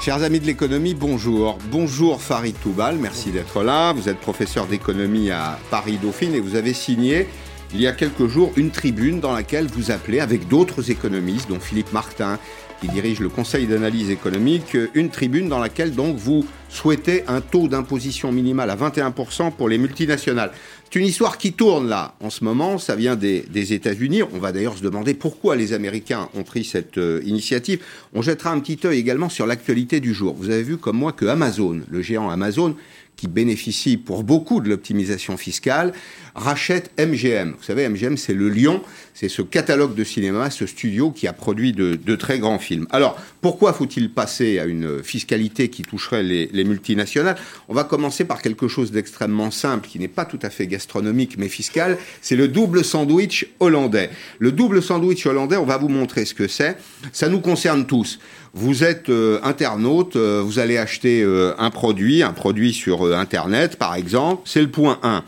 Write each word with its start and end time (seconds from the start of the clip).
Chers 0.00 0.22
amis 0.22 0.40
de 0.40 0.46
l'économie, 0.46 0.94
bonjour. 0.94 1.58
Bonjour 1.70 2.22
Farid 2.22 2.58
Toubal, 2.62 2.96
merci 2.96 3.32
d'être 3.32 3.62
là. 3.62 3.92
Vous 3.92 4.08
êtes 4.08 4.16
professeur 4.16 4.66
d'économie 4.66 5.30
à 5.30 5.58
Paris 5.70 5.98
Dauphine 6.00 6.34
et 6.34 6.40
vous 6.40 6.56
avez 6.56 6.72
signé 6.72 7.26
il 7.74 7.82
y 7.82 7.86
a 7.86 7.92
quelques 7.92 8.26
jours 8.26 8.50
une 8.56 8.70
tribune 8.70 9.20
dans 9.20 9.32
laquelle 9.32 9.66
vous 9.66 9.90
appelez, 9.90 10.20
avec 10.20 10.48
d'autres 10.48 10.90
économistes, 10.90 11.50
dont 11.50 11.60
Philippe 11.60 11.92
Martin, 11.92 12.38
qui 12.80 12.88
dirige 12.88 13.20
le 13.20 13.28
Conseil 13.28 13.66
d'analyse 13.66 14.10
économique, 14.10 14.76
une 14.94 15.10
tribune 15.10 15.50
dans 15.50 15.58
laquelle 15.58 15.94
donc 15.94 16.16
vous 16.16 16.46
souhaitez 16.70 17.24
un 17.28 17.42
taux 17.42 17.68
d'imposition 17.68 18.32
minimal 18.32 18.70
à 18.70 18.76
21% 18.76 19.52
pour 19.52 19.68
les 19.68 19.76
multinationales. 19.76 20.50
C'est 20.92 20.98
une 20.98 21.06
histoire 21.06 21.38
qui 21.38 21.52
tourne 21.52 21.88
là 21.88 22.16
en 22.20 22.30
ce 22.30 22.42
moment, 22.42 22.76
ça 22.76 22.96
vient 22.96 23.14
des, 23.14 23.44
États-Unis. 23.72 24.24
On 24.24 24.38
va 24.38 24.50
d'ailleurs 24.50 24.76
se 24.76 24.82
demander 24.82 25.14
pourquoi 25.14 25.54
les 25.54 25.72
Américains 25.72 26.28
ont 26.34 26.42
pris 26.42 26.64
cette 26.64 26.98
euh, 26.98 27.22
initiative. 27.24 27.78
On 28.12 28.22
jettera 28.22 28.50
un 28.50 28.58
petit 28.58 28.84
œil 28.84 28.98
également 28.98 29.28
sur 29.28 29.46
l'actualité 29.46 30.00
du 30.00 30.12
jour. 30.12 30.34
Vous 30.34 30.50
avez 30.50 30.64
vu 30.64 30.78
comme 30.78 30.96
moi 30.96 31.12
que 31.12 31.26
Amazon, 31.26 31.80
le 31.88 32.02
géant 32.02 32.28
Amazon, 32.28 32.74
qui 33.14 33.28
bénéficie 33.28 33.98
pour 33.98 34.24
beaucoup 34.24 34.60
de 34.60 34.68
l'optimisation 34.68 35.36
fiscale, 35.36 35.92
rachète 36.34 36.90
MGM. 36.98 37.54
Vous 37.56 37.62
savez, 37.62 37.88
MGM, 37.88 38.16
c'est 38.16 38.34
le 38.34 38.48
Lion, 38.48 38.82
c'est 39.20 39.28
ce 39.28 39.42
catalogue 39.42 39.94
de 39.94 40.02
cinéma, 40.02 40.48
ce 40.48 40.64
studio 40.64 41.10
qui 41.10 41.28
a 41.28 41.34
produit 41.34 41.74
de, 41.74 42.16
très 42.16 42.38
grands 42.38 42.58
films. 42.58 42.86
Alors, 42.88 43.20
pourquoi 43.42 43.74
faut-il 43.74 44.10
passer 44.10 44.58
à 44.58 44.64
une 44.64 45.02
fiscalité 45.02 45.68
qui 45.68 45.82
toucherait 45.82 46.22
les, 46.22 46.48
les 46.54 46.64
multinationales? 46.64 47.36
On 47.68 47.74
va 47.74 47.84
commencer 47.84 48.24
par 48.24 48.40
quelque 48.40 48.66
chose 48.66 48.92
d'extrêmement 48.92 49.50
simple, 49.50 49.88
qui 49.88 49.98
n'est 49.98 50.08
pas 50.08 50.24
tout 50.24 50.38
à 50.40 50.48
fait 50.48 50.66
gastronomique, 50.66 51.36
mais 51.36 51.48
fiscal, 51.48 51.98
c'est 52.22 52.34
le 52.34 52.48
double 52.48 52.82
sandwich 52.82 53.46
hollandais. 53.60 54.08
Le 54.38 54.52
double 54.52 54.82
sandwich 54.82 55.26
hollandais, 55.26 55.58
on 55.58 55.66
va 55.66 55.76
vous 55.76 55.90
montrer 55.90 56.24
ce 56.24 56.32
que 56.32 56.48
c'est. 56.48 56.78
Ça 57.12 57.28
nous 57.28 57.40
concerne 57.40 57.84
tous. 57.84 58.20
Vous 58.52 58.82
êtes 58.82 59.10
euh, 59.10 59.38
internaute, 59.44 60.16
euh, 60.16 60.42
vous 60.44 60.58
allez 60.58 60.76
acheter 60.76 61.22
euh, 61.22 61.52
un 61.58 61.70
produit, 61.70 62.22
un 62.22 62.32
produit 62.32 62.72
sur 62.72 63.14
Internet 63.14 63.76
par 63.76 63.94
exemple, 63.94 64.42
c'est 64.44 64.62
le 64.62 64.70
point 64.70 64.98
1. 65.02 65.22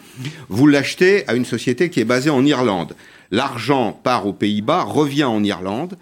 Vous 0.48 0.66
l'achetez 0.66 1.28
à 1.28 1.34
une 1.34 1.44
société 1.44 1.88
qui 1.88 2.00
est 2.00 2.04
basée 2.04 2.30
en 2.30 2.44
Irlande. 2.44 2.94
L'argent 3.32 3.98
part 4.04 4.26
aux 4.26 4.34
Pays-Bas, 4.34 4.82
revient 4.82 5.24
en 5.24 5.42
Irlande, 5.42 5.96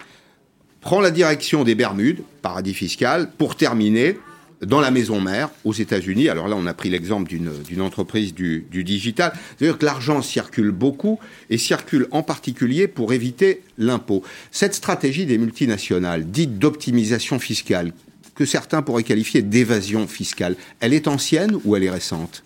prend 0.81 1.00
la 1.00 1.12
direction 1.12 1.62
des 1.62 1.77
Bermudes, 1.77 2.23
paradis 2.42 2.75
fiscal, 2.75 3.31
pour 3.39 3.55
terminer 3.55 4.19
dans 4.62 4.81
la 4.81 4.91
maison 4.91 5.20
mère 5.20 5.48
aux 5.64 5.73
États-Unis. 5.73 6.28
Alors 6.28 6.48
là, 6.48 6.56
on 6.58 6.67
a 6.67 6.75
pris 6.75 6.91
l'exemple 6.91 7.31
d'une 7.31 7.81
entreprise 7.81 8.34
du, 8.34 8.67
digital. 8.73 9.33
C'est-à-dire 9.56 9.78
que 9.78 9.86
l'argent 9.86 10.23
circule 10.23 10.73
beaucoup 10.73 11.20
et 11.51 11.56
circule 11.56 12.08
en 12.11 12.25
particulier 12.25 12.89
pour 12.89 13.12
éviter 13.12 13.62
l'impôt. 13.78 14.25
Cette 14.51 14.75
stratégie 14.75 15.25
des 15.25 15.39
multinationales, 15.39 16.28
dite 16.31 16.58
d'optimisation 16.58 17.39
fiscale, 17.39 17.92
que 18.34 18.45
certains 18.45 18.83
pourraient 18.83 19.05
qualifier 19.05 19.42
d'évasion 19.42 20.08
fiscale, 20.08 20.56
elle 20.81 20.95
est 20.95 21.06
ancienne 21.06 21.58
ou 21.64 21.77
elle 21.77 21.84
est 21.84 21.91
récente? 21.91 22.42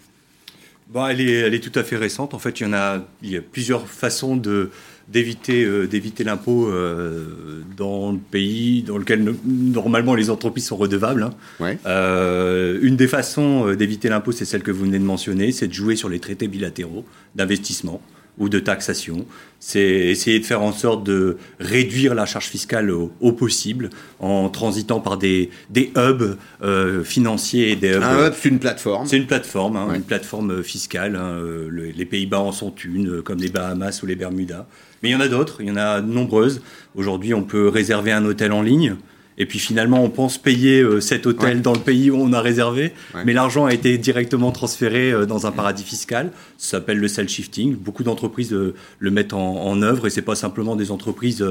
Bon, 0.94 1.06
elle, 1.06 1.20
est, 1.20 1.40
elle 1.40 1.54
est 1.54 1.60
tout 1.60 1.78
à 1.78 1.82
fait 1.82 1.96
récente. 1.96 2.32
En 2.32 2.38
fait, 2.38 2.60
il 2.60 2.62
y 2.62 2.66
en 2.66 2.72
a, 2.72 3.04
il 3.22 3.30
y 3.30 3.36
a 3.36 3.42
plusieurs 3.42 3.88
façons 3.88 4.36
de 4.36 4.70
d'éviter 5.06 5.64
euh, 5.64 5.86
d'éviter 5.86 6.24
l'impôt 6.24 6.66
euh, 6.66 7.62
dans 7.76 8.12
le 8.12 8.18
pays 8.18 8.82
dans 8.82 8.96
lequel 8.96 9.34
normalement 9.44 10.14
les 10.14 10.30
entreprises 10.30 10.66
sont 10.66 10.76
redevables. 10.76 11.24
Hein. 11.60 11.76
Euh, 11.84 12.78
une 12.80 12.96
des 12.96 13.08
façons 13.08 13.74
d'éviter 13.74 14.08
l'impôt, 14.08 14.32
c'est 14.32 14.46
celle 14.46 14.62
que 14.62 14.70
vous 14.70 14.84
venez 14.84 14.98
de 14.98 15.04
mentionner, 15.04 15.52
c'est 15.52 15.68
de 15.68 15.74
jouer 15.74 15.96
sur 15.96 16.08
les 16.08 16.20
traités 16.20 16.48
bilatéraux 16.48 17.04
d'investissement 17.34 18.00
ou 18.38 18.48
de 18.48 18.58
taxation. 18.58 19.26
C'est 19.60 19.80
essayer 19.80 20.40
de 20.40 20.44
faire 20.44 20.62
en 20.62 20.72
sorte 20.72 21.04
de 21.04 21.38
réduire 21.58 22.14
la 22.14 22.26
charge 22.26 22.46
fiscale 22.46 22.90
au, 22.90 23.32
possible 23.32 23.90
en 24.20 24.48
transitant 24.50 25.00
par 25.00 25.16
des, 25.16 25.50
des 25.70 25.90
hubs 25.96 26.36
financiers 27.04 27.70
et 27.70 27.76
des 27.76 27.94
hubs. 27.94 28.02
Un 28.02 28.26
hub, 28.26 28.34
c'est 28.38 28.48
une 28.50 28.58
plateforme. 28.58 29.06
C'est 29.06 29.16
une 29.16 29.26
plateforme, 29.26 29.76
hein, 29.76 29.94
une 29.94 30.02
plateforme 30.02 30.62
fiscale. 30.62 31.16
Hein, 31.16 31.38
les 31.70 32.04
Pays-Bas 32.04 32.40
en 32.40 32.52
sont 32.52 32.74
une, 32.74 33.22
comme 33.22 33.38
les 33.38 33.48
Bahamas 33.48 34.02
ou 34.02 34.06
les 34.06 34.16
Bermudas. 34.16 34.66
Mais 35.02 35.10
il 35.10 35.12
y 35.12 35.16
en 35.16 35.20
a 35.20 35.28
d'autres, 35.28 35.60
il 35.60 35.68
y 35.68 35.70
en 35.70 35.76
a 35.76 36.00
nombreuses. 36.00 36.62
Aujourd'hui, 36.94 37.34
on 37.34 37.42
peut 37.42 37.68
réserver 37.68 38.12
un 38.12 38.24
hôtel 38.24 38.52
en 38.52 38.62
ligne. 38.62 38.96
Et 39.36 39.46
puis 39.46 39.58
finalement, 39.58 40.02
on 40.02 40.10
pense 40.10 40.38
payer 40.38 40.80
euh, 40.80 41.00
cet 41.00 41.26
hôtel 41.26 41.60
dans 41.60 41.72
le 41.72 41.80
pays 41.80 42.10
où 42.10 42.16
on 42.16 42.32
a 42.32 42.40
réservé, 42.40 42.92
mais 43.24 43.32
l'argent 43.32 43.66
a 43.66 43.74
été 43.74 43.98
directement 43.98 44.52
transféré 44.52 45.10
euh, 45.12 45.26
dans 45.26 45.46
un 45.46 45.52
paradis 45.52 45.82
fiscal. 45.82 46.30
Ça 46.56 46.78
s'appelle 46.78 46.98
le 46.98 47.08
self 47.08 47.28
shifting. 47.28 47.76
Beaucoup 47.76 48.04
d'entreprises 48.04 48.52
euh, 48.52 48.74
le 48.98 49.10
mettent 49.10 49.32
en, 49.32 49.82
œuvre 49.82 50.06
et 50.06 50.10
c'est 50.10 50.22
pas 50.22 50.36
simplement 50.36 50.76
des 50.76 50.92
entreprises 50.92 51.44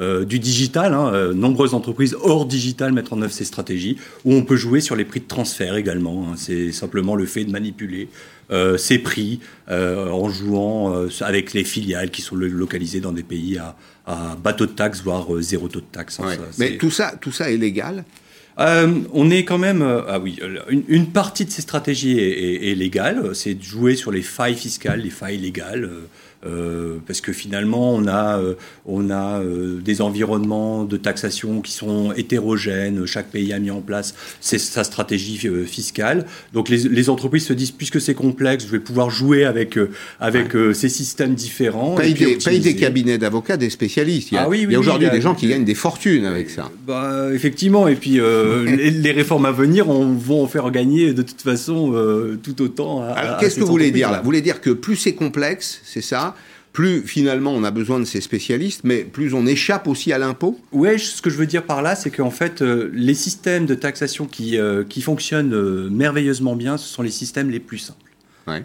du 0.00 0.38
digital. 0.38 0.92
Hein. 0.92 1.32
Nombreuses 1.34 1.72
entreprises 1.72 2.14
hors 2.20 2.44
digital 2.44 2.92
mettent 2.92 3.12
en 3.12 3.22
œuvre 3.22 3.32
ces 3.32 3.44
stratégies 3.44 3.96
où 4.24 4.34
on 4.34 4.42
peut 4.42 4.56
jouer 4.56 4.80
sur 4.80 4.96
les 4.96 5.06
prix 5.06 5.20
de 5.20 5.26
transfert 5.26 5.76
également. 5.76 6.26
Hein. 6.26 6.34
C'est 6.36 6.72
simplement 6.72 7.16
le 7.16 7.24
fait 7.24 7.44
de 7.44 7.50
manipuler 7.50 8.08
euh, 8.50 8.76
ces 8.76 8.98
prix 8.98 9.40
euh, 9.70 10.08
en 10.08 10.28
jouant 10.28 10.94
euh, 10.94 11.08
avec 11.20 11.52
les 11.52 11.64
filiales 11.64 12.10
qui 12.10 12.22
sont 12.22 12.34
localisées 12.34 13.00
dans 13.00 13.12
des 13.12 13.22
pays 13.22 13.58
à, 13.58 13.76
à 14.06 14.36
bas 14.36 14.52
taux 14.52 14.66
de 14.66 14.72
taxes, 14.72 15.02
voire 15.02 15.26
zéro 15.40 15.68
taux 15.68 15.80
de 15.80 15.86
taxes. 15.92 16.20
Hein, 16.20 16.36
Mais 16.58 16.76
tout 16.76 16.90
ça, 16.90 17.14
tout 17.20 17.32
ça 17.32 17.50
est 17.50 17.56
légal? 17.56 18.04
On 18.58 19.30
est 19.30 19.44
quand 19.44 19.56
même. 19.56 19.82
ah 19.82 20.18
oui, 20.18 20.38
une, 20.68 21.06
partie 21.06 21.46
de 21.46 21.50
ces 21.50 21.62
stratégies 21.62 22.18
est, 22.18 22.70
est 22.70 22.74
légale. 22.74 23.34
C'est 23.34 23.54
de 23.54 23.62
jouer 23.62 23.96
sur 23.96 24.10
les 24.10 24.22
failles 24.22 24.56
fiscales, 24.56 25.00
les 25.00 25.10
failles 25.10 25.38
légales. 25.38 25.84
Euh, 25.84 26.06
parce 27.06 27.20
que 27.20 27.32
finalement, 27.32 27.92
on 27.92 28.06
a, 28.06 28.38
euh, 28.38 28.54
on 28.86 29.10
a 29.10 29.40
euh, 29.40 29.80
des 29.80 30.00
environnements 30.00 30.84
de 30.84 30.96
taxation 30.96 31.60
qui 31.60 31.72
sont 31.72 32.12
hétérogènes. 32.12 33.04
Chaque 33.06 33.30
pays 33.30 33.52
a 33.52 33.58
mis 33.58 33.70
en 33.70 33.80
place 33.80 34.14
sa 34.40 34.84
stratégie 34.84 35.38
fiscale. 35.66 36.26
Donc 36.52 36.68
les, 36.68 37.10
entreprises 37.10 37.46
se 37.46 37.52
disent, 37.52 37.72
puisque 37.72 38.00
c'est 38.00 38.14
complexe, 38.14 38.64
je 38.66 38.70
vais 38.70 38.78
pouvoir 38.78 39.10
jouer 39.10 39.44
avec, 39.44 39.78
avec 40.20 40.52
ces 40.74 40.88
systèmes 40.88 41.34
différents. 41.34 41.94
Paye, 41.96 42.14
des, 42.14 42.58
des, 42.58 42.76
cabinets 42.76 43.18
d'avocats, 43.18 43.56
des 43.56 43.70
spécialistes. 43.70 44.30
Il 44.30 44.34
y 44.34 44.38
a, 44.38 44.42
ah 44.42 44.48
oui, 44.48 44.62
il 44.62 44.72
y 44.72 44.76
a 44.76 44.78
aujourd'hui 44.78 45.10
des 45.10 45.20
gens 45.20 45.34
qui 45.34 45.48
gagnent 45.48 45.64
des 45.64 45.74
fortunes 45.74 46.24
avec 46.24 46.50
ça. 46.50 46.70
Bah, 46.86 47.28
effectivement. 47.32 47.88
Et 47.88 47.96
puis 47.96 48.20
les, 48.20 49.12
réformes 49.12 49.46
à 49.46 49.52
venir 49.52 49.88
on, 49.88 50.14
vont 50.14 50.44
en 50.44 50.46
faire 50.46 50.70
gagner 50.70 51.12
de 51.12 51.22
toute 51.22 51.42
façon 51.42 51.92
tout 52.42 52.62
autant. 52.62 53.04
qu'est-ce 53.40 53.56
que 53.56 53.60
vous 53.60 53.66
voulez 53.66 53.90
dire 53.90 54.10
là? 54.10 54.18
Vous 54.18 54.24
voulez 54.24 54.42
dire 54.42 54.60
que 54.60 54.70
plus 54.70 54.96
c'est 54.96 55.14
complexe, 55.14 55.80
c'est 55.84 56.02
ça? 56.02 56.29
Plus 56.72 57.02
finalement 57.02 57.52
on 57.52 57.64
a 57.64 57.70
besoin 57.70 57.98
de 57.98 58.04
ces 58.04 58.20
spécialistes, 58.20 58.82
mais 58.84 58.98
plus 58.98 59.34
on 59.34 59.46
échappe 59.46 59.88
aussi 59.88 60.12
à 60.12 60.18
l'impôt 60.18 60.58
Oui, 60.72 60.98
ce 60.98 61.20
que 61.22 61.30
je 61.30 61.36
veux 61.36 61.46
dire 61.46 61.64
par 61.64 61.82
là, 61.82 61.96
c'est 61.96 62.10
qu'en 62.10 62.30
fait, 62.30 62.62
euh, 62.62 62.90
les 62.94 63.14
systèmes 63.14 63.66
de 63.66 63.74
taxation 63.74 64.26
qui, 64.26 64.58
euh, 64.58 64.84
qui 64.88 65.02
fonctionnent 65.02 65.54
euh, 65.54 65.88
merveilleusement 65.90 66.56
bien, 66.56 66.76
ce 66.76 66.88
sont 66.88 67.02
les 67.02 67.10
systèmes 67.10 67.50
les 67.50 67.60
plus 67.60 67.78
simples. 67.78 67.98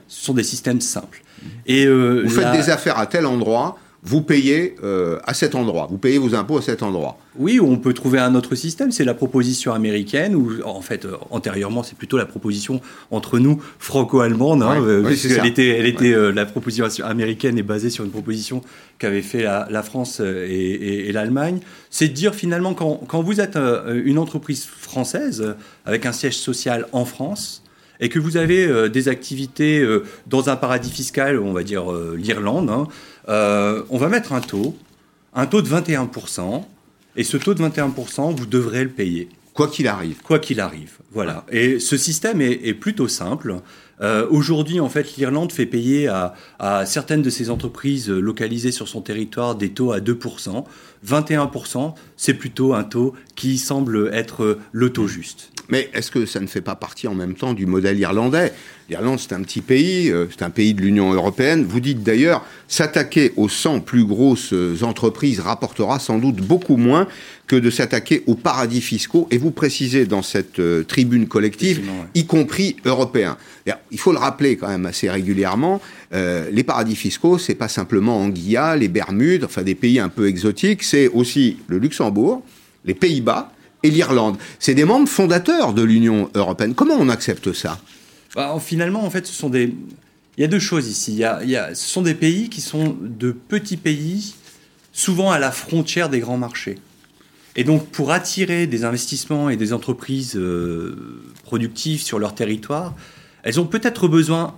Ce 0.07 0.25
sont 0.25 0.33
des 0.33 0.43
systèmes 0.43 0.81
simples. 0.81 1.21
Et, 1.67 1.85
Vous 1.85 2.27
faites 2.27 2.53
des 2.53 2.71
affaires 2.71 2.97
à 2.97 3.05
tel 3.05 3.27
endroit, 3.27 3.77
vous 4.05 4.21
payez 4.21 4.75
euh, 4.83 5.17
à 5.23 5.33
cet 5.33 5.55
endroit, 5.55 5.87
vous 5.89 5.97
payez 5.97 6.19
vos 6.19 6.35
impôts 6.35 6.59
à 6.59 6.61
cet 6.61 6.83
endroit. 6.83 7.17
Oui, 7.37 7.59
on 7.59 7.77
peut 7.77 7.93
trouver 7.93 8.19
un 8.19 8.35
autre 8.35 8.53
système, 8.53 8.91
c'est 8.91 9.03
la 9.03 9.15
proposition 9.15 9.73
américaine, 9.73 10.35
ou 10.35 10.61
en 10.63 10.81
fait, 10.81 11.05
euh, 11.05 11.17
antérieurement, 11.31 11.81
c'est 11.81 11.97
plutôt 11.97 12.17
la 12.17 12.27
proposition 12.27 12.81
entre 13.09 13.39
nous 13.39 13.61
franco-allemande, 13.79 14.61
hein, 14.61 14.79
euh, 14.79 15.11
elle 15.27 15.47
était, 15.47 15.69
elle 15.69 15.87
était 15.87 16.31
la 16.31 16.45
proposition 16.45 16.85
américaine 17.03 17.57
est 17.57 17.63
basée 17.63 17.89
sur 17.89 18.05
une 18.05 18.11
proposition 18.11 18.61
qu'avait 18.99 19.23
fait 19.23 19.41
la, 19.41 19.83
France 19.83 20.19
et, 20.21 21.11
l'Allemagne. 21.11 21.59
C'est 21.89 22.07
de 22.07 22.13
dire 22.13 22.35
finalement, 22.35 22.75
quand, 22.75 23.01
quand 23.07 23.23
vous 23.23 23.41
êtes 23.41 23.57
une 23.57 24.19
entreprise 24.19 24.65
française 24.65 25.55
avec 25.85 26.05
un 26.05 26.11
siège 26.11 26.37
social 26.37 26.85
en 26.91 27.05
France, 27.05 27.63
et 27.99 28.09
que 28.09 28.19
vous 28.19 28.37
avez 28.37 28.89
des 28.89 29.07
activités 29.07 29.85
dans 30.27 30.49
un 30.49 30.55
paradis 30.55 30.91
fiscal, 30.91 31.39
on 31.39 31.53
va 31.53 31.63
dire 31.63 31.85
l'Irlande, 32.15 32.69
hein, 32.69 32.87
euh, 33.29 33.83
on 33.89 33.97
va 33.97 34.09
mettre 34.09 34.33
un 34.33 34.41
taux, 34.41 34.75
un 35.33 35.45
taux 35.45 35.61
de 35.61 35.69
21%, 35.69 36.63
et 37.15 37.23
ce 37.23 37.37
taux 37.37 37.53
de 37.53 37.63
21%, 37.63 38.35
vous 38.35 38.45
devrez 38.45 38.83
le 38.83 38.89
payer. 38.89 39.29
Quoi 39.53 39.69
qu'il 39.69 39.87
arrive. 39.87 40.21
Quoi 40.21 40.39
qu'il 40.39 40.59
arrive, 40.59 40.97
voilà. 41.11 41.45
Et 41.49 41.79
ce 41.79 41.95
système 41.95 42.41
est, 42.41 42.73
plutôt 42.73 43.07
simple. 43.07 43.61
Euh, 44.01 44.27
aujourd'hui, 44.29 44.81
en 44.81 44.89
fait, 44.89 45.15
l'Irlande 45.15 45.53
fait 45.53 45.65
payer 45.65 46.09
à, 46.09 46.33
à, 46.59 46.85
certaines 46.85 47.21
de 47.21 47.29
ses 47.29 47.49
entreprises 47.49 48.09
localisées 48.09 48.73
sur 48.73 48.89
son 48.89 48.99
territoire 48.99 49.55
des 49.55 49.69
taux 49.69 49.93
à 49.93 49.99
2%. 49.99 50.65
21%, 51.05 51.93
c'est 52.17 52.33
plutôt 52.33 52.73
un 52.73 52.83
taux 52.83 53.13
qui 53.35 53.57
semble 53.57 54.09
être 54.13 54.59
le 54.71 54.89
taux 54.91 55.07
juste. 55.07 55.51
Mais 55.69 55.89
est-ce 55.93 56.11
que 56.11 56.25
ça 56.25 56.39
ne 56.39 56.47
fait 56.47 56.61
pas 56.61 56.75
partie 56.75 57.07
en 57.07 57.15
même 57.15 57.33
temps 57.33 57.53
du 57.53 57.65
modèle 57.65 57.99
irlandais? 57.99 58.53
L'Irlande, 58.87 59.19
c'est 59.19 59.33
un 59.33 59.41
petit 59.41 59.61
pays, 59.61 60.11
euh, 60.11 60.27
c'est 60.29 60.43
un 60.43 60.51
pays 60.51 60.75
de 60.75 60.81
l'Union 60.81 61.11
européenne. 61.11 61.65
Vous 61.67 61.79
dites 61.79 62.03
d'ailleurs, 62.03 62.45
s'attaquer 62.67 63.33
aux 63.35 63.49
100 63.49 63.79
plus 63.79 64.05
grosses 64.05 64.53
euh, 64.53 64.77
entreprises 64.83 65.39
rapportera 65.39 65.97
sans 65.97 66.19
doute 66.19 66.35
beaucoup 66.35 66.77
moins 66.77 67.07
que 67.47 67.55
de 67.55 67.71
s'attaquer 67.71 68.23
aux 68.27 68.35
paradis 68.35 68.81
fiscaux. 68.81 69.27
Et 69.31 69.39
vous 69.39 69.49
précisez 69.49 70.05
dans 70.05 70.21
cette 70.21 70.59
euh, 70.59 70.83
tribune 70.83 71.27
collective, 71.27 71.81
y 72.13 72.27
compris 72.27 72.75
européens. 72.85 73.37
Il 73.89 73.97
faut 73.97 74.11
le 74.11 74.19
rappeler 74.19 74.57
quand 74.57 74.67
même 74.67 74.85
assez 74.85 75.09
régulièrement, 75.09 75.81
les 76.51 76.63
paradis 76.63 76.95
fiscaux, 76.95 77.37
c'est 77.37 77.55
pas 77.55 77.67
simplement 77.67 78.21
Anguilla, 78.21 78.75
les 78.75 78.87
Bermudes, 78.87 79.43
enfin 79.43 79.63
des 79.63 79.75
pays 79.75 79.99
un 79.99 80.09
peu 80.09 80.27
exotiques, 80.27 80.83
c'est 80.83 81.07
aussi 81.09 81.57
le 81.67 81.77
Luxembourg, 81.77 82.43
les 82.85 82.93
Pays-Bas, 82.93 83.51
et 83.85 83.91
l'Irlande. 83.91 84.37
C'est 84.59 84.73
des 84.73 84.85
membres 84.85 85.07
fondateurs 85.07 85.73
de 85.73 85.83
l'Union 85.83 86.29
européenne. 86.33 86.73
Comment 86.73 86.95
on 86.99 87.09
accepte 87.09 87.53
ça? 87.53 87.79
Bah, 88.35 88.57
Finalement, 88.59 89.05
en 89.05 89.09
fait, 89.09 89.25
ce 89.27 89.33
sont 89.33 89.49
des... 89.49 89.73
Il 90.37 90.41
y 90.41 90.43
a 90.43 90.47
deux 90.47 90.59
choses 90.59 90.87
ici. 90.87 91.13
Il 91.13 91.49
y 91.49 91.55
a... 91.55 91.75
ce 91.75 91.87
sont 91.87 92.01
des 92.01 92.15
pays 92.15 92.49
qui 92.49 92.61
sont 92.61 92.97
de 92.99 93.31
petits 93.31 93.77
pays, 93.77 94.35
souvent 94.91 95.31
à 95.31 95.39
la 95.39 95.51
frontière 95.51 96.09
des 96.09 96.19
grands 96.19 96.37
marchés. 96.37 96.79
Et 97.55 97.63
donc, 97.63 97.87
pour 97.87 98.11
attirer 98.11 98.67
des 98.67 98.83
investissements 98.83 99.49
et 99.49 99.55
des 99.55 99.71
entreprises 99.71 100.35
euh, 100.35 101.23
productives 101.43 102.01
sur 102.01 102.19
leur 102.19 102.35
territoire, 102.35 102.93
elles 103.43 103.59
ont 103.61 103.67
peut-être 103.67 104.09
besoin 104.09 104.55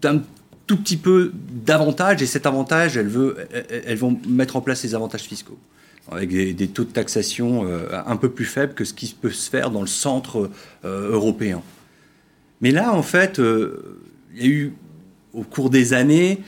d'un 0.00 0.22
tout 0.70 0.76
petit 0.76 0.96
peu 0.96 1.32
d'avantages. 1.34 2.22
Et 2.22 2.26
cet 2.26 2.46
avantage, 2.46 2.96
elles, 2.96 3.08
veut, 3.08 3.36
elles, 3.68 3.98
vont 3.98 4.16
mettre 4.28 4.54
en 4.54 4.60
place 4.60 4.84
les 4.84 4.94
avantages 4.94 5.22
fiscaux 5.22 5.58
avec 6.12 6.30
des, 6.30 6.68
taux 6.68 6.84
de 6.84 6.92
taxation 6.92 7.66
euh, 7.66 7.88
un 8.06 8.16
peu 8.16 8.30
plus 8.30 8.44
faibles 8.44 8.74
que 8.74 8.84
ce 8.84 8.94
qui 8.94 9.16
peut 9.20 9.30
se 9.30 9.50
faire 9.50 9.72
dans 9.72 9.80
le 9.80 9.88
centre 9.88 10.48
euh, 10.84 11.10
européen. 11.10 11.60
Mais 12.60 12.70
là, 12.70 12.92
en 12.92 13.02
fait, 13.02 13.38
il 13.38 14.40
y 14.40 14.46
a 14.46 14.48
eu 14.48 14.72
au 15.32 15.42
cours 15.42 15.70
des 15.70 15.92
années 15.92 16.38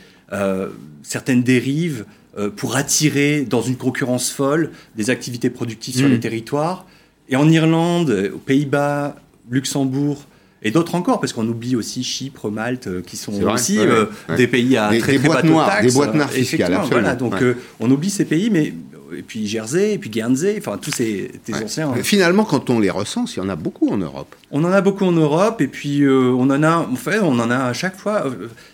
certaines 1.03 1.43
dérives 1.43 2.05
euh, 2.39 2.49
pour 2.49 2.77
attirer 2.77 3.43
dans 3.43 3.61
une 3.61 3.77
concurrence 3.77 4.31
folle 4.31 4.71
des 4.95 5.11
activités 5.11 5.51
productives 5.51 5.97
sur 5.97 6.09
les 6.09 6.19
mm. 6.19 6.21
territoires. 6.21 6.87
Et 7.29 7.35
en 7.35 7.49
Irlande, 7.49 8.31
aux 8.33 8.39
Pays-Bas, 8.39 9.17
Luxembourg, 9.51 10.27
et 10.63 10.71
d'autres 10.71 10.95
encore, 10.95 11.21
parce 11.21 11.33
qu'on 11.33 11.47
oublie 11.49 11.77
aussi 11.77 12.05
Chypre, 12.05 12.51
Malte, 12.51 12.87
euh, 12.87 13.03
qui 13.03 13.17
sont 13.17 13.43
aussi 13.45 13.79
euh, 13.79 14.07
des 14.37 14.47
pays 14.47 14.77
à 14.77 14.89
très, 14.89 15.19
très 15.19 15.29
bas 15.29 15.43
de 15.43 15.49
taxes. 15.53 15.87
Des 15.87 15.93
boîtes 15.93 16.15
noires 16.15 16.31
fiscales, 16.31 16.81
Voilà, 16.91 17.15
donc 17.15 17.35
on 17.81 17.91
oublie 17.91 18.11
ces 18.11 18.25
pays, 18.25 18.51
mais 18.51 18.73
et 19.15 19.23
puis 19.23 19.47
Jersey, 19.47 19.93
et 19.93 19.99
puis 19.99 20.09
Guernsey, 20.09 20.57
enfin 20.59 20.79
tous 20.79 20.91
ces, 20.91 21.31
anciens. 21.53 21.91
Hein. 21.91 22.03
Finalement, 22.03 22.45
quand 22.45 22.71
on 22.71 22.81
les 22.81 22.89
recense, 22.89 23.37
il 23.37 23.41
y 23.41 23.43
en 23.43 23.49
a 23.51 23.57
beaucoup 23.57 23.91
en 23.91 23.99
Europe. 23.99 24.35
On 24.51 24.65
en 24.65 24.73
a 24.73 24.81
beaucoup 24.81 25.05
en 25.05 25.13
Europe, 25.13 25.61
et 25.61 25.69
puis 25.69 26.07
on 26.09 26.49
en 26.49 26.63
a, 26.63 26.77
en 26.79 26.97
fait, 26.97 27.19
on 27.21 27.39
en 27.39 27.51
a 27.51 27.59
à 27.59 27.73
chaque 27.73 27.97
fois. 27.97 28.25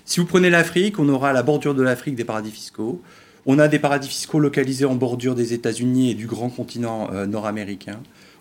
si 0.05 0.21
vous 0.21 0.27
prenez 0.27 0.51
l'Afrique, 0.51 0.99
on 0.99 1.09
aura 1.09 1.31
à 1.31 1.33
la 1.33 1.43
bordure 1.43 1.75
de 1.75 1.83
l'Afrique 1.83 2.15
des 2.15 2.25
paradis 2.25 2.53
fiscaux. 2.53 3.03
On 3.51 3.59
a 3.59 3.67
des 3.67 3.79
paradis 3.79 4.09
fiscaux 4.09 4.41
localisés 4.41 4.85
en 4.85 4.95
bordure 4.95 5.35
des 5.35 5.55
États-Unis 5.55 6.11
et 6.11 6.15
du 6.15 6.27
grand 6.27 6.51
continent 6.51 7.09
euh, 7.15 7.25
nord-américain. 7.25 7.99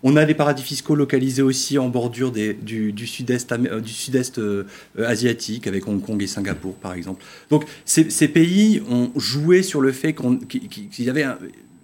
On 0.09 0.15
a 0.15 0.23
des 0.23 0.35
paradis 0.35 0.63
fiscaux 0.63 0.95
localisés 0.95 1.41
aussi 1.41 1.77
en 1.77 1.89
bordure 1.89 2.31
du, 2.31 2.93
sud-est 3.05 3.51
euh, 3.51 4.63
euh, 4.97 5.05
asiatique, 5.05 5.67
avec 5.67 5.85
Hong 5.85 6.01
Kong 6.01 6.23
et 6.23 6.27
Singapour, 6.27 6.75
par 6.75 6.93
exemple. 6.93 7.21
Donc, 7.49 7.65
ces, 7.83 8.05
pays 8.29 8.81
ont 8.89 9.11
joué 9.17 9.63
sur 9.63 9.81
le 9.81 9.91
fait 9.91 10.15
qu'il 10.47 11.05
y 11.05 11.09
avait 11.09 11.23
un, 11.23 11.37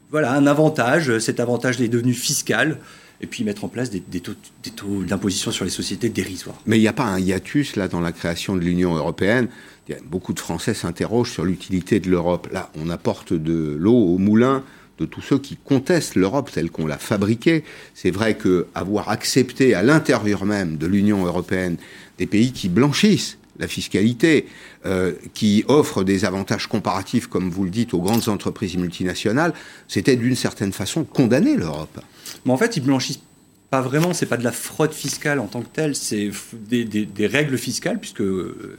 voilà, 0.09 0.31
un 0.31 0.47
avantage. 0.47 1.17
Cet 1.19 1.41
avantage 1.41 1.81
est 1.81 1.89
devenu 1.89 2.13
fiscal 2.13 2.77
et 3.19 3.27
puis 3.27 3.43
mettre 3.43 3.65
en 3.65 3.67
place 3.67 3.89
des, 3.89 3.99
taux, 4.21 4.35
d'imposition 5.03 5.51
sur 5.51 5.65
les 5.65 5.71
sociétés 5.71 6.07
dérisoires. 6.07 6.55
Mais 6.65 6.77
il 6.77 6.81
n'y 6.81 6.87
a 6.87 6.93
pas 6.93 7.03
un 7.03 7.19
hiatus 7.19 7.75
là 7.75 7.89
dans 7.89 7.99
la 7.99 8.13
création 8.13 8.55
de 8.55 8.61
l'Union 8.61 8.95
européenne 8.95 9.49
Beaucoup 10.05 10.31
de 10.31 10.39
Français 10.39 10.73
s'interrogent 10.73 11.31
sur 11.31 11.43
l'utilité 11.43 11.99
de 11.99 12.09
l'Europe. 12.09 12.47
Là, 12.53 12.71
on 12.79 12.89
apporte 12.89 13.33
de 13.33 13.75
l'eau 13.77 13.93
au 13.93 14.17
moulin 14.17 14.63
de 14.99 15.05
tous 15.05 15.21
ceux 15.21 15.39
qui 15.39 15.57
contestent 15.57 16.15
l'Europe 16.15 16.51
telle 16.51 16.69
qu'on 16.69 16.85
l'a 16.85 16.97
fabriquée. 16.97 17.63
C'est 17.93 18.11
vrai 18.11 18.35
que 18.35 18.67
avoir 18.75 19.09
accepté 19.09 19.73
à 19.73 19.83
l'intérieur 19.83 20.45
même 20.45 20.77
de 20.77 20.87
l'Union 20.87 21.25
européenne 21.25 21.77
des 22.17 22.27
pays 22.27 22.51
qui 22.51 22.69
blanchissent 22.69 23.37
la 23.59 23.67
fiscalité, 23.67 24.47
euh, 24.85 25.13
qui 25.33 25.63
offrent 25.67 26.03
des 26.03 26.25
avantages 26.25 26.67
comparatifs, 26.67 27.27
comme 27.27 27.49
vous 27.49 27.63
le 27.63 27.69
dites, 27.69 27.93
aux 27.93 28.01
grandes 28.01 28.27
entreprises 28.27 28.77
multinationales, 28.77 29.53
c'était 29.87 30.15
d'une 30.15 30.35
certaine 30.35 30.73
façon 30.73 31.03
condamner 31.03 31.55
l'Europe. 31.55 32.01
Mais 32.45 32.51
en 32.51 32.57
fait, 32.57 32.77
ils 32.77 32.83
blanchissent 32.83 33.21
pas 33.73 33.81
vraiment, 33.81 34.13
c'est 34.13 34.27
pas 34.27 34.37
de 34.37 34.43
la 34.43 34.51
fraude 34.51 34.93
fiscale 34.93 35.39
en 35.39 35.47
tant 35.47 35.63
que 35.63 35.67
telle, 35.73 35.95
c'est 35.95 36.29
des, 36.53 37.07
règles 37.25 37.57
fiscales, 37.57 37.99
puisque 37.99 38.21
euh, 38.21 38.77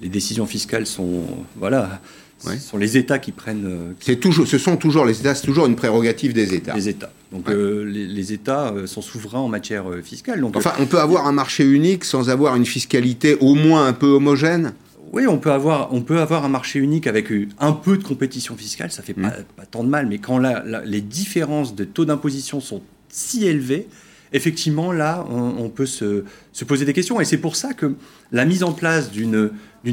les 0.00 0.08
décisions 0.08 0.46
fiscales 0.46 0.84
sont, 0.84 1.22
voilà, 1.54 2.00
sont 2.40 2.76
les 2.76 2.96
États 2.96 3.20
qui 3.20 3.30
prennent. 3.30 3.66
Euh, 3.66 3.92
c'est 4.00 4.16
toujours, 4.16 4.48
ce 4.48 4.58
sont 4.58 4.78
toujours 4.78 5.04
les 5.04 5.20
États, 5.20 5.36
c'est 5.36 5.46
toujours 5.46 5.66
une 5.66 5.76
prérogative 5.76 6.32
des 6.32 6.54
États. 6.54 6.74
Des 6.74 6.88
États. 6.88 7.12
Donc 7.30 7.48
euh, 7.48 7.84
les, 7.84 8.32
États 8.32 8.74
sont 8.86 9.00
souverains 9.00 9.38
en 9.38 9.46
matière 9.46 9.84
fiscale. 10.02 10.40
Donc, 10.40 10.56
enfin, 10.56 10.72
on 10.80 10.86
peut 10.86 10.98
avoir 10.98 11.28
un 11.28 11.32
marché 11.32 11.62
unique 11.62 12.04
sans 12.04 12.28
avoir 12.28 12.56
une 12.56 12.66
fiscalité 12.66 13.36
au 13.38 13.54
moins 13.54 13.86
un 13.86 13.92
peu 13.92 14.08
homogène? 14.08 14.72
Oui, 15.12 15.28
on 15.28 15.38
peut 15.38 15.52
avoir, 15.52 15.94
on 15.94 16.02
peut 16.02 16.18
avoir 16.18 16.44
un 16.44 16.48
marché 16.48 16.80
unique 16.80 17.06
avec 17.06 17.28
un 17.60 17.72
peu 17.72 17.96
de 17.96 18.02
compétition 18.02 18.56
fiscale, 18.56 18.90
ça 18.90 19.04
fait 19.04 19.14
pas, 19.14 19.28
mmh. 19.28 19.44
pas, 19.56 19.66
tant 19.66 19.84
de 19.84 19.88
mal, 19.88 20.08
mais 20.08 20.18
quand 20.18 20.42
les 20.84 21.00
différences 21.00 21.76
de 21.76 21.84
taux 21.84 22.04
d'imposition 22.04 22.58
sont 22.58 22.82
si 23.08 23.46
élevées, 23.46 23.86
effectivement, 24.32 24.92
là, 24.92 25.24
on, 25.30 25.68
peut 25.68 25.86
se, 25.86 26.24
poser 26.66 26.84
des 26.84 26.92
questions. 26.92 27.20
Et 27.20 27.24
c'est 27.24 27.38
pour 27.38 27.56
ça 27.56 27.72
que 27.72 27.94
la 28.32 28.44
mise 28.44 28.62
en 28.62 28.72
place 28.72 29.10
d'une 29.10 29.50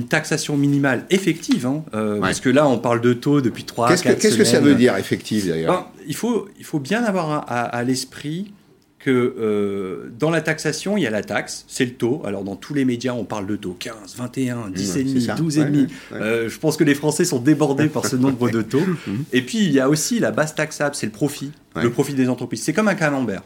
taxation 0.10 0.58
minimale 0.58 1.06
effective, 1.10 1.66
hein, 1.66 1.84
euh, 1.94 2.20
parce 2.20 2.40
que 2.40 2.50
là, 2.50 2.68
on 2.68 2.78
parle 2.78 3.02
de 3.02 3.14
taux 3.14 3.42
depuis 3.42 3.64
3 3.64 3.90
Qu'est-ce 3.90 4.04
que, 4.04 4.14
qu'est-ce 4.14 4.38
que 4.38 4.44
ça 4.44 4.60
veut 4.60 4.76
dire, 4.76 4.98
effective, 4.98 5.48
d'ailleurs 5.48 5.74
ben, 5.74 5.88
il, 6.08 6.16
faut, 6.16 6.48
il 6.58 6.66
faut 6.66 6.80
bien 6.80 7.04
avoir 7.04 7.46
à, 7.48 7.84
l'esprit 7.84 8.52
que 9.00 9.12
euh, 9.12 10.12
dans 10.18 10.30
la 10.30 10.40
taxation, 10.40 10.96
il 10.96 11.04
y 11.04 11.08
a 11.08 11.10
la 11.10 11.24
taxe, 11.24 11.66
c'est 11.68 11.84
le 11.84 11.92
taux. 11.92 12.22
Alors 12.26 12.46
dans 12.46 12.56
tous 12.56 12.74
les 12.74 12.86
médias, 12.86 13.12
on 13.12 13.26
parle 13.26 13.46
de 13.48 13.58
taux 13.58 13.76
15, 13.78 14.16
21, 14.16 14.70
10,5, 14.70 15.38
12,5. 15.38 15.90
Euh, 16.14 16.48
je 16.48 16.58
pense 16.58 16.78
que 16.78 16.86
les 16.86 16.96
Français 16.96 17.26
sont 17.26 17.40
débordés 17.40 17.90
par 17.90 18.06
ce 18.06 18.16
nombre 18.16 18.50
de 18.50 18.62
taux. 18.62 18.80
Et 19.34 19.42
puis 19.42 19.58
il 19.58 19.74
y 19.74 19.82
a 19.82 19.90
aussi 19.90 20.20
la 20.20 20.32
base 20.32 20.56
taxable, 20.56 20.96
c'est 20.96 21.06
le 21.06 21.12
profit, 21.12 21.52
le 21.76 21.90
profit 21.90 22.14
des 22.14 22.30
entreprises. 22.30 22.64
C'est 22.64 22.72
comme 22.72 22.88
un 22.88 22.96
camembert. 22.96 23.44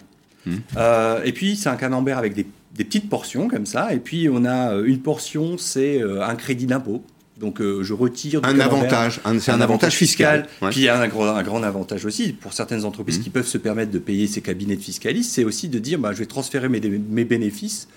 Euh, 0.76 1.22
et 1.24 1.32
puis, 1.32 1.56
c'est 1.56 1.70
un 1.70 1.76
camembert 1.76 2.18
avec 2.18 2.34
des, 2.34 2.46
petites 2.76 3.10
portions 3.10 3.48
comme 3.48 3.66
ça. 3.66 3.94
Et 3.94 4.00
puis, 4.00 4.30
on 4.32 4.46
a 4.46 4.74
euh, 4.74 4.86
une 4.86 5.00
portion, 5.00 5.58
c'est 5.58 6.02
euh, 6.02 6.24
un 6.24 6.36
crédit 6.36 6.66
d'impôt. 6.66 7.04
Donc, 7.40 7.62
je 7.62 7.94
retire 7.94 8.42
un 8.44 8.60
avantage, 8.60 9.22
c'est 9.40 9.52
un, 9.52 9.62
avantage 9.62 9.94
fiscal. 9.94 10.48
Puis, 10.72 10.82
il 10.82 10.84
y 10.86 10.90
a 10.90 11.00
un, 11.00 11.08
grand, 11.08 11.28
un 11.28 11.44
grand 11.44 11.62
avantage 11.62 12.04
aussi 12.04 12.34
pour 12.34 12.54
certaines 12.54 12.84
entreprises 12.84 13.20
mmh. 13.20 13.22
qui 13.22 13.30
peuvent 13.30 13.48
se 13.48 13.60
permettre 13.60 13.92
de 13.92 14.00
payer 14.00 14.26
ces 14.26 14.42
cabinets 14.42 14.76
de 14.76 14.82
fiscalistes, 14.82 15.32
c'est 15.34 15.44
aussi 15.44 15.70
de 15.70 15.78
dire, 15.78 16.00
bah, 16.00 16.14
je 16.14 16.18
vais 16.18 16.26
transférer 16.26 16.68
mes, 16.68 16.80
mes 16.80 17.26
bénéfices 17.26 17.90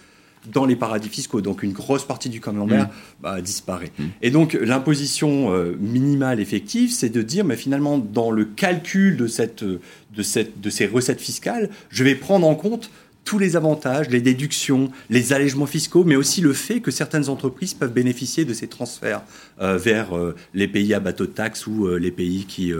dans 0.52 0.64
les 0.64 0.76
paradis 0.76 1.08
fiscaux. 1.08 1.40
Donc 1.40 1.62
une 1.62 1.72
grosse 1.72 2.04
partie 2.04 2.28
du 2.28 2.40
camembert 2.40 2.87
mmh. 2.87 3.22
bah, 3.22 3.40
disparaît. 3.40 3.92
Mmh. 3.98 4.04
Et 4.22 4.31
donc 4.31 4.54
l'imposition 4.54 5.50
minimale 5.78 6.40
effective, 6.40 6.90
c'est 6.90 7.11
de 7.11 7.23
dire, 7.23 7.44
mais 7.44 7.56
finalement, 7.56 7.99
dans 7.99 8.30
le 8.30 8.44
calcul 8.44 9.16
de 9.16 9.26
cette, 9.26 9.64
de, 9.64 10.23
cette, 10.23 10.61
de 10.61 10.70
ces 10.70 10.87
recettes 10.87 11.20
fiscales, 11.20 11.70
je 11.90 12.04
vais 12.04 12.14
prendre 12.14 12.47
en 12.47 12.54
compte 12.54 12.90
tous 13.25 13.38
les 13.38 13.56
avantages, 13.56 14.09
les 14.09 14.20
déductions, 14.20 14.90
les 15.09 15.32
allègements 15.32 15.66
fiscaux, 15.66 16.04
mais 16.04 16.16
aussi 16.16 16.40
le 16.40 16.52
fait 16.52 16.80
que 16.80 16.90
certaines 16.90 17.28
entreprises 17.28 17.75
peuvent 17.75 17.92
bénéficier 17.92 18.44
de 18.44 18.52
ces 18.52 18.66
transferts 18.66 19.23
euh, 19.61 19.76
vers 19.76 20.16
euh, 20.16 20.35
les 20.54 20.68
pays 20.68 20.94
à 20.94 21.00
bateau 21.00 21.26
de 21.26 21.30
taxes 21.30 21.66
ou 21.66 21.87
euh, 21.87 21.97
les 21.97 22.11
pays 22.11 22.44
qui, 22.47 22.73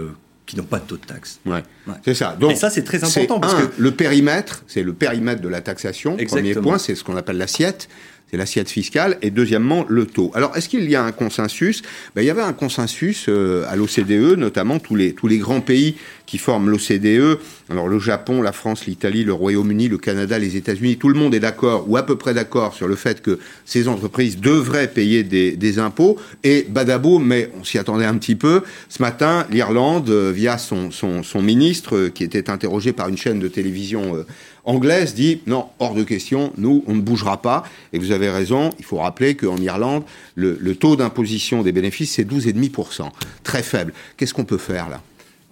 qui 0.51 0.57
n'ont 0.57 0.63
pas 0.63 0.79
de 0.79 0.83
taux 0.83 0.97
de 0.97 1.05
taxe. 1.05 1.39
Ouais. 1.45 1.63
C'est 2.03 2.13
ça. 2.13 2.35
Donc, 2.37 2.51
Et 2.51 2.55
ça, 2.55 2.69
c'est 2.69 2.83
très 2.83 3.01
important. 3.01 3.39
Parce 3.39 3.53
que... 3.53 3.69
Le 3.77 3.91
périmètre, 3.91 4.65
c'est 4.67 4.83
le 4.83 4.91
périmètre 4.91 5.41
de 5.41 5.47
la 5.47 5.61
taxation. 5.61 6.17
Premier 6.17 6.53
point, 6.55 6.77
c'est 6.77 6.93
ce 6.93 7.05
qu'on 7.05 7.15
appelle 7.15 7.37
l'assiette 7.37 7.87
c'est 8.31 8.37
l'assiette 8.37 8.69
fiscale, 8.69 9.17
et 9.21 9.29
deuxièmement, 9.29 9.85
le 9.89 10.05
taux. 10.05 10.31
Alors, 10.33 10.55
est-ce 10.55 10.69
qu'il 10.69 10.89
y 10.89 10.95
a 10.95 11.03
un 11.03 11.11
consensus? 11.11 11.81
Ben, 12.15 12.21
Il 12.21 12.25
y 12.25 12.29
avait 12.29 12.41
un 12.41 12.53
consensus 12.53 13.25
euh, 13.27 13.65
à 13.67 13.75
l'OCDE, 13.75 14.37
notamment 14.37 14.79
tous 14.79 14.95
les, 14.95 15.13
tous 15.13 15.27
les 15.27 15.37
grands 15.37 15.59
pays 15.59 15.97
qui 16.25 16.37
forment 16.37 16.69
l'OCDE, 16.69 17.39
alors 17.69 17.89
le 17.89 17.99
Japon, 17.99 18.41
la 18.41 18.53
France, 18.53 18.85
l'Italie, 18.85 19.25
le 19.25 19.33
Royaume-Uni, 19.33 19.89
le 19.89 19.97
Canada, 19.97 20.39
les 20.39 20.55
États-Unis, 20.55 20.97
tout 20.97 21.09
le 21.09 21.19
monde 21.19 21.35
est 21.35 21.41
d'accord, 21.41 21.89
ou 21.89 21.97
à 21.97 22.03
peu 22.03 22.17
près 22.17 22.33
d'accord, 22.33 22.73
sur 22.73 22.87
le 22.87 22.95
fait 22.95 23.21
que 23.21 23.37
ces 23.65 23.89
entreprises 23.89 24.39
devraient 24.39 24.87
payer 24.87 25.23
des, 25.23 25.57
des 25.57 25.77
impôts, 25.77 26.17
et 26.45 26.65
badabo, 26.69 27.19
mais 27.19 27.51
on 27.59 27.65
s'y 27.65 27.77
attendait 27.77 28.05
un 28.05 28.15
petit 28.15 28.35
peu, 28.35 28.61
ce 28.87 29.01
matin, 29.01 29.45
l'Irlande, 29.51 30.09
euh, 30.09 30.31
via 30.33 30.57
son, 30.57 30.89
son, 30.91 31.41
ministre, 31.41 31.97
euh, 31.97 32.09
qui 32.09 32.23
était 32.23 32.49
interrogé 32.49 32.93
par 32.93 33.09
une 33.09 33.17
chaîne 33.17 33.39
de 33.39 33.49
télévision 33.49 34.23
anglaise 34.63 35.13
dit 35.13 35.41
non, 35.47 35.65
hors 35.79 35.93
de 35.93 36.03
question, 36.03 36.53
nous, 36.57 36.83
on 36.87 36.95
ne 36.95 37.01
bougera 37.01 37.41
pas. 37.41 37.63
Et 37.93 37.99
vous 37.99 38.11
avez 38.11 38.29
raison, 38.29 38.71
il 38.79 38.85
faut 38.85 38.97
rappeler 38.97 39.35
qu'en 39.35 39.57
Irlande, 39.57 40.03
le, 40.35 40.75
taux 40.75 40.95
d'imposition 40.95 41.63
des 41.63 41.71
bénéfices, 41.71 42.13
c'est 42.13 42.29
12,5%. 42.29 43.09
Très 43.43 43.63
faible. 43.63 43.93
Qu'est-ce 44.17 44.33
qu'on 44.33 44.45
peut 44.45 44.57
faire 44.57 44.89
là? 44.89 45.01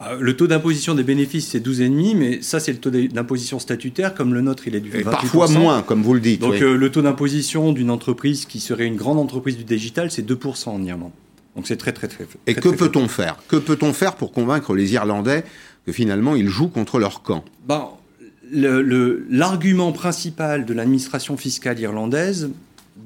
Ah, 0.02 0.16
le 0.18 0.34
taux 0.38 0.48
d'imposition 0.48 0.96
des 0.96 1.04
bénéfices, 1.04 1.50
c'est 1.50 1.60
12,5, 1.60 2.16
mais 2.16 2.42
ça, 2.42 2.62
c'est 2.62 2.72
le 2.72 2.78
taux 2.78 2.90
d'imposition 2.90 3.60
statutaire. 3.60 4.14
Comme 4.14 4.34
le 4.34 4.40
nôtre, 4.40 4.64
il 4.68 4.76
est 4.76 4.80
du 4.80 4.90
28%. 4.90 5.04
parfois 5.04 5.50
moins, 5.50 5.82
comme 5.82 6.04
vous 6.04 6.14
le 6.14 6.22
dites. 6.22 6.40
Donc, 6.40 6.62
euh, 6.62 6.78
le 6.78 6.90
taux 6.90 7.02
d'imposition 7.02 7.74
d'une 7.74 7.92
entreprise 7.92 8.46
qui 8.46 8.62
serait 8.62 8.86
une 8.86 8.96
grande 8.96 9.20
entreprise 9.20 9.58
du 9.58 9.66
digital, 9.66 10.10
c'est 10.10 10.26
2% 10.26 10.70
en 10.70 10.84
Irlande. 10.84 11.12
Donc, 11.58 11.68
c'est 11.68 11.76
très, 11.76 11.92
très, 11.92 12.08
très 12.08 12.24
faible. 12.24 12.40
Et 12.48 12.56
que 12.56 12.70
peut-on 12.70 13.10
faire? 13.10 13.36
Que 13.50 13.58
peut-on 13.58 13.92
faire 13.92 14.16
pour 14.16 14.32
convaincre 14.32 14.74
les 14.74 14.94
Irlandais 14.94 15.44
que 15.86 15.92
finalement, 15.92 16.36
ils 16.36 16.48
jouent 16.48 16.70
contre 16.70 16.98
leur 16.98 17.22
camp? 17.22 17.44
Ben, 17.68 17.90
l'argument 18.52 19.92
principal 19.92 20.66
de 20.66 20.74
l'administration 20.74 21.38
fiscale 21.38 21.80
irlandaise, 21.80 22.50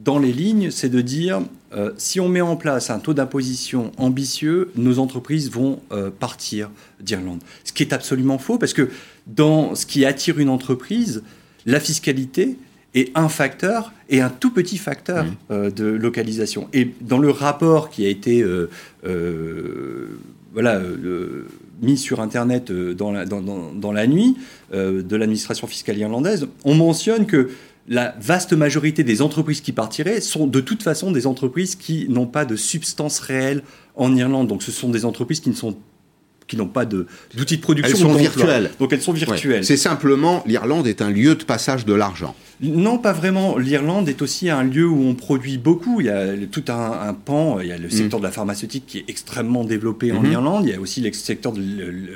dans 0.04 0.20
les 0.20 0.34
lignes, 0.34 0.72
c'est 0.72 0.90
de 0.90 1.02
dire 1.02 1.42
euh, 1.74 1.92
si 1.98 2.20
on 2.20 2.28
met 2.28 2.42
en 2.42 2.56
place 2.56 2.90
un 2.90 3.00
taux 3.00 3.14
d'imposition 3.14 3.92
ambitieux, 3.98 4.72
nos 4.76 5.00
entreprises 5.00 5.50
vont 5.50 5.80
euh, 5.92 6.10
partir 6.12 6.70
d'Irlande. 7.00 7.40
Ce 7.64 7.74
qui 7.74 7.84
est 7.84 7.94
absolument 7.94 8.38
faux 8.38 8.58
parce 8.58 8.74
que 8.74 8.90
dans 9.28 9.76
ce 9.76 9.86
qui 9.86 10.06
attire 10.06 10.40
une 10.40 10.50
entreprise, 10.50 11.24
la 11.66 11.80
fiscalité 11.80 12.58
est 12.94 13.12
un 13.18 13.30
facteur 13.30 13.92
et 14.10 14.22
un 14.22 14.30
tout 14.30 14.52
petit 14.52 14.78
facteur 14.78 15.26
mmh. 15.26 15.36
euh, 15.52 15.72
de 15.72 15.86
localisation. 15.86 16.68
Et 16.74 16.94
dans 17.02 17.18
le 17.18 17.32
rapport 17.32 17.90
qui 17.90 18.06
a 18.06 18.10
été 18.10 18.46
voilà, 20.54 20.80
mis 21.84 21.98
sur 21.98 22.20
Internet 22.20 22.72
dans 22.72 23.12
la, 23.12 23.26
dans, 23.26 23.42
dans 23.42 23.92
la 23.92 24.08
nuit 24.08 24.36
de 24.72 25.16
l'administration 25.16 25.68
fiscale 25.68 25.98
irlandaise, 25.98 26.48
on 26.66 26.74
mentionne 26.74 27.26
que 27.26 27.50
la 27.88 28.16
vaste 28.20 28.54
majorité 28.54 29.04
des 29.04 29.22
entreprises 29.22 29.62
qui 29.62 29.72
partiraient 29.72 30.22
sont 30.22 30.48
de 30.48 30.62
toute 30.62 30.84
façon 30.84 31.12
des 31.12 31.28
entreprises 31.28 31.76
qui 31.76 32.08
n'ont 32.10 32.28
pas 32.28 32.46
de 32.46 32.56
substance 32.56 33.20
réelle 33.20 33.64
en 33.96 34.16
Irlande. 34.16 34.48
Donc 34.48 34.64
ce 34.64 34.72
sont 34.72 34.90
des 34.90 35.06
entreprises 35.06 35.40
qui 35.40 35.50
ne 35.50 35.56
sont 35.56 35.76
qui 36.48 36.58
n'ont 36.58 36.68
pas 36.68 36.86
d'outils 36.86 37.58
de, 37.58 37.62
production. 37.62 37.96
Elles 37.96 38.02
sont 38.02 38.14
virtuelles. 38.14 38.72
Donc 38.78 38.92
elles 38.92 39.02
sont 39.02 39.14
virtuelles. 39.14 39.64
C'est 39.64 39.78
simplement, 39.78 40.44
l'Irlande 40.46 40.88
est 40.88 41.02
un 41.02 41.10
lieu 41.10 41.36
de 41.36 41.44
passage 41.44 41.86
de 41.86 41.94
l'argent. 41.94 42.36
Non, 42.64 42.98
pas 42.98 43.12
vraiment. 43.12 43.58
L'Irlande 43.58 44.08
est 44.08 44.22
aussi 44.22 44.50
un 44.50 44.64
lieu 44.64 44.88
où 44.88 45.04
on 45.04 45.16
produit 45.16 45.58
beaucoup. 45.58 46.00
Il 46.00 46.08
y 46.08 46.10
a 46.10 46.36
tout 46.50 46.64
un, 46.70 47.14
pan, 47.14 47.60
il 47.60 47.68
y 47.68 47.72
a 47.72 47.78
le 47.78 47.88
mm. 47.88 47.92
secteur 47.92 48.20
de 48.20 48.26
la 48.26 48.32
pharmaceutique 48.32 48.86
qui 48.88 49.00
est 49.00 49.06
extrêmement 49.10 49.66
développé 49.66 50.12
en 50.14 50.24
mm-hmm. 50.24 50.32
Irlande. 50.32 50.66
Il 50.66 50.72
y 50.72 50.74
a 50.74 50.80
aussi 50.80 51.02
le 51.02 51.12
secteur 51.12 51.52
de 51.52 51.62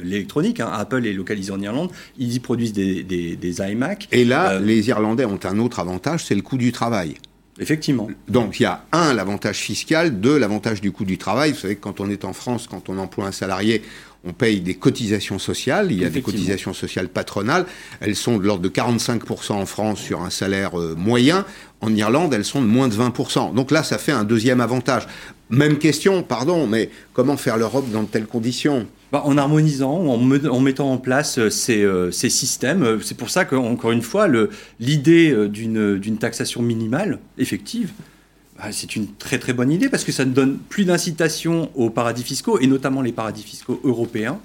l'électronique. 0.04 0.62
Hein. 0.62 0.72
Apple 0.74 1.06
est 1.06 1.14
localisé 1.14 1.52
en 1.52 1.62
Irlande. 1.62 1.92
Ils 2.18 2.34
y 2.34 2.40
produisent 2.40 2.74
des, 2.74 3.04
des, 3.04 3.62
iMac. 3.62 4.08
Et 4.12 4.24
là, 4.24 4.54
euh, 4.54 4.60
les 4.60 4.88
Irlandais 4.88 5.26
ont 5.26 5.40
un 5.44 5.60
autre 5.60 5.80
avantage, 5.80 6.26
c'est 6.26 6.36
le 6.36 6.42
coût 6.42 6.58
du 6.58 6.72
travail. 6.72 7.16
Effectivement. 7.60 8.08
Donc 8.28 8.60
il 8.60 8.64
y 8.64 8.66
a 8.66 8.84
un, 8.92 9.14
l'avantage 9.14 9.58
fiscal, 9.58 10.20
deux, 10.20 10.38
l'avantage 10.38 10.82
du 10.82 10.92
coût 10.92 11.06
du 11.06 11.18
travail. 11.18 11.52
Vous 11.52 11.60
savez 11.60 11.76
que 11.76 11.82
quand 11.82 12.00
on 12.00 12.10
est 12.10 12.26
en 12.26 12.34
France, 12.34 12.68
quand 12.70 12.90
on 12.90 12.98
emploie 12.98 13.26
un 13.26 13.32
salarié, 13.32 13.82
on 14.24 14.34
paye 14.34 14.62
des 14.62 14.76
cotisations 14.76 15.40
sociales, 15.40 15.92
il 15.92 16.02
y 16.02 16.06
a 16.06 16.10
des 16.10 16.22
cotisations 16.22 16.74
sociales 16.74 17.08
patronales, 17.08 17.66
elles 18.00 18.16
sont 18.16 18.38
de 18.38 18.46
l'ordre 18.46 18.62
de 18.62 18.70
45% 18.70 19.54
en 19.54 19.66
France 19.66 20.00
sur 20.00 20.22
un 20.22 20.30
salaire 20.30 20.80
euh, 20.80 20.96
moyen, 20.96 21.46
en 21.82 21.94
Irlande 21.94 22.34
elles 22.34 22.46
sont 22.46 22.62
de 22.62 22.68
moins 22.68 22.88
de 22.88 22.96
20%. 22.96 23.54
Donc 23.54 23.72
là 23.72 23.84
ça 23.84 23.98
fait 23.98 24.12
un 24.12 24.24
deuxième 24.24 24.60
avantage. 24.60 25.08
Même 25.50 25.78
question, 25.78 26.24
pardon, 26.24 26.68
mais 26.68 26.90
comment 27.14 27.38
faire 27.38 27.58
l'Europe 27.58 27.90
dans 27.92 28.04
de 28.04 28.08
telles 28.08 28.28
conditions? 28.28 28.88
Bah, 29.12 29.22
en 29.26 29.38
harmonisant, 29.38 30.06
en, 30.06 30.18
mettant 30.18 30.92
en 30.92 30.98
place 30.98 31.38
euh, 31.38 31.50
euh, 31.70 32.12
ces, 32.12 32.30
systèmes. 32.30 33.00
C'est 33.02 33.18
pour 33.18 33.30
ça 33.30 33.46
qu'encore 33.46 33.92
une 33.92 34.02
fois, 34.02 34.28
l'idée 34.80 35.48
d'une 35.48 36.18
taxation 36.18 36.62
minimale, 36.62 37.20
effective, 37.38 37.92
ah, 38.60 38.72
c'est 38.72 38.96
une 38.96 39.08
très 39.16 39.38
très 39.38 39.54
bonne 39.54 39.72
idée 39.72 39.88
parce 39.88 40.04
que 40.04 40.12
ça 40.12 40.26
ne 40.26 40.32
donne 40.32 40.58
plus 40.58 40.84
d'incitation 40.86 41.70
aux 41.76 41.92
paradis 41.92 42.24
fiscaux, 42.24 42.60
et 42.60 42.68
notamment 42.68 43.02
les 43.02 43.12
paradis 43.12 43.44
fiscaux 43.44 43.80
européens, 43.84 44.40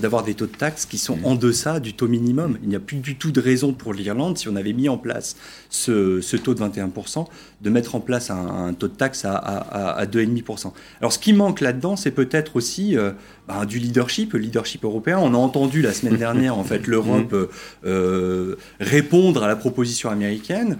d'avoir 0.00 0.22
des 0.22 0.34
taux 0.34 0.46
de 0.46 0.56
taxes 0.56 0.86
qui 0.86 0.96
sont 0.96 1.16
mmh. 1.16 1.24
en 1.24 1.34
deçà 1.34 1.80
du 1.80 1.92
taux 1.92 2.08
minimum. 2.08 2.58
Il 2.62 2.68
n'y 2.68 2.76
a 2.76 2.80
plus 2.80 2.96
du 2.96 3.16
tout 3.16 3.32
de 3.32 3.40
raison 3.40 3.72
pour 3.72 3.92
l'Irlande, 3.92 4.38
si 4.38 4.48
on 4.48 4.56
avait 4.56 4.72
mis 4.72 4.88
en 4.88 4.96
place 4.96 5.36
ce, 5.68 6.36
taux 6.36 6.54
de 6.54 6.60
21%, 6.60 7.26
de 7.60 7.70
mettre 7.70 7.94
en 7.94 8.00
place 8.00 8.30
un, 8.30 8.72
taux 8.72 8.88
de 8.88 8.94
taxe 8.94 9.24
à, 9.24 9.36
à, 9.36 10.06
2,5%. 10.06 10.72
Alors 11.00 11.12
ce 11.12 11.18
qui 11.18 11.32
manque 11.32 11.60
là-dedans, 11.60 11.96
c'est 11.96 12.10
peut-être 12.10 12.56
aussi 12.56 12.96
euh, 12.96 13.12
bah, 13.46 13.66
du 13.66 13.78
leadership, 13.78 14.32
le 14.32 14.38
leadership 14.38 14.84
européen. 14.84 15.18
On 15.20 15.34
a 15.34 15.38
entendu 15.38 15.82
la 15.82 15.92
semaine 15.92 16.16
dernière, 16.16 16.56
en 16.56 16.64
fait, 16.64 16.86
l'Europe 16.86 17.32
mmh. 17.32 17.46
euh, 17.84 18.56
répondre 18.80 19.42
à 19.42 19.48
la 19.48 19.56
proposition 19.56 20.08
américaine. 20.08 20.78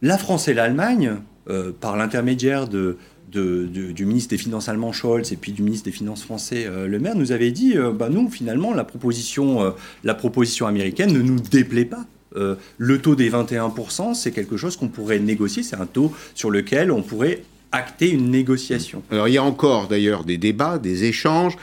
La 0.00 0.18
France 0.18 0.48
et 0.48 0.54
l'Allemagne, 0.54 1.18
euh, 1.50 1.72
par 1.72 1.96
l'intermédiaire 1.96 2.68
de, 2.68 2.98
du 3.32 4.04
ministre 4.04 4.30
des 4.30 4.38
Finances 4.38 4.68
allemand 4.68 4.92
Scholz 4.92 5.32
et 5.32 5.36
puis 5.36 5.52
du 5.52 5.62
ministre 5.62 5.86
des 5.86 5.92
Finances 5.92 6.22
français 6.22 6.66
euh, 6.66 6.86
Le 6.86 6.98
Maire, 6.98 7.16
nous 7.16 7.32
avait 7.32 7.50
dit 7.50 7.76
euh, 7.76 7.92
bah, 7.92 8.08
nous, 8.08 8.30
finalement, 8.30 8.74
la 8.74 8.84
proposition, 8.84 9.74
la 10.04 10.14
proposition 10.14 10.66
américaine 10.66 11.12
ne 11.12 11.22
nous 11.22 11.40
déplaît 11.40 11.84
pas. 11.84 12.04
le 12.34 12.98
taux 12.98 13.14
des 13.14 13.30
21%, 13.30 14.14
c'est 14.14 14.32
quelque 14.32 14.56
chose 14.56 14.76
qu'on 14.76 14.88
pourrait 14.88 15.18
négocier, 15.18 15.62
c'est 15.62 15.76
un 15.76 15.86
taux 15.86 16.12
sur 16.34 16.50
lequel 16.50 16.90
on 16.90 17.02
pourrait 17.02 17.42
acter 17.72 18.10
une 18.10 18.30
négociation. 18.30 19.02
Alors 19.10 19.28
il 19.28 19.34
y 19.34 19.38
a 19.38 19.44
encore 19.44 19.88
d'ailleurs 19.88 20.24
des 20.24 20.38
débats, 20.38 20.78
des 20.78 21.04
échanges. 21.04 21.56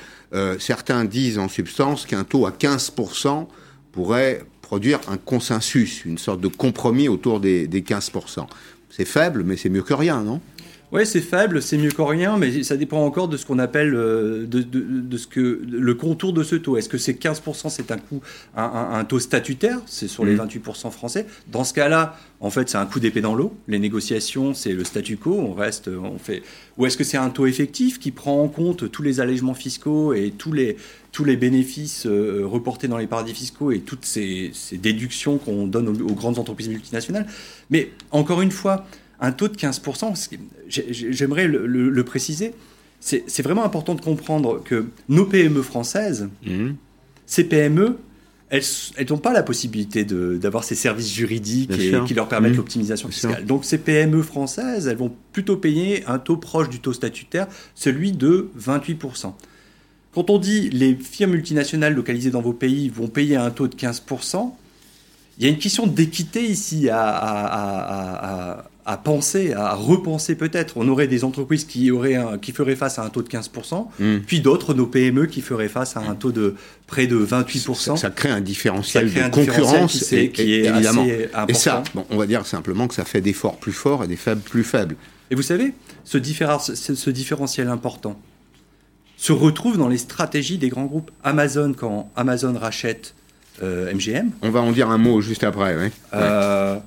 certains 0.59 1.05
disent 1.05 1.37
en 1.37 1.49
substance 1.49 2.05
qu'un 2.05 2.23
taux 2.23 2.45
à 2.45 2.51
15% 2.51 3.47
pourrait 3.91 4.43
produire 4.61 4.99
un 5.07 5.17
consensus, 5.17 6.05
une 6.05 6.17
sorte 6.17 6.41
de 6.41 6.47
compromis 6.47 7.09
autour 7.09 7.39
des 7.39 7.67
15%. 7.67 8.45
C'est 8.89 9.05
faible, 9.05 9.43
mais 9.43 9.57
c'est 9.57 9.69
mieux 9.69 9.83
que 9.83 9.93
rien, 9.93 10.21
non? 10.21 10.41
Oui, 10.91 11.05
c'est 11.05 11.21
faible, 11.21 11.61
c'est 11.61 11.77
mieux 11.77 11.91
que 11.91 12.01
rien, 12.01 12.37
mais 12.37 12.63
ça 12.63 12.75
dépend 12.75 13.05
encore 13.05 13.27
de 13.27 13.37
ce 13.37 13.45
qu'on 13.45 13.59
appelle 13.59 13.93
euh, 13.93 14.47
de, 14.47 15.17
ce 15.17 15.27
que 15.27 15.61
le 15.69 15.93
contour 15.93 16.33
de 16.33 16.43
ce 16.43 16.55
taux. 16.55 16.77
Est-ce 16.77 16.89
que 16.89 16.97
c'est 16.97 17.13
15%, 17.13 17.69
c'est 17.69 17.91
un 17.91 17.97
coût, 17.97 18.21
un, 18.55 19.03
taux 19.05 19.19
statutaire, 19.19 19.79
c'est 19.85 20.07
sur 20.07 20.25
les 20.25 20.35
28% 20.35 20.87
mmh. 20.87 20.91
français. 20.91 21.25
Dans 21.47 21.63
ce 21.63 21.73
cas-là, 21.73 22.17
en 22.39 22.49
fait, 22.49 22.69
c'est 22.69 22.77
un 22.77 22.85
coup 22.85 22.99
d'épée 22.99 23.21
dans 23.21 23.35
l'eau. 23.35 23.53
Les 23.67 23.79
négociations, 23.79 24.53
c'est 24.53 24.73
le 24.73 24.83
statu 24.83 25.17
quo. 25.17 25.33
On 25.33 25.53
reste, 25.53 25.89
on 25.89 26.17
fait. 26.17 26.41
Ou 26.77 26.85
est-ce 26.85 26.97
que 26.97 27.03
c'est 27.03 27.17
un 27.17 27.29
taux 27.29 27.45
effectif 27.45 27.99
qui 27.99 28.11
prend 28.11 28.41
en 28.41 28.47
compte 28.47 28.89
tous 28.91 29.03
les 29.03 29.19
allègements 29.19 29.53
fiscaux 29.53 30.13
et 30.13 30.33
tous 30.35 30.53
les 30.53 30.77
tous 31.11 31.23
les 31.23 31.37
bénéfices 31.37 32.05
euh, 32.05 32.43
reportés 32.45 32.87
dans 32.87 32.97
les 32.97 33.07
paradis 33.07 33.33
fiscaux 33.33 33.71
et 33.71 33.79
toutes 33.79 34.05
ces, 34.05 34.51
déductions 34.73 35.37
qu'on 35.37 35.65
donne 35.65 35.87
aux, 35.87 36.13
grandes 36.13 36.39
entreprises 36.39 36.69
multinationales? 36.69 37.25
Mais 37.69 37.89
encore 38.11 38.41
une 38.41 38.51
fois, 38.51 38.85
un 39.21 39.31
taux 39.31 39.47
de 39.47 39.55
15%, 39.55 40.29
j'aimerais 40.67 41.47
le, 41.47 42.03
préciser, 42.03 42.53
c'est 42.99 43.41
vraiment 43.41 43.63
important 43.63 43.95
de 43.95 44.01
comprendre 44.01 44.61
que 44.63 44.85
nos 45.07 45.25
PME 45.25 45.61
françaises, 45.61 46.29
mmh. 46.45 46.71
ces 47.25 47.43
PME, 47.43 47.97
elles 48.49 48.63
n'ont 49.09 49.17
pas 49.17 49.31
la 49.31 49.43
possibilité 49.43 50.03
d'avoir 50.05 50.63
ces 50.63 50.75
services 50.75 51.13
juridiques 51.13 51.71
qui 52.05 52.13
leur 52.13 52.27
permettent 52.27 52.53
mmh. 52.53 52.57
l'optimisation 52.57 53.09
fiscale. 53.09 53.45
Donc 53.45 53.65
ces 53.65 53.77
PME 53.77 54.23
françaises, 54.23 54.87
elles 54.87 54.97
vont 54.97 55.13
plutôt 55.33 55.57
payer 55.57 56.03
un 56.07 56.17
taux 56.17 56.37
proche 56.37 56.69
du 56.69 56.79
taux 56.79 56.93
statutaire, 56.93 57.47
celui 57.75 58.11
de 58.11 58.49
28%. 58.59 59.33
Quand 60.13 60.29
on 60.29 60.39
dit 60.39 60.69
les 60.71 60.95
firmes 60.95 61.31
multinationales 61.31 61.93
localisées 61.93 62.31
dans 62.31 62.41
vos 62.41 62.53
pays 62.53 62.89
vont 62.89 63.07
payer 63.07 63.35
un 63.35 63.51
taux 63.51 63.67
de 63.67 63.75
15%, 63.75 64.51
il 65.37 65.45
y 65.45 65.47
a 65.47 65.49
une 65.51 65.59
question 65.59 65.87
d'équité 65.87 66.43
ici 66.43 66.89
à, 66.91 68.65
penser, 68.97 69.53
à 69.53 69.73
repenser 69.73 70.35
peut-être. 70.35 70.77
On 70.77 70.87
aurait 70.87 71.07
des 71.07 71.23
entreprises 71.23 71.65
qui, 71.65 71.91
auraient 71.91 72.17
qui 72.41 72.51
feraient 72.51 72.75
face 72.75 72.99
à 72.99 73.03
un 73.03 73.09
taux 73.09 73.21
de 73.21 73.29
15%, 73.29 73.87
hmm. 73.99 74.19
puis 74.25 74.41
d'autres, 74.41 74.73
nos 74.73 74.87
PME, 74.87 75.25
qui 75.27 75.41
feraient 75.41 75.67
face 75.67 75.97
à 75.97 76.01
un 76.01 76.15
taux 76.15 76.31
de 76.31 76.55
près 76.87 77.07
de 77.07 77.17
28%. 77.17 77.97
Ça, 77.97 78.09
crée 78.09 78.29
un 78.29 78.41
différentiel 78.41 79.13
de 79.13 79.29
concurrence 79.29 79.97
qui, 79.99 80.15
est, 80.15 80.65
évidemment. 80.65 81.03
Assez 81.03 81.29
important. 81.33 81.47
Et 81.47 81.53
ça, 81.53 81.83
on 82.09 82.17
va 82.17 82.25
dire 82.25 82.45
simplement 82.45 82.87
que 82.87 82.95
ça 82.95 83.05
fait 83.05 83.21
des 83.21 83.33
forts 83.33 83.57
plus 83.57 83.73
forts 83.73 84.03
et 84.03 84.07
des 84.07 84.15
faibles 84.15 84.41
plus 84.41 84.63
faibles. 84.63 84.95
Et 85.31 85.35
vous 85.35 85.43
savez, 85.43 85.73
ce, 86.03 86.17
ce 86.19 87.09
différentiel 87.09 87.67
important, 87.67 88.19
se 89.17 89.33
retrouve 89.33 89.77
dans 89.77 89.89
les 89.89 89.97
stratégies 89.97 90.57
des 90.57 90.69
grands 90.69 90.85
groupes. 90.85 91.11
Amazon, 91.23 91.73
quand 91.77 92.09
Amazon 92.15 92.57
rachète 92.57 93.13
MGM. 93.61 94.27
Euh, 94.27 94.29
On 94.41 94.49
va 94.49 94.61
en 94.61 94.71
dire 94.71 94.89
un 94.89 94.97
mot 94.97 95.21
juste 95.21 95.43
après. 95.43 95.91
Euh, 96.13 96.77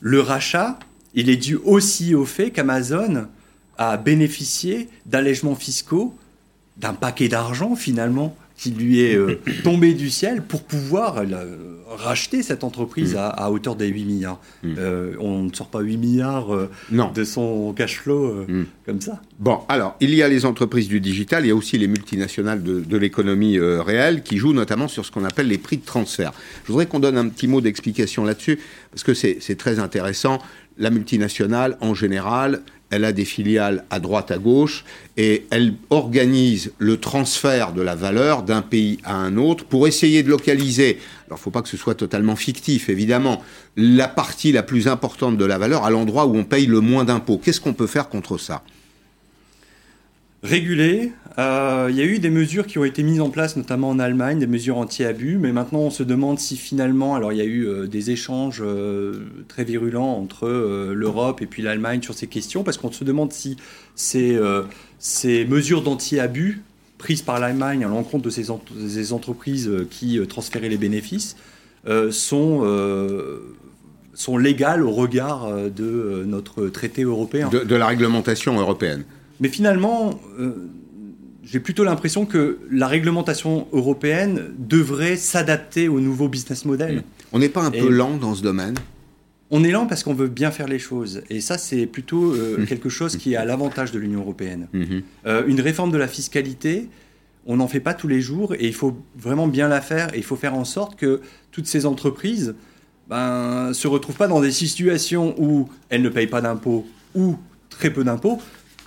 le 0.00 0.20
rachat, 0.20 0.78
il 1.14 1.30
est 1.30 1.36
dû 1.36 1.56
aussi 1.56 2.14
au 2.14 2.24
fait 2.24 2.50
qu'Amazon 2.50 3.26
a 3.78 3.96
bénéficié 3.96 4.88
d'allègements 5.06 5.54
fiscaux, 5.54 6.14
d'un 6.76 6.94
paquet 6.94 7.28
d'argent 7.28 7.74
finalement 7.74 8.36
qui 8.60 8.70
lui 8.72 9.00
est 9.00 9.16
euh, 9.16 9.40
tombé 9.64 9.94
du 9.94 10.10
ciel 10.10 10.42
pour 10.42 10.62
pouvoir 10.62 11.16
euh, 11.18 11.56
racheter 11.88 12.42
cette 12.42 12.62
entreprise 12.62 13.14
mm. 13.14 13.18
à, 13.18 13.50
hauteur 13.50 13.74
des 13.74 13.88
8 13.88 14.04
milliards. 14.04 14.40
Mm. 14.62 14.74
Euh, 14.78 15.14
on 15.18 15.44
ne 15.44 15.52
sort 15.52 15.68
pas 15.68 15.80
8 15.80 15.96
milliards 15.96 16.48
de 16.90 17.24
son 17.24 17.72
cash 17.72 18.00
flow 18.00 18.44
mm. 18.46 18.64
comme 18.84 19.00
ça. 19.00 19.22
Bon, 19.38 19.60
alors, 19.70 19.96
il 20.00 20.14
y 20.14 20.22
a 20.22 20.28
les 20.28 20.44
entreprises 20.44 20.88
du 20.88 21.00
digital, 21.00 21.46
il 21.46 21.48
y 21.48 21.52
a 21.52 21.54
aussi 21.54 21.78
les 21.78 21.88
multinationales 21.88 22.62
de, 22.62 22.80
de 22.80 22.96
l'économie 22.98 23.58
réelle 23.58 24.22
qui 24.22 24.36
jouent 24.36 24.52
notamment 24.52 24.88
sur 24.88 25.06
ce 25.06 25.10
qu'on 25.10 25.24
appelle 25.24 25.48
les 25.48 25.58
prix 25.58 25.78
de 25.78 25.84
transfert. 25.84 26.32
Je 26.64 26.72
voudrais 26.72 26.86
qu'on 26.86 27.00
donne 27.00 27.16
un 27.16 27.28
petit 27.28 27.48
mot 27.48 27.62
d'explication 27.62 28.24
là-dessus, 28.24 28.58
parce 28.90 29.04
que 29.04 29.14
c'est 29.14 29.56
très 29.56 29.78
intéressant. 29.78 30.38
La 30.80 30.88
multinationale, 30.88 31.76
en 31.82 31.94
général, 31.94 32.62
elle 32.88 33.04
a 33.04 33.12
des 33.12 33.26
filiales 33.26 33.84
à 33.90 34.00
droite, 34.00 34.30
à 34.30 34.38
gauche, 34.38 34.86
et 35.18 35.46
elle 35.50 35.74
organise 35.90 36.72
le 36.78 36.96
transfert 36.96 37.72
de 37.72 37.82
la 37.82 37.94
valeur 37.94 38.42
d'un 38.42 38.62
pays 38.62 38.98
à 39.04 39.14
un 39.14 39.36
autre 39.36 39.66
pour 39.66 39.86
essayer 39.86 40.22
de 40.22 40.30
localiser, 40.30 40.98
alors 41.26 41.38
il 41.38 41.40
ne 41.40 41.44
faut 41.44 41.50
pas 41.50 41.60
que 41.60 41.68
ce 41.68 41.76
soit 41.76 41.94
totalement 41.94 42.34
fictif, 42.34 42.88
évidemment, 42.88 43.42
la 43.76 44.08
partie 44.08 44.52
la 44.52 44.62
plus 44.62 44.88
importante 44.88 45.36
de 45.36 45.44
la 45.44 45.58
valeur 45.58 45.84
à 45.84 45.90
l'endroit 45.90 46.24
où 46.24 46.34
on 46.34 46.44
paye 46.44 46.64
le 46.64 46.80
moins 46.80 47.04
d'impôts. 47.04 47.36
Qu'est-ce 47.36 47.60
qu'on 47.60 47.74
peut 47.74 47.86
faire 47.86 48.08
contre 48.08 48.38
ça? 48.38 48.62
Régulé. 50.42 51.12
Euh, 51.38 51.88
il 51.90 51.96
y 51.96 52.00
a 52.00 52.04
eu 52.04 52.18
des 52.18 52.30
mesures 52.30 52.66
qui 52.66 52.78
ont 52.78 52.84
été 52.84 53.02
mises 53.02 53.20
en 53.20 53.28
place, 53.28 53.56
notamment 53.56 53.90
en 53.90 53.98
Allemagne, 53.98 54.38
des 54.38 54.46
mesures 54.46 54.78
anti-abus, 54.78 55.36
mais 55.38 55.52
maintenant 55.52 55.80
on 55.80 55.90
se 55.90 56.02
demande 56.02 56.38
si 56.38 56.56
finalement, 56.56 57.14
alors 57.14 57.32
il 57.32 57.38
y 57.38 57.42
a 57.42 57.44
eu 57.44 57.66
euh, 57.66 57.86
des 57.86 58.10
échanges 58.10 58.62
euh, 58.64 59.20
très 59.48 59.64
virulents 59.64 60.16
entre 60.16 60.48
l'Europe 60.94 61.42
et 61.42 61.46
puis 61.46 61.62
l'Allemagne 61.62 62.00
sur 62.00 62.14
ces 62.14 62.26
questions, 62.26 62.62
parce 62.62 62.78
qu'on 62.78 62.90
se 62.90 63.04
demande 63.04 63.32
si 63.32 63.56
ces, 63.94 64.38
mesures 65.46 65.82
d'anti-abus 65.82 66.62
prises 66.96 67.22
par 67.22 67.38
l'Allemagne 67.38 67.84
à 67.84 67.88
l'encontre 67.88 68.24
de 68.24 68.30
ces, 68.30 69.12
entreprises 69.12 69.70
qui 69.90 70.20
transféraient 70.26 70.68
les 70.70 70.78
bénéfices 70.78 71.36
sont 72.10 72.64
sont 74.12 74.36
légales 74.36 74.82
au 74.82 74.90
regard 74.90 75.48
de 75.70 76.24
notre 76.26 76.68
traité 76.68 77.02
européen. 77.04 77.48
de 77.48 77.76
la 77.76 77.86
réglementation 77.86 78.58
européenne. 78.58 79.04
Mais 79.40 79.48
finalement, 79.48 80.20
euh, 80.38 80.68
j'ai 81.42 81.60
plutôt 81.60 81.84
l'impression 81.84 82.26
que 82.26 82.58
la 82.70 82.86
réglementation 82.86 83.66
européenne 83.72 84.52
devrait 84.58 85.16
s'adapter 85.16 85.88
au 85.88 86.00
nouveau 86.00 86.28
business 86.28 86.64
model. 86.64 87.02
On 87.32 87.38
n'est 87.38 87.48
pas 87.48 87.62
un 87.62 87.70
peu 87.70 87.88
lent 87.88 88.16
dans 88.16 88.34
ce 88.34 88.42
domaine? 88.42 88.74
On 89.50 89.64
est 89.64 89.72
lent 89.72 89.86
parce 89.86 90.04
qu'on 90.04 90.14
veut 90.14 90.28
bien 90.28 90.52
faire 90.52 90.68
les 90.68 90.78
choses. 90.78 91.22
Et 91.28 91.40
ça, 91.40 91.58
c'est 91.58 91.86
plutôt 91.86 92.34
euh, 92.34 92.58
mmh. 92.58 92.66
quelque 92.66 92.88
chose 92.88 93.16
qui 93.16 93.32
est 93.32 93.36
à 93.36 93.44
l'avantage 93.44 93.90
de 93.90 93.98
l'Union 93.98 94.20
européenne. 94.20 94.68
Mmh. 94.72 94.84
Euh, 95.26 95.42
une 95.46 95.60
réforme 95.60 95.90
de 95.90 95.96
la 95.96 96.06
fiscalité, 96.06 96.88
on 97.46 97.56
n'en 97.56 97.66
fait 97.66 97.80
pas 97.80 97.94
tous 97.94 98.06
les 98.06 98.20
jours 98.20 98.54
et 98.54 98.66
il 98.66 98.74
faut 98.74 98.96
vraiment 99.18 99.48
bien 99.48 99.66
la 99.66 99.80
faire. 99.80 100.14
Et 100.14 100.18
il 100.18 100.24
faut 100.24 100.36
faire 100.36 100.54
en 100.54 100.64
sorte 100.64 100.96
que 100.96 101.20
toutes 101.50 101.66
ces 101.66 101.84
entreprises 101.84 102.54
ben, 103.08 103.72
se 103.72 103.88
retrouvent 103.88 104.16
pas 104.16 104.28
dans 104.28 104.40
des 104.40 104.52
situations 104.52 105.34
où 105.36 105.68
elles 105.88 106.02
ne 106.02 106.10
payent 106.10 106.28
pas 106.28 106.42
d'impôts 106.42 106.86
ou 107.16 107.36
très 107.70 107.90
peu 107.90 108.04
d'impôts, 108.04 108.38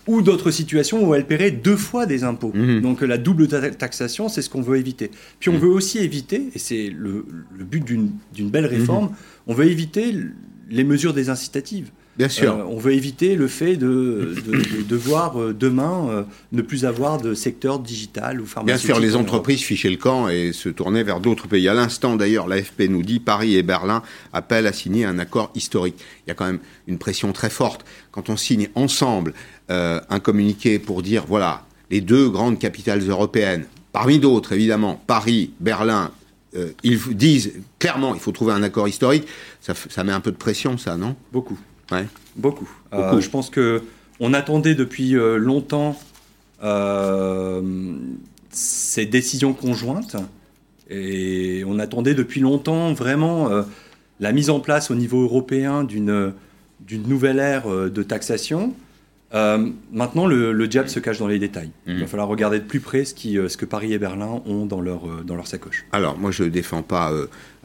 ou 0.08 0.22
d'autres 0.22 0.52
situations 0.52 1.08
où 1.08 1.16
elle 1.16 1.26
paierait 1.26 1.52
deux 1.52 1.78
fois 1.78 2.06
des 2.06 2.24
impôts. 2.24 2.52
Mhm. 2.54 2.82
Donc 2.82 3.02
la 3.02 3.18
double 3.18 3.48
taxation, 3.48 4.30
c'est 4.30 4.42
ce 4.42 4.50
qu'on 4.50 4.62
veut 4.62 4.78
éviter. 4.78 5.12
Puis 5.40 5.50
on 5.50 5.54
mhm. 5.54 5.60
veut 5.60 5.70
aussi 5.70 6.00
éviter, 6.00 6.50
et 6.54 6.60
c'est 6.60 6.90
le, 6.90 7.26
but 7.60 7.84
d'une 7.86 8.50
belle 8.50 8.66
réforme, 8.66 9.06
mhm. 9.06 9.16
on 9.48 9.54
veut 9.54 9.68
éviter 9.68 10.14
les 10.70 10.84
mesures 10.84 11.14
désincitatives. 11.14 11.92
Bien 12.18 12.30
sûr. 12.30 12.54
Euh, 12.54 12.64
on 12.68 12.78
veut 12.78 12.94
éviter 12.94 13.36
le 13.36 13.48
fait 13.48 13.76
de, 13.76 14.36
devoir 14.88 15.40
euh, 15.40 15.54
demain 15.54 16.08
euh, 16.10 16.24
ne 16.52 16.62
plus 16.62 16.86
avoir 16.86 17.20
de 17.20 17.34
secteur 17.34 17.80
digital 17.80 18.40
ou 18.40 18.46
pharmaceutique. 18.46 18.86
Bien 18.86 18.96
sûr, 18.96 19.02
les 19.04 19.16
entreprises 19.16 19.62
fichaient 19.62 19.90
le 19.90 19.98
camp 19.98 20.30
et 20.30 20.54
se 20.54 20.70
tournaient 20.70 21.04
vers 21.04 21.20
d'autres 21.20 21.48
pays. 21.48 21.68
À 21.68 21.74
l'instant, 21.74 22.16
d'ailleurs, 22.16 22.48
l'AFP 22.48 22.84
nous 22.90 23.02
dit 23.02 23.20
Paris 23.20 23.56
et 23.56 23.64
Berlin 23.64 24.04
appellent 24.32 24.68
à 24.68 24.74
signer 24.74 25.06
un 25.06 25.18
accord 25.18 25.52
historique. 25.56 25.96
Il 26.26 26.30
y 26.30 26.32
a 26.32 26.36
quand 26.36 26.46
même 26.46 26.60
une 26.88 27.00
pression 27.00 27.34
très 27.34 27.50
forte. 27.50 27.84
Quand 28.12 28.30
on 28.30 28.38
signe 28.38 28.70
ensemble 28.76 29.34
un 29.70 30.20
communiqué 30.20 30.78
pour 30.78 31.02
dire 31.02 31.26
voilà, 31.28 31.66
les 31.90 32.02
deux 32.02 32.30
grandes 32.30 32.60
capitales 32.60 33.02
européennes, 33.10 33.66
parmi 33.92 34.20
d'autres 34.20 34.52
évidemment, 34.52 35.02
Paris, 35.08 35.52
Berlin, 35.60 36.12
ils 36.84 37.00
disent 37.16 37.54
clairement 37.80 38.14
il 38.14 38.20
faut 38.20 38.32
trouver 38.32 38.54
un 38.54 38.62
accord 38.62 38.88
historique, 38.88 39.26
ça, 39.62 39.74
ça 39.90 40.04
met 40.04 40.12
un 40.12 40.20
peu 40.20 40.32
de 40.32 40.38
pression, 40.38 40.78
ça, 40.78 40.96
non? 40.96 41.16
Beaucoup. 41.32 41.58
Beaucoup. 42.36 42.70
Euh, 42.94 43.20
je 43.20 43.30
pense 43.30 43.50
que 43.50 43.84
on 44.20 44.34
attendait 44.34 44.76
depuis 44.76 45.16
euh, 45.16 45.38
longtemps 45.38 46.00
euh, 46.64 47.62
ces 48.50 49.06
décisions 49.06 49.54
conjointes 49.54 50.16
et 50.90 51.64
on 51.68 51.80
attendait 51.80 52.14
depuis 52.14 52.40
longtemps 52.40 52.94
vraiment 52.94 53.50
la 54.20 54.32
mise 54.32 54.50
en 54.50 54.60
place 54.60 54.92
au 54.92 54.96
niveau 54.96 55.24
européen 55.24 55.84
d'une 55.84 56.34
d'une 56.82 57.08
nouvelle 57.08 57.40
ère 57.40 57.68
de 57.68 58.04
taxation. 58.04 58.74
maintenant, 59.32 60.28
le, 60.28 60.68
diable 60.68 60.90
se 60.90 61.00
cache 61.00 61.18
dans 61.18 61.28
les 61.28 61.40
détails. 61.40 61.72
Il 61.88 61.96
va 61.96 62.02
mhm. 62.02 62.08
falloir 62.08 62.28
regarder 62.28 62.60
de 62.60 62.66
plus 62.66 62.82
près 62.82 63.06
ce, 63.06 63.16
qui, 63.16 63.40
ce 63.48 63.58
que 63.58 63.66
Paris 63.66 63.94
et 63.94 63.98
Berlin 63.98 64.42
ont 64.46 64.66
dans 64.66 64.82
leur, 64.82 65.24
dans 65.24 65.36
leur 65.36 65.48
sacoche. 65.48 65.86
Alors, 65.94 66.18
moi, 66.20 66.30
je 66.30 66.44
ne 66.44 66.50
défends 66.50 66.84
pas 66.84 67.12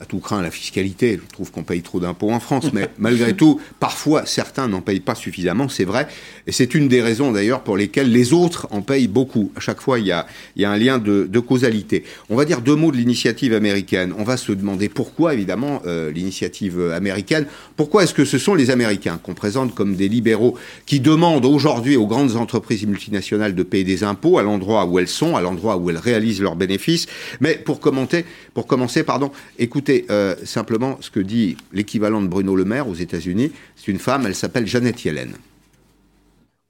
à 0.00 0.04
tout 0.04 0.18
craint 0.18 0.42
la 0.42 0.50
fiscalité. 0.50 1.18
Je 1.22 1.32
trouve 1.32 1.50
qu'on 1.50 1.64
paye 1.64 1.82
trop 1.82 1.98
d'impôts 1.98 2.30
en 2.30 2.40
France, 2.40 2.72
mais 2.72 2.88
malgré 2.98 3.34
tout, 3.34 3.60
parfois 3.80 4.26
certains 4.26 4.68
n'en 4.68 4.80
payent 4.80 5.00
pas 5.00 5.14
suffisamment, 5.14 5.68
c'est 5.68 5.84
vrai. 5.84 6.06
Et 6.46 6.52
c'est 6.52 6.74
une 6.74 6.88
des 6.88 7.02
raisons 7.02 7.32
d'ailleurs 7.32 7.62
pour 7.62 7.76
lesquelles 7.76 8.10
les 8.10 8.32
autres 8.32 8.68
en 8.70 8.80
payent 8.80 9.08
beaucoup. 9.08 9.52
À 9.56 9.60
chaque 9.60 9.80
fois, 9.80 9.98
il 9.98 10.06
y 10.06 10.12
a, 10.12 10.26
il 10.56 10.62
y 10.62 10.64
a 10.64 10.70
un 10.70 10.76
lien 10.76 10.98
de, 10.98 11.26
de, 11.28 11.40
causalité. 11.40 12.04
On 12.30 12.36
va 12.36 12.44
dire 12.44 12.60
deux 12.60 12.76
mots 12.76 12.92
de 12.92 12.96
l'initiative 12.96 13.54
américaine. 13.54 14.14
On 14.16 14.24
va 14.24 14.36
se 14.36 14.52
demander 14.52 14.88
pourquoi, 14.88 15.34
évidemment, 15.34 15.82
euh, 15.86 16.12
l'initiative 16.12 16.92
américaine. 16.92 17.46
Pourquoi 17.76 18.04
est-ce 18.04 18.14
que 18.14 18.24
ce 18.24 18.38
sont 18.38 18.54
les 18.54 18.70
Américains 18.70 19.18
qu'on 19.22 19.34
présente 19.34 19.74
comme 19.74 19.96
des 19.96 20.08
libéraux 20.08 20.56
qui 20.86 21.00
demandent 21.00 21.44
aujourd'hui 21.44 21.96
aux 21.96 22.06
grandes 22.06 22.36
entreprises 22.36 22.86
multinationales 22.86 23.54
de 23.54 23.62
payer 23.62 23.84
des 23.84 24.04
impôts 24.04 24.38
à 24.38 24.42
l'endroit 24.42 24.84
où 24.84 24.98
elles 24.98 25.08
sont, 25.08 25.36
à 25.36 25.40
l'endroit 25.40 25.76
où 25.76 25.90
elles 25.90 25.98
réalisent 25.98 26.40
leurs 26.40 26.56
bénéfices? 26.56 27.06
Mais 27.40 27.54
pour 27.54 27.80
commenter, 27.80 28.24
pour 28.54 28.66
commencer, 28.66 29.02
pardon, 29.02 29.32
écoutez 29.58 29.87
euh, 30.10 30.36
simplement 30.44 30.96
ce 31.00 31.10
que 31.10 31.20
dit 31.20 31.56
l'équivalent 31.72 32.22
de 32.22 32.28
Bruno 32.28 32.54
Le 32.54 32.64
Maire 32.64 32.88
aux 32.88 32.94
États-Unis. 32.94 33.52
C'est 33.76 33.88
une 33.88 33.98
femme, 33.98 34.26
elle 34.26 34.34
s'appelle 34.34 34.66
Janet 34.66 35.04
Yellen. 35.04 35.36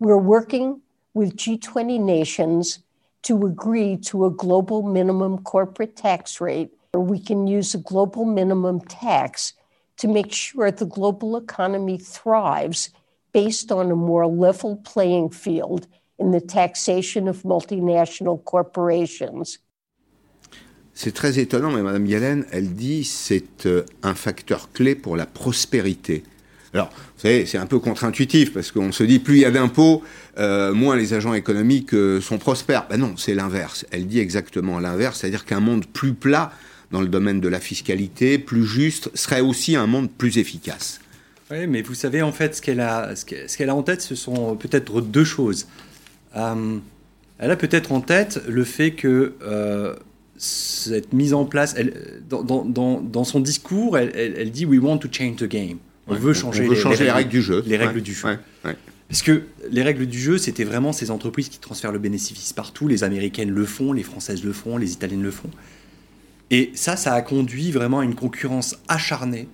We're 0.00 0.22
working 0.22 0.80
with 1.14 1.34
G20 1.36 2.00
nations 2.00 2.80
to 3.22 3.46
agree 3.46 3.98
to 3.98 4.24
a 4.26 4.30
global 4.30 4.82
minimum 4.82 5.38
corporate 5.42 5.96
tax 5.96 6.40
rate, 6.40 6.70
or 6.94 7.00
we 7.00 7.18
can 7.20 7.46
use 7.46 7.74
a 7.74 7.78
global 7.78 8.24
minimum 8.24 8.80
tax 8.82 9.54
to 9.98 10.08
make 10.08 10.32
sure 10.32 10.70
the 10.70 10.86
global 10.86 11.36
economy 11.36 11.98
thrives 11.98 12.90
based 13.32 13.72
on 13.72 13.90
a 13.90 13.96
more 13.96 14.26
level 14.26 14.76
playing 14.76 15.30
field 15.30 15.86
in 16.18 16.30
the 16.30 16.40
taxation 16.40 17.28
of 17.28 17.42
multinational 17.42 18.42
corporations. 18.44 19.58
C'est 21.00 21.14
très 21.14 21.38
étonnant, 21.38 21.70
mais 21.70 21.80
Mme 21.80 22.06
Yellen, 22.06 22.44
elle 22.50 22.74
dit 22.74 23.04
c'est 23.04 23.66
euh, 23.66 23.84
un 24.02 24.16
facteur 24.16 24.72
clé 24.72 24.96
pour 24.96 25.16
la 25.16 25.26
prospérité. 25.26 26.24
Alors, 26.74 26.88
vous 26.88 27.20
savez, 27.20 27.46
c'est 27.46 27.56
un 27.56 27.66
peu 27.66 27.78
contre-intuitif 27.78 28.52
parce 28.52 28.72
qu'on 28.72 28.90
se 28.90 29.04
dit 29.04 29.20
plus 29.20 29.36
il 29.36 29.40
y 29.42 29.44
a 29.44 29.52
d'impôts, 29.52 30.02
euh, 30.38 30.74
moins 30.74 30.96
les 30.96 31.14
agents 31.14 31.34
économiques 31.34 31.94
euh, 31.94 32.20
sont 32.20 32.38
prospères. 32.38 32.88
Ben 32.90 32.96
non, 32.96 33.16
c'est 33.16 33.36
l'inverse. 33.36 33.86
Elle 33.92 34.08
dit 34.08 34.18
exactement 34.18 34.80
l'inverse, 34.80 35.20
c'est-à-dire 35.20 35.44
qu'un 35.44 35.60
monde 35.60 35.86
plus 35.86 36.14
plat 36.14 36.50
dans 36.90 37.00
le 37.00 37.06
domaine 37.06 37.40
de 37.40 37.48
la 37.48 37.60
fiscalité, 37.60 38.36
plus 38.36 38.66
juste, 38.66 39.08
serait 39.14 39.40
aussi 39.40 39.76
un 39.76 39.86
monde 39.86 40.10
plus 40.10 40.36
efficace. 40.38 40.98
Oui, 41.52 41.68
mais 41.68 41.82
vous 41.82 41.94
savez, 41.94 42.22
en 42.22 42.32
fait, 42.32 42.56
ce 42.56 42.60
qu'elle 42.60 42.80
a, 42.80 43.14
ce 43.14 43.24
qu'elle 43.24 43.70
a 43.70 43.74
en 43.76 43.84
tête, 43.84 44.02
ce 44.02 44.16
sont 44.16 44.56
peut-être 44.56 45.00
deux 45.00 45.24
choses. 45.24 45.68
elle 46.34 46.80
a 47.38 47.56
peut-être 47.56 47.92
en 47.92 48.00
tête 48.00 48.40
le 48.48 48.64
fait 48.64 48.90
que 48.90 49.34
cette 50.38 51.12
mise 51.12 51.34
en 51.34 51.44
place, 51.44 51.74
elle, 51.76 52.22
dans, 52.28 52.42
dans, 52.42 53.00
dans, 53.00 53.24
son 53.24 53.40
discours, 53.40 53.98
elle, 53.98 54.12
elle, 54.14 54.50
dit 54.50 54.64
We 54.64 54.80
want 54.80 54.98
to 54.98 55.08
change 55.10 55.36
the 55.36 55.44
game. 55.44 55.78
On 56.06 56.14
veut 56.14 56.32
changer, 56.32 56.62
les, 56.62 57.10
règles, 57.10 57.28
du 57.28 57.42
jeu. 57.42 57.62
Les 57.66 57.76
règles 57.76 58.00
du 58.00 58.14
jeu. 58.14 58.38
Parce 59.08 59.22
que 59.22 59.42
les 59.70 59.82
règles 59.82 60.06
du 60.06 60.18
jeu, 60.18 60.38
c'était 60.38 60.64
vraiment 60.64 60.92
ces 60.92 61.10
entreprises 61.10 61.48
qui 61.48 61.58
transfèrent 61.58 61.92
le 61.92 61.98
bénéfice 61.98 62.52
partout. 62.52 62.88
Les 62.88 63.04
Américaines 63.04 63.50
le 63.50 63.64
font, 63.64 63.92
les 63.92 64.02
Françaises 64.02 64.44
le 64.44 64.52
font, 64.52 64.76
les 64.76 64.92
Italiennes 64.92 65.22
le 65.22 65.30
font. 65.30 65.50
Et 66.50 66.70
ça, 66.74 66.96
ça 66.96 67.14
a 67.14 67.22
conduit 67.22 67.70
vraiment 67.72 68.00
à 68.00 68.04
une 68.04 68.14
concurrence 68.14 68.76
acharnée, 68.86 69.48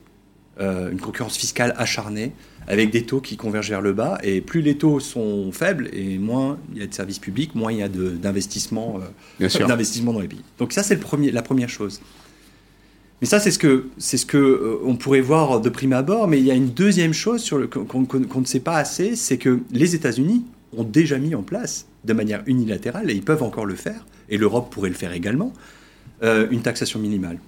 euh, 0.61 0.91
une 0.91 1.01
concurrence 1.01 1.37
fiscale 1.37 1.75
acharnée, 1.77 2.33
avec 2.67 2.91
des 2.91 3.05
taux 3.05 3.21
qui 3.21 3.37
convergent 3.37 3.71
vers 3.71 3.81
le 3.81 3.93
bas. 3.93 4.19
Et 4.23 4.41
plus 4.41 4.61
les 4.61 4.77
taux 4.77 5.01
sont 5.01 5.53
faibles, 5.53 5.89
et 5.93 6.19
moins 6.19 6.59
il 6.75 6.81
y 6.81 6.85
a 6.85 6.87
de 6.87 6.95
services 6.95 7.19
publics, 7.19 7.55
moins 7.55 7.73
il 7.73 7.79
y 7.79 7.83
a 7.83 7.89
d'investissement 7.89 9.01
euh, 9.41 9.49
dans 9.67 10.21
les 10.21 10.29
pays. 10.29 10.43
Donc 10.59 10.73
ça, 10.73 10.83
c'est 10.83 10.99
la 11.33 11.43
première 11.43 11.69
chose. 11.69 12.01
Mais 13.21 13.27
ça, 13.27 13.41
c'est 13.41 13.51
ce 13.51 13.59
que 13.59 13.87
c'est 13.97 14.17
ce 14.17 14.27
que 14.27 14.37
euh, 14.37 14.79
on 14.85 14.97
pourrait 14.97 15.21
voir 15.21 15.61
de 15.61 15.69
prime 15.69 15.93
abord. 15.93 16.29
Mais 16.29 16.39
il 16.39 16.45
y 16.45 16.51
a 16.51 16.55
une 16.55 16.71
deuxième 16.71 17.13
chose 17.15 17.49
qu'on 17.49 18.41
ne 18.41 18.47
sait 18.47 18.61
pas 18.61 18.77
assez, 18.77 19.17
c'est 19.17 19.39
que 19.39 19.61
les 19.71 19.95
États-Unis 19.95 20.45
ont 20.77 20.85
déjà 20.85 21.19
mis 21.19 21.35
en 21.35 21.43
place 21.43 21.87
de 22.05 22.13
manière 22.13 22.43
unilatérale, 22.47 23.11
et 23.11 23.15
ils 23.15 23.23
peuvent 23.23 23.43
encore 23.43 23.67
le 23.67 23.77
faire, 23.77 24.05
et 24.29 24.37
l'Europe 24.37 24.71
pourrait 24.71 24.91
le 24.91 24.95
faire 24.95 25.13
également, 25.13 25.53
euh, 26.23 26.47
une 26.51 26.63
taxation 26.63 26.99
minimale. 26.99 27.39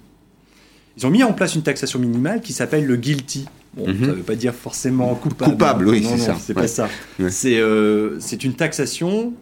Ils 0.97 1.05
ont 1.05 1.11
mis 1.11 1.23
en 1.23 1.33
place 1.33 1.53
une 1.53 1.61
taxation 1.61 1.99
minimale 1.99 2.41
qui 2.41 2.53
s'appelle 2.53 2.85
le 2.85 2.95
guilty. 2.95 3.45
Bon, 3.77 3.87
mhm. 3.87 3.99
Ça 3.99 4.07
ne 4.07 4.13
veut 4.13 4.23
pas 4.23 4.35
dire 4.35 4.53
forcément 4.53 5.13
coupable. 5.15 5.51
Coupable, 5.51 5.87
oui, 5.87 6.05
c'est 6.09 6.17
ça. 6.17 6.35
C'est 6.39 6.53
pas 6.53 6.67
ça. 6.67 6.89
Euh, 7.19 8.17
c'est 8.19 8.43
une 8.43 8.53
taxation 8.53 9.33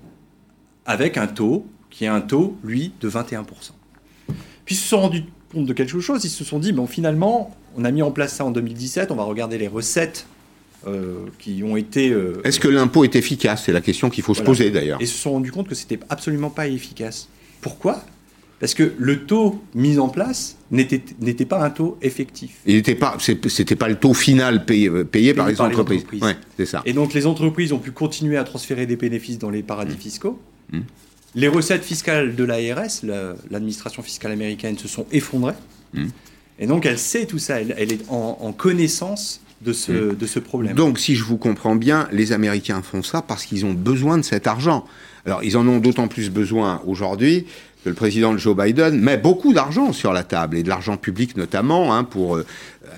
avec 0.85 1.17
un 1.17 1.27
taux 1.27 1.65
qui 1.89 2.05
est 2.05 2.09
un 2.09 2.21
taux, 2.21 2.57
lui, 2.63 2.91
de 3.01 3.09
21%. 3.09 3.45
Puis 4.65 4.75
ils 4.75 4.77
se 4.77 4.87
sont 4.87 5.01
rendus 5.01 5.23
compte 5.53 5.65
de 5.65 5.73
quelque 5.73 5.99
chose. 5.99 6.25
Ils 6.25 6.29
se 6.29 6.43
sont 6.43 6.59
dit, 6.59 6.73
bon, 6.73 6.87
finalement, 6.87 7.55
on 7.77 7.85
a 7.85 7.91
mis 7.91 8.01
en 8.01 8.11
place 8.11 8.33
ça 8.33 8.45
en 8.45 8.51
2017. 8.51 9.11
On 9.11 9.15
va 9.15 9.23
regarder 9.23 9.57
les 9.57 9.67
recettes 9.67 10.25
euh, 10.87 11.25
qui 11.39 11.63
ont 11.63 11.77
été. 11.77 12.09
Euh, 12.09 12.41
Est-ce 12.43 12.59
que 12.59 12.67
l'impôt 12.67 13.03
est 13.03 13.15
efficace? 13.15 13.63
C'est 13.65 13.71
la 13.71 13.81
question 13.81 14.09
qu'il 14.09 14.23
faut 14.23 14.33
se 14.33 14.41
poser 14.41 14.71
d'ailleurs. 14.71 14.99
Et 14.99 15.05
ils 15.05 15.07
se 15.07 15.17
sont 15.17 15.31
rendus 15.31 15.51
compte 15.51 15.69
que 15.69 15.75
c'était 15.75 15.99
absolument 16.09 16.49
pas 16.49 16.67
efficace. 16.67 17.29
Pourquoi? 17.61 18.03
Parce 18.59 18.73
que 18.73 18.93
le 18.97 19.25
taux 19.25 19.61
mis 19.73 19.99
en 19.99 20.07
place 20.07 20.57
n'était 20.71 21.45
pas 21.45 21.63
un 21.63 21.69
taux 21.69 21.97
effectif. 22.01 22.51
Il 22.65 22.75
n'était 22.75 22.95
pas, 22.95 23.17
c'était 23.19 23.75
pas 23.75 23.89
le 23.89 23.95
taux 23.95 24.13
final 24.13 24.65
payé, 24.65 24.87
euh, 24.87 25.03
payé, 25.03 25.33
par, 25.33 25.47
les, 25.47 25.59
entreprises. 25.59 26.05
c'est 26.57 26.65
ça. 26.65 26.81
Et 26.85 26.93
donc 26.93 27.13
les 27.13 27.25
entreprises 27.25 27.73
ont 27.73 27.79
pu 27.79 27.91
continuer 27.91 28.37
à 28.37 28.43
transférer 28.43 28.85
des 28.85 28.95
bénéfices 28.95 29.39
dans 29.39 29.49
les 29.49 29.61
paradis 29.61 29.95
mmh. 29.95 29.99
fiscaux. 29.99 30.39
Hmm. 30.71 30.81
Les 31.35 31.49
recettes 31.49 31.83
fiscales 31.83 32.35
de 32.35 32.43
l'ARS, 32.45 33.03
l'administration 33.51 34.01
fiscale 34.01 34.31
américaine, 34.31 34.77
se 34.77 34.87
sont 34.87 35.05
effondrées. 35.11 35.53
Hmm. 35.93 36.07
Et 36.57 36.67
donc 36.67 36.85
elle 36.85 36.97
sait 36.97 37.25
tout 37.25 37.39
ça, 37.39 37.59
elle, 37.59 37.91
est 37.91 38.05
en, 38.07 38.53
connaissance 38.53 39.41
de 39.61 39.73
ce, 39.73 40.13
de 40.13 40.25
ce 40.25 40.39
problème. 40.39 40.75
Donc 40.75 40.97
si 40.97 41.15
je 41.15 41.25
vous 41.25 41.37
comprends 41.37 41.75
bien, 41.75 42.07
les 42.13 42.31
Américains 42.31 42.81
font 42.81 43.03
ça 43.03 43.21
parce 43.21 43.45
qu'ils 43.45 43.65
ont 43.65 43.73
besoin 43.73 44.17
de 44.17 44.23
cet 44.23 44.47
argent. 44.47 44.85
Alors 45.25 45.43
ils 45.43 45.57
en 45.57 45.67
ont 45.67 45.79
d'autant 45.79 46.07
plus 46.07 46.29
besoin 46.29 46.81
aujourd'hui 46.85 47.45
le 47.85 47.93
président 47.93 48.35
Joe 48.37 48.55
Biden 48.55 48.99
met 48.99 49.17
beaucoup 49.17 49.53
d'argent 49.53 49.93
sur 49.93 50.11
la 50.11 50.23
table, 50.23 50.57
et 50.57 50.63
de 50.63 50.69
l'argent 50.69 50.97
public 50.97 51.37
notamment, 51.37 51.95
hein, 51.95 52.03
pour 52.03 52.35
euh, 52.35 52.45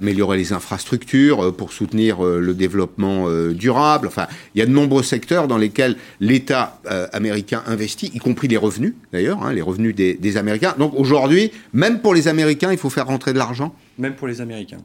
améliorer 0.01 0.37
les 0.37 0.53
infrastructures, 0.53 1.45
euh, 1.45 1.51
pour 1.51 1.73
soutenir 1.73 2.25
euh, 2.25 2.39
le 2.39 2.53
développement 2.53 3.29
durable. 3.51 4.07
Enfin, 4.07 4.27
il 4.55 4.59
y 4.59 4.61
a 4.61 4.65
de 4.65 4.71
nombreux 4.71 5.03
secteurs 5.03 5.47
dans 5.47 5.57
lesquels 5.57 5.95
l'État 6.19 6.79
américain 7.11 7.63
investit, 7.67 8.11
y 8.13 8.19
compris 8.19 8.47
les 8.47 8.57
revenus, 8.57 8.93
d'ailleurs, 9.11 9.43
hein, 9.43 9.53
les 9.53 9.61
revenus 9.61 9.95
des, 9.95 10.37
Américains. 10.37 10.75
Donc 10.77 10.93
aujourd'hui, 10.95 11.51
même 11.73 11.99
pour 11.99 12.13
les 12.13 12.27
Américains, 12.27 12.71
il 12.71 12.77
faut 12.77 12.89
faire 12.89 13.07
rentrer 13.07 13.33
de 13.33 13.37
l'argent 13.37 13.73
Même 13.97 14.15
pour 14.15 14.27
les 14.27 14.41
Américains. 14.41 14.81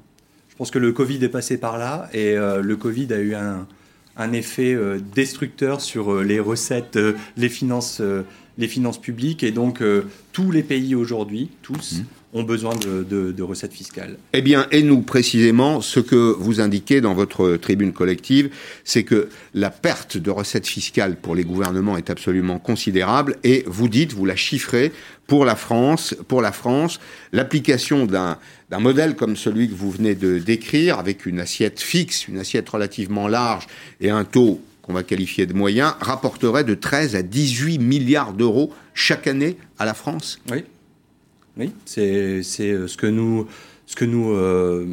Je 0.49 0.57
pense 0.57 0.71
que 0.71 0.79
le 0.79 0.93
Covid 0.93 1.23
est 1.23 1.29
passé 1.29 1.59
par 1.59 1.79
là, 1.79 2.09
et 2.13 2.35
le 2.35 2.77
Covid 2.77 3.13
a 3.13 3.19
eu 3.19 3.35
un 3.35 4.33
effet 4.33 4.77
destructeur 5.15 5.81
sur 5.81 6.23
les 6.23 6.41
recettes, 6.41 6.99
les 7.37 7.49
finances 7.49 8.01
les 8.59 8.69
finances 8.69 9.01
publiques 9.01 9.43
et 9.43 9.51
donc 9.51 9.81
euh, 9.83 10.05
tous 10.33 10.51
les 10.51 10.63
pays 10.63 10.95
aujourd'hui, 10.95 11.51
tous, 11.63 11.95
mmh. 11.95 12.39
ont 12.39 12.43
besoin 12.43 12.75
de, 12.77 13.43
recettes 13.43 13.73
fiscales. 13.73 14.17
Eh 14.33 14.43
bien, 14.43 14.67
et 14.71 14.83
nous 14.83 15.01
précisément, 15.01 15.81
ce 15.81 16.01
que 16.01 16.35
vous 16.39 16.61
indiquez 16.61 17.01
dans 17.01 17.15
votre 17.15 17.57
tribune 17.57 17.93
collective, 17.93 18.51
c'est 18.85 19.05
que 19.05 19.29
la 19.55 19.71
perte 19.71 20.17
de 20.17 20.31
recettes 20.31 20.67
fiscales 20.67 21.17
pour 21.17 21.35
les 21.35 21.45
gouvernements 21.45 21.97
est 21.97 22.11
absolument 22.11 22.59
considérable 22.59 23.37
et 23.45 23.65
vous 23.67 23.89
dites, 23.89 24.13
vous 24.13 24.27
la 24.27 24.37
chiffrez, 24.37 24.93
pour 25.27 25.45
la 25.45 25.57
France, 25.57 26.15
pour 26.29 26.43
la 26.43 26.53
France, 26.53 27.01
l'application 27.33 28.07
d'un 28.07 28.39
d'un 28.73 28.81
modèle 28.81 29.17
comme 29.17 29.37
celui 29.37 29.69
que 29.69 29.75
vous 29.75 29.91
venez 29.91 30.15
de 30.15 30.39
décrire, 30.39 30.99
avec 30.99 31.27
une 31.27 31.41
assiette 31.41 31.79
fixe, 31.79 32.27
une 32.27 32.39
assiette 32.39 32.67
relativement 32.71 33.29
large 33.29 33.67
et 34.01 34.09
un 34.09 34.25
taux 34.25 34.63
qu'on 34.83 34.93
va 34.93 35.03
qualifier 35.03 35.47
de 35.47 35.55
moyen, 35.55 35.97
rapporterait 36.01 36.65
de 36.65 36.75
13 36.75 37.17
à 37.17 37.23
18 37.23 37.79
milliards 37.79 38.33
d'euros 38.33 38.73
chaque 38.95 39.27
année 39.27 39.57
à 39.79 39.85
la 39.85 39.95
France? 39.95 40.41
Oui, 40.51 40.65
oui 41.57 41.73
c'est 41.85 42.11
euh, 42.11 42.87
ce 42.87 42.97
que 42.97 43.07
nous... 43.07 43.47
Ce 43.93 43.97
que 43.97 44.07
nous, 44.07 44.33
euh, 44.33 44.87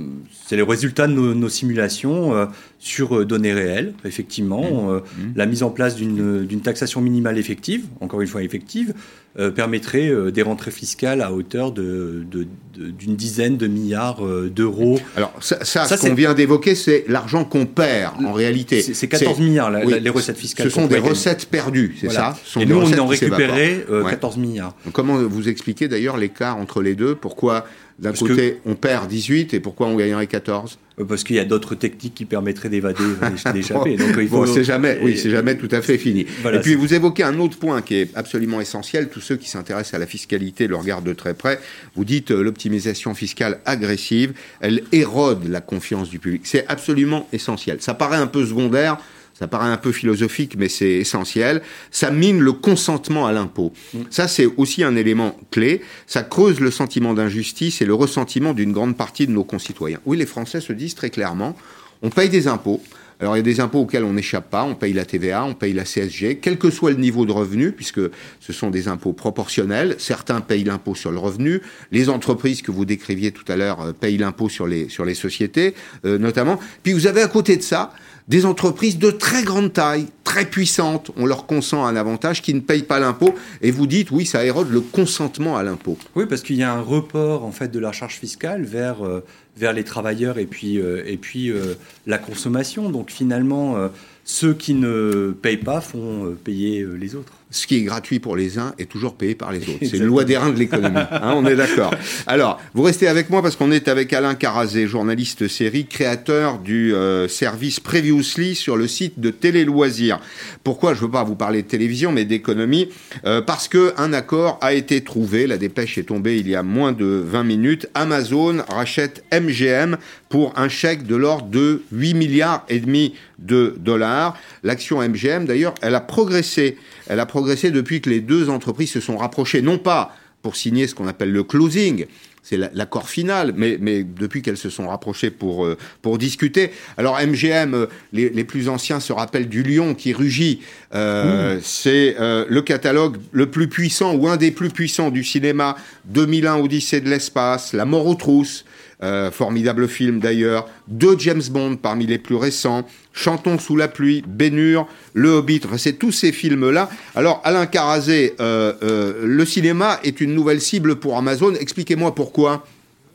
c'est 0.46 0.58
les 0.58 0.62
résultats 0.62 1.08
de 1.08 1.14
nos, 1.14 1.48
simulations 1.48 2.36
euh, 2.36 2.48
sur 2.80 3.26
données 3.26 3.54
réelles, 3.54 3.94
effectivement. 4.04 4.92
Mmh. 4.92 4.96
Mmh. 4.98 5.34
La 5.38 5.46
mise 5.46 5.64
en 5.64 5.70
place 5.70 5.96
d'une 5.96 6.62
taxation 6.62 7.00
minimale 7.00 7.38
effective, 7.38 7.86
encore 8.02 8.20
une 8.20 8.28
fois 8.28 8.44
effective, 8.44 8.94
euh, 9.38 9.52
permettrait 9.52 10.10
euh, 10.10 10.32
des 10.32 10.42
rentrées 10.42 10.72
fiscales 10.72 11.22
à 11.22 11.32
hauteur 11.32 11.72
d'une 11.72 12.26
de, 12.28 12.48
d'une 12.90 13.16
dizaine 13.16 13.58
de 13.58 13.68
milliards 13.68 14.26
euh, 14.26 14.50
d'euros. 14.50 15.00
Alors 15.16 15.32
ça, 15.40 15.64
ça, 15.64 15.86
ce 15.86 16.02
qu'on 16.02 16.16
vient 16.16 16.34
d'évoquer, 16.34 16.74
c'est 16.74 17.06
l'argent 17.08 17.46
qu'on 17.46 17.68
perd 17.68 18.26
en 18.26 18.34
réalité. 18.34 18.82
C'est 18.82 19.08
14 19.08 19.40
milliards 19.40 19.70
les 19.70 20.10
recettes 20.10 20.36
fiscales. 20.36 20.66
Ce 20.66 20.74
sont 20.74 20.88
des 20.88 20.98
recettes 20.98 21.46
perdues, 21.46 21.96
c'est 22.02 22.10
ça 22.10 22.36
Et 22.60 22.66
nous, 22.66 22.78
on 22.78 23.00
en 23.00 23.06
récupéré 23.06 23.86
14 24.10 24.38
milliards. 24.38 24.76
comment 24.94 25.16
vous 25.16 25.48
expliquez 25.48 25.88
d'ailleurs 25.88 26.18
l'écart 26.18 26.58
entre 26.58 26.82
les 26.82 26.96
deux? 26.96 27.14
Pourquoi 27.14 27.66
d'un 28.00 28.14
côté 28.14 28.60
on 28.66 28.76
perd 28.76 29.08
18 29.08 29.54
et 29.54 29.60
pourquoi 29.60 29.88
on 29.88 29.96
gagnerait 29.96 30.28
14 30.28 30.80
parce 31.08 31.24
qu'il 31.24 31.38
y 31.38 31.40
a 31.40 31.46
d'autres 31.46 31.76
techniques 31.76 32.14
qui 32.14 32.26
permettraient 32.26 32.70
d'évader, 32.70 33.04
d'échapper. 33.54 33.96
Donc 33.96 34.16
il 34.20 34.28
faut. 34.28 34.46
c'est 34.46 34.64
jamais, 34.64 35.00
oui, 35.02 35.18
c'est 35.18 35.30
jamais 35.30 35.58
tout 35.58 35.70
à 35.72 35.82
fait 35.82 35.98
fini. 35.98 36.26
et 36.52 36.60
puis 36.60 36.76
vous 36.76 36.94
évoquez 36.94 37.24
un 37.24 37.40
autre 37.40 37.58
point 37.58 37.82
qui 37.82 37.96
est 37.96 38.10
absolument 38.16 38.60
essentiel. 38.60 39.10
Tous 39.10 39.22
ceux 39.22 39.38
qui 39.38 39.50
s'intéressent 39.50 39.94
à 39.94 40.00
la 40.00 40.06
fiscalité 40.06 40.68
le 40.68 40.76
regardent 40.76 41.06
de 41.06 41.14
très 41.14 41.34
près. 41.34 41.60
Vous 41.96 42.04
dites 42.04 42.32
euh, 42.32 42.42
l'optimisation 42.42 43.14
fiscale 43.14 43.60
agressive, 43.66 44.34
elle 44.60 44.84
érode 44.92 45.48
la 45.48 45.62
confiance 45.62 46.10
du 46.10 46.20
public. 46.20 46.42
C'est 46.44 46.66
absolument 46.68 47.28
essentiel. 47.32 47.78
Ça 47.82 47.94
paraît 47.94 48.18
un 48.18 48.28
peu 48.28 48.46
secondaire 48.46 48.98
ça 49.40 49.48
paraît 49.48 49.70
un 49.70 49.78
peu 49.78 49.94
philosophique, 49.94 50.56
mais 50.58 50.68
c'est 50.68 50.92
essentiel. 50.96 51.62
Ça 51.92 52.12
mine 52.12 52.42
le 52.42 52.52
consentement 52.52 53.26
à 53.26 53.32
l'impôt. 53.32 53.72
Mm. 53.94 54.00
Ça, 54.10 54.28
c'est 54.28 54.46
aussi 54.58 54.84
un 54.84 54.98
élément 54.98 55.40
clé. 55.50 55.82
Ça 56.08 56.24
creuse 56.24 56.60
le 56.60 56.72
sentiment 56.72 57.14
d'injustice 57.14 57.82
et 57.82 57.86
le 57.86 57.94
ressentiment 57.94 58.54
d'une 58.54 58.74
grande 58.74 58.98
partie 58.98 59.28
de 59.28 59.32
nos 59.32 59.46
concitoyens. 59.46 60.00
Oui, 60.06 60.18
les 60.18 60.26
Français 60.26 60.60
se 60.60 60.74
disent 60.74 60.94
très 60.94 61.10
clairement, 61.10 61.56
on 62.02 62.10
paye 62.10 62.28
des 62.28 62.50
impôts. 62.50 62.82
Alors 63.22 63.36
il 63.36 63.40
y 63.40 63.42
a 63.42 63.44
des 63.44 63.60
impôts 63.60 63.80
auxquels 63.80 64.06
on 64.06 64.14
n'échappe 64.14 64.50
pas, 64.50 64.64
on 64.64 64.76
paye 64.76 64.94
la 64.94 65.04
TVA, 65.04 65.44
on 65.44 65.54
paye 65.54 65.74
la 65.74 65.84
CSG, 65.84 66.40
quel 66.42 66.58
que 66.58 66.70
soit 66.70 66.92
le 66.92 66.98
niveau 66.98 67.26
de 67.26 67.34
revenu, 67.34 67.74
puisque 67.74 68.00
ce 68.40 68.54
sont 68.54 68.70
des 68.70 68.88
impôts 68.88 69.12
proportionnels. 69.12 69.96
Certains 70.00 70.40
payent 70.40 70.64
l'impôt 70.64 70.96
sur 70.96 71.12
le 71.12 71.18
revenu, 71.18 71.62
les 71.92 72.10
entreprises 72.10 72.62
que 72.62 72.72
vous 72.72 72.86
décriviez 72.86 73.32
tout 73.32 73.50
à 73.50 73.58
l'heure 73.58 73.82
euh, 73.82 73.94
payent 73.94 74.18
l'impôt 74.18 74.48
sur 74.48 74.68
les, 74.68 74.88
sur 74.88 75.04
les 75.04 75.16
sociétés, 75.16 75.76
euh, 76.06 76.18
notamment. 76.18 76.60
Puis 76.84 76.94
vous 76.94 77.08
avez 77.08 77.22
à 77.22 77.28
côté 77.28 77.58
de 77.58 77.62
ça 77.62 77.94
des 78.30 78.46
entreprises 78.46 79.00
de 79.00 79.10
très 79.10 79.44
grande 79.44 79.74
taille, 79.74 80.06
très 80.24 80.46
puissantes, 80.46 81.10
on 81.18 81.26
leur 81.26 81.48
consent 81.48 81.84
un 81.86 81.96
avantage 81.96 82.44
qui 82.44 82.54
ne 82.54 82.60
payent 82.60 82.84
pas 82.84 83.00
l'impôt, 83.00 83.34
et 83.62 83.72
vous 83.72 83.88
dites 83.88 84.12
oui, 84.12 84.28
ça 84.28 84.46
érode 84.46 84.70
le 84.70 84.82
consentement 84.82 85.58
à 85.58 85.64
l'impôt. 85.64 85.98
Oui, 86.16 86.28
parce 86.28 86.44
qu'il 86.44 86.56
y 86.56 86.64
a 86.64 86.72
un 86.72 86.82
report 86.82 87.44
en 87.44 87.52
fait 87.52 87.70
de 87.70 87.80
la 87.80 87.92
charge 87.92 88.20
fiscale 88.20 88.64
vers 88.64 89.04
euh, 89.04 89.26
vers 89.58 89.74
les 89.74 89.84
travailleurs 89.84 90.38
et 90.38 90.46
puis 90.46 90.80
euh, 90.80 91.04
et 91.08 91.18
puis 91.18 91.50
euh, 91.50 91.74
la 92.06 92.20
consommation. 92.20 92.92
Donc 92.92 93.10
finalement, 93.10 93.76
ceux 94.24 94.54
qui 94.54 94.76
ne 94.76 95.36
payent 95.42 95.58
pas 95.58 95.82
font 95.82 96.36
payer 96.44 96.86
les 96.86 97.16
autres 97.16 97.34
ce 97.52 97.66
qui 97.66 97.78
est 97.78 97.82
gratuit 97.82 98.20
pour 98.20 98.36
les 98.36 98.60
uns 98.60 98.74
est 98.78 98.90
toujours 98.90 99.16
payé 99.16 99.34
par 99.34 99.52
les 99.52 99.62
autres. 99.62 99.80
C'est 99.82 99.98
une 99.98 100.06
loi 100.06 100.24
des 100.24 100.38
reins 100.38 100.52
de 100.52 100.60
l'économie. 100.60 101.00
Hein, 101.12 101.34
on 101.36 101.46
est 101.46 101.56
d'accord. 101.56 101.94
Alors, 102.28 102.62
vous 102.76 102.84
restez 102.84 103.08
avec 103.08 103.30
moi 103.30 103.42
parce 103.42 103.56
qu'on 103.56 103.72
est 103.72 103.88
avec 103.88 104.14
Alain 104.14 104.36
Carazé, 104.36 104.88
journaliste 104.88 105.48
série, 105.48 105.86
créateur 105.86 106.60
du 106.60 106.94
euh, 106.94 107.28
service 107.28 107.80
Previously 107.80 108.54
sur 108.54 108.78
le 108.78 108.88
site 108.88 109.20
de 109.20 109.32
Télé 109.32 109.66
Loisirs. 109.66 110.20
Pourquoi 110.64 110.94
je 110.94 111.02
veux 111.02 111.10
pas 111.10 111.24
vous 111.24 111.36
parler 111.36 111.64
de 111.64 111.68
télévision, 111.68 112.12
mais 112.12 112.26
d'économie? 112.26 112.90
Euh, 113.26 113.42
Parce 113.42 113.68
que 113.68 113.94
un 113.98 114.14
accord 114.14 114.60
a 114.62 114.74
été 114.74 115.04
trouvé. 115.04 115.48
La 115.48 115.58
dépêche 115.58 115.98
est 115.98 116.04
tombée 116.04 116.38
il 116.38 116.48
y 116.48 116.56
a 116.56 116.62
moins 116.62 116.92
de 116.92 117.06
20 117.06 117.44
minutes. 117.44 117.90
Amazon 117.96 118.58
rachète 118.70 119.24
MGM 119.34 119.98
pour 120.30 120.58
un 120.58 120.70
chèque 120.70 121.04
de 121.04 121.16
l'ordre 121.16 121.48
de 121.48 121.84
8 121.92 122.14
milliards 122.14 122.66
et 122.70 122.80
demi 122.80 123.16
de 123.40 123.76
dollars. 123.80 124.38
L'action 124.64 125.02
MGM, 125.02 125.46
d'ailleurs, 125.46 125.74
elle 125.82 125.96
a 125.96 126.02
progressé. 126.02 126.78
Elle 127.08 127.20
a 127.20 127.26
progressé 127.26 127.72
depuis 127.72 128.00
que 128.00 128.10
les 128.10 128.22
deux 128.22 128.50
entreprises 128.50 128.92
se 128.92 129.00
sont 129.00 129.18
rapprochées, 129.18 129.62
non 129.62 129.80
pas 129.80 130.16
pour 130.42 130.56
signer 130.56 130.88
ce 130.88 130.96
qu'on 130.96 131.08
appelle 131.08 131.34
le 131.34 131.44
closing, 131.44 132.06
c'est 132.50 132.58
l'accord 132.74 133.10
final, 133.10 133.54
mais, 133.56 133.78
mais 133.80 134.04
depuis 134.04 134.42
qu'elles 134.42 134.58
se 134.58 134.70
sont 134.70 134.88
rapprochées 134.88 135.30
pour, 135.30 135.66
euh, 135.66 135.78
pour 136.02 136.18
discuter. 136.18 136.72
Alors 136.98 137.20
MGM, 137.20 137.74
euh, 137.74 137.86
les, 138.14 138.30
les, 138.30 138.44
plus 138.44 138.70
anciens 138.70 139.00
se 139.00 139.14
rappellent 139.14 139.50
du 139.50 139.62
lion 139.62 139.94
qui 139.94 140.14
rugit. 140.14 140.62
Euh, 140.96 141.58
mmh. 141.58 141.62
C'est 141.64 142.16
euh, 142.20 142.46
le 142.50 142.62
catalogue 142.62 143.18
le 143.32 143.52
plus 143.52 143.68
puissant 143.68 144.16
ou 144.16 144.28
un 144.28 144.38
des 144.38 144.52
plus 144.52 144.70
puissants 144.70 145.12
du 145.12 145.24
cinéma. 145.24 145.76
2001 146.06 146.56
Odyssée 146.58 147.02
de 147.02 147.10
l'espace, 147.10 147.74
La 147.74 147.86
mort 147.86 148.08
aux 148.08 148.16
trousses, 148.16 148.66
euh, 149.02 149.32
formidable 149.32 149.88
film 149.88 150.20
d'ailleurs, 150.20 150.68
deux 150.90 151.18
James 151.20 151.42
Bond 151.52 151.78
parmi 151.78 152.06
les 152.06 152.18
plus 152.18 152.36
récents, 152.36 152.84
Chantons 153.14 153.58
sous 153.58 153.78
la 153.78 153.88
pluie, 153.88 154.26
Bénur, 154.28 154.88
Le 155.14 155.30
Hobbit, 155.30 155.62
c'est 155.78 155.94
tous 155.94 156.12
ces 156.12 156.34
films-là. 156.34 156.90
Alors 157.16 157.40
Alain 157.46 157.66
Carazé, 157.66 158.36
euh, 158.42 158.74
euh, 158.84 159.22
le 159.24 159.46
cinéma 159.46 160.00
est 160.04 160.20
une 160.20 160.34
nouvelle 160.34 160.60
cible 160.60 160.98
pour 160.98 161.18
Amazon, 161.18 161.54
expliquez-moi 161.54 162.14
pourquoi. 162.14 162.66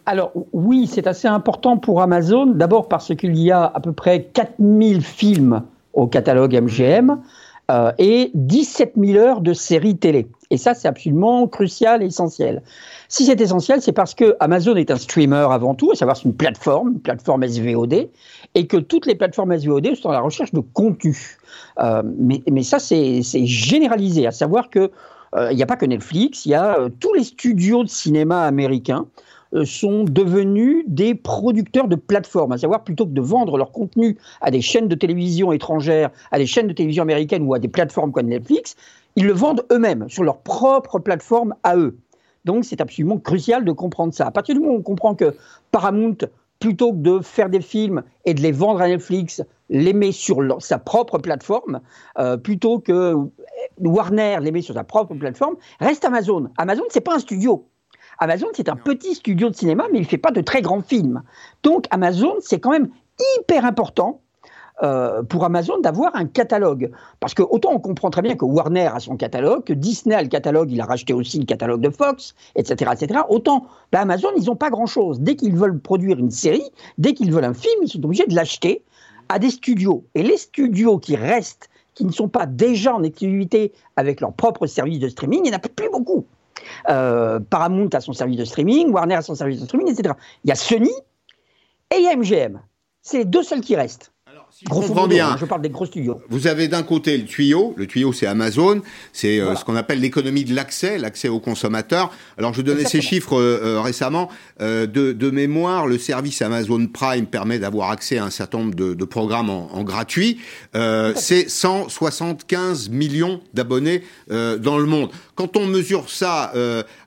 Alors 0.06 0.32
oui, 0.54 0.88
c'est 0.90 1.06
assez 1.06 1.28
important 1.28 1.76
pour 1.76 2.00
Amazon, 2.00 2.46
d'abord 2.46 2.88
parce 2.88 3.14
qu'il 3.14 3.36
y 3.36 3.50
a 3.50 3.64
à 3.64 3.80
peu 3.80 3.92
près 3.92 4.22
4000 4.32 5.02
films 5.02 5.64
au 5.92 6.06
catalogue 6.06 6.58
MGM. 6.58 7.18
et 7.98 8.30
17 8.32 8.94
000 8.96 9.18
heures 9.18 9.40
de 9.42 9.52
séries 9.52 9.98
télé. 9.98 10.28
Et 10.50 10.56
ça, 10.56 10.72
c'est 10.72 10.88
absolument 10.88 11.46
crucial 11.46 12.02
et 12.02 12.06
essentiel. 12.06 12.62
Si 13.08 13.26
c'est 13.26 13.40
essentiel, 13.40 13.82
c'est 13.82 13.92
parce 13.92 14.14
que 14.14 14.36
Amazon 14.40 14.76
est 14.76 14.90
un 14.90 14.96
streamer 14.96 15.46
avant 15.50 15.74
tout, 15.74 15.90
à 15.90 15.94
savoir 15.94 16.16
c'est 16.16 16.24
une 16.24 16.34
plateforme, 16.34 16.92
une 16.92 17.00
plateforme 17.00 17.46
SVOD, 17.46 18.08
et 18.54 18.66
que 18.66 18.76
toutes 18.76 19.06
les 19.06 19.14
plateformes 19.14 19.56
SVOD 19.56 19.94
sont 19.94 20.10
à 20.10 20.14
la 20.14 20.20
recherche 20.20 20.52
de 20.52 20.60
contenu. 20.60 21.38
Euh, 21.80 22.02
mais, 22.18 22.62
ça, 22.62 22.78
c'est 22.78 23.22
généralisé, 23.22 24.26
à 24.26 24.30
savoir 24.30 24.70
que 24.70 24.90
euh, 25.36 25.50
il 25.50 25.56
n'y 25.56 25.62
a 25.62 25.66
pas 25.66 25.76
que 25.76 25.86
Netflix, 25.86 26.46
il 26.46 26.50
y 26.50 26.54
a 26.54 26.78
euh, 26.78 26.88
tous 27.00 27.12
les 27.14 27.24
studios 27.24 27.82
de 27.82 27.88
cinéma 27.88 28.42
américains 28.42 29.06
sont 29.64 30.02
devenus 30.02 30.84
des 30.88 31.14
producteurs 31.14 31.86
de 31.86 31.94
plateformes, 31.94 32.50
à 32.50 32.58
savoir 32.58 32.82
plutôt 32.82 33.06
que 33.06 33.12
de 33.12 33.20
vendre 33.20 33.56
leur 33.56 33.70
contenu 33.70 34.18
à 34.40 34.50
des 34.50 34.60
chaînes 34.60 34.88
de 34.88 34.96
télévision 34.96 35.52
étrangères, 35.52 36.10
à 36.32 36.38
des 36.38 36.46
chaînes 36.46 36.66
de 36.66 36.72
télévision 36.72 37.04
américaines 37.04 37.44
ou 37.44 37.54
à 37.54 37.60
des 37.60 37.68
plateformes 37.68 38.10
comme 38.10 38.26
Netflix, 38.26 38.74
ils 39.14 39.26
le 39.26 39.32
vendent 39.32 39.64
eux-mêmes 39.70 40.06
sur 40.08 40.24
leur 40.24 40.38
propre 40.38 40.98
plateforme 40.98 41.54
à 41.62 41.76
eux. 41.76 41.96
Donc 42.44 42.64
c'est 42.64 42.80
absolument 42.80 43.18
crucial 43.18 43.64
de 43.64 43.72
comprendre 43.72 44.12
ça. 44.12 44.26
À 44.26 44.30
partir 44.30 44.54
du 44.54 44.60
moment 44.60 44.74
où 44.74 44.78
on 44.78 44.82
comprend 44.82 45.14
que 45.14 45.34
Paramount 45.70 46.16
plutôt 46.60 46.92
que 46.92 46.98
de 46.98 47.20
faire 47.20 47.50
des 47.50 47.60
films 47.60 48.02
et 48.24 48.34
de 48.34 48.40
les 48.40 48.52
vendre 48.52 48.80
à 48.80 48.88
Netflix, 48.88 49.42
les 49.68 49.92
met 49.92 50.12
sur 50.12 50.40
sa 50.60 50.78
propre 50.78 51.18
plateforme, 51.18 51.80
euh, 52.18 52.36
plutôt 52.36 52.78
que 52.78 53.14
Warner 53.80 54.38
les 54.40 54.52
met 54.52 54.62
sur 54.62 54.74
sa 54.74 54.84
propre 54.84 55.14
plateforme, 55.14 55.56
reste 55.80 56.04
Amazon. 56.04 56.50
Amazon, 56.56 56.84
c'est 56.90 57.00
pas 57.00 57.16
un 57.16 57.18
studio. 57.18 57.68
Amazon, 58.18 58.46
c'est 58.54 58.68
un 58.68 58.76
petit 58.76 59.14
studio 59.14 59.50
de 59.50 59.56
cinéma, 59.56 59.86
mais 59.92 59.98
il 59.98 60.02
ne 60.02 60.06
fait 60.06 60.18
pas 60.18 60.30
de 60.30 60.40
très 60.40 60.62
grands 60.62 60.82
films. 60.82 61.22
Donc 61.62 61.86
Amazon, 61.90 62.34
c'est 62.40 62.60
quand 62.60 62.70
même 62.70 62.88
hyper 63.38 63.64
important 63.64 64.22
euh, 64.82 65.22
pour 65.22 65.44
Amazon 65.44 65.78
d'avoir 65.78 66.16
un 66.16 66.26
catalogue. 66.26 66.90
Parce 67.20 67.32
que 67.32 67.42
autant 67.42 67.70
on 67.72 67.78
comprend 67.78 68.10
très 68.10 68.22
bien 68.22 68.34
que 68.34 68.44
Warner 68.44 68.90
a 68.92 68.98
son 68.98 69.16
catalogue, 69.16 69.62
que 69.64 69.72
Disney 69.72 70.16
a 70.16 70.22
le 70.22 70.28
catalogue, 70.28 70.72
il 70.72 70.80
a 70.80 70.84
racheté 70.84 71.12
aussi 71.12 71.38
le 71.38 71.44
catalogue 71.44 71.80
de 71.80 71.90
Fox, 71.90 72.34
etc. 72.56 72.90
etc. 72.92 73.20
autant 73.28 73.66
bah, 73.92 74.00
Amazon, 74.00 74.30
ils 74.36 74.46
n'ont 74.46 74.56
pas 74.56 74.70
grand-chose. 74.70 75.20
Dès 75.20 75.36
qu'ils 75.36 75.54
veulent 75.54 75.78
produire 75.78 76.18
une 76.18 76.32
série, 76.32 76.68
dès 76.98 77.14
qu'ils 77.14 77.32
veulent 77.32 77.44
un 77.44 77.54
film, 77.54 77.82
ils 77.82 77.88
sont 77.88 78.04
obligés 78.04 78.26
de 78.26 78.34
l'acheter 78.34 78.82
à 79.28 79.38
des 79.38 79.50
studios. 79.50 80.04
Et 80.14 80.22
les 80.22 80.36
studios 80.36 80.98
qui 80.98 81.14
restent, 81.14 81.70
qui 81.94 82.04
ne 82.04 82.12
sont 82.12 82.28
pas 82.28 82.46
déjà 82.46 82.94
en 82.94 83.04
activité 83.04 83.72
avec 83.96 84.20
leur 84.20 84.32
propre 84.32 84.66
service 84.66 84.98
de 84.98 85.08
streaming, 85.08 85.42
il 85.44 85.50
n'y 85.50 85.54
en 85.54 85.58
a 85.58 85.60
plus 85.60 85.90
beaucoup. 85.90 86.26
Euh, 86.88 87.38
Paramount 87.38 87.90
a 87.92 88.00
son 88.00 88.12
service 88.12 88.38
de 88.38 88.44
streaming, 88.44 88.90
Warner 88.90 89.16
a 89.16 89.22
son 89.22 89.34
service 89.34 89.60
de 89.60 89.66
streaming, 89.66 89.92
etc. 89.92 90.14
Il 90.44 90.48
y 90.48 90.52
a 90.52 90.56
Sony 90.56 90.90
et 91.92 91.96
il 91.96 92.02
y 92.02 92.08
a 92.08 92.16
MGM. 92.16 92.60
C'est 93.02 93.18
les 93.18 93.24
deux 93.24 93.42
seuls 93.42 93.60
qui 93.60 93.76
restent. 93.76 94.13
Je 94.62 94.68
comprends 94.68 95.08
bien. 95.08 95.36
Je 95.38 95.46
parle 95.46 95.62
des 95.62 95.68
gros 95.68 95.84
studios. 95.86 96.20
Vous 96.28 96.46
avez 96.46 96.68
d'un 96.68 96.84
côté 96.84 97.18
le 97.18 97.24
tuyau. 97.24 97.74
Le 97.76 97.86
tuyau, 97.88 98.12
c'est 98.12 98.26
Amazon. 98.26 98.82
C'est 99.12 99.40
euh, 99.40 99.56
ce 99.56 99.64
qu'on 99.64 99.74
appelle 99.74 100.00
l'économie 100.00 100.44
de 100.44 100.54
l'accès, 100.54 100.96
l'accès 100.96 101.28
aux 101.28 101.40
consommateurs. 101.40 102.12
Alors, 102.38 102.54
je 102.54 102.62
donnais 102.62 102.84
ces 102.84 103.00
chiffres 103.00 103.36
euh, 103.36 103.60
euh, 103.64 103.80
récemment. 103.80 104.28
De, 104.60 104.86
de, 104.86 105.30
mémoire, 105.30 105.86
le 105.86 105.98
service 105.98 106.40
Amazon 106.40 106.86
Prime 106.86 107.26
permet 107.26 107.58
d'avoir 107.58 107.90
accès 107.90 108.18
à 108.18 108.24
un 108.24 108.30
certain 108.30 108.58
nombre 108.58 108.74
de, 108.74 108.94
de 108.94 109.04
programmes 109.04 109.50
en, 109.50 109.68
en 109.72 109.82
gratuit. 109.82 110.38
c'est 110.72 111.48
175 111.48 112.88
millions 112.90 113.40
d'abonnés 113.52 114.02
dans 114.28 114.78
le 114.78 114.86
monde. 114.86 115.10
Quand 115.34 115.56
on 115.56 115.66
mesure 115.66 116.10
ça 116.10 116.52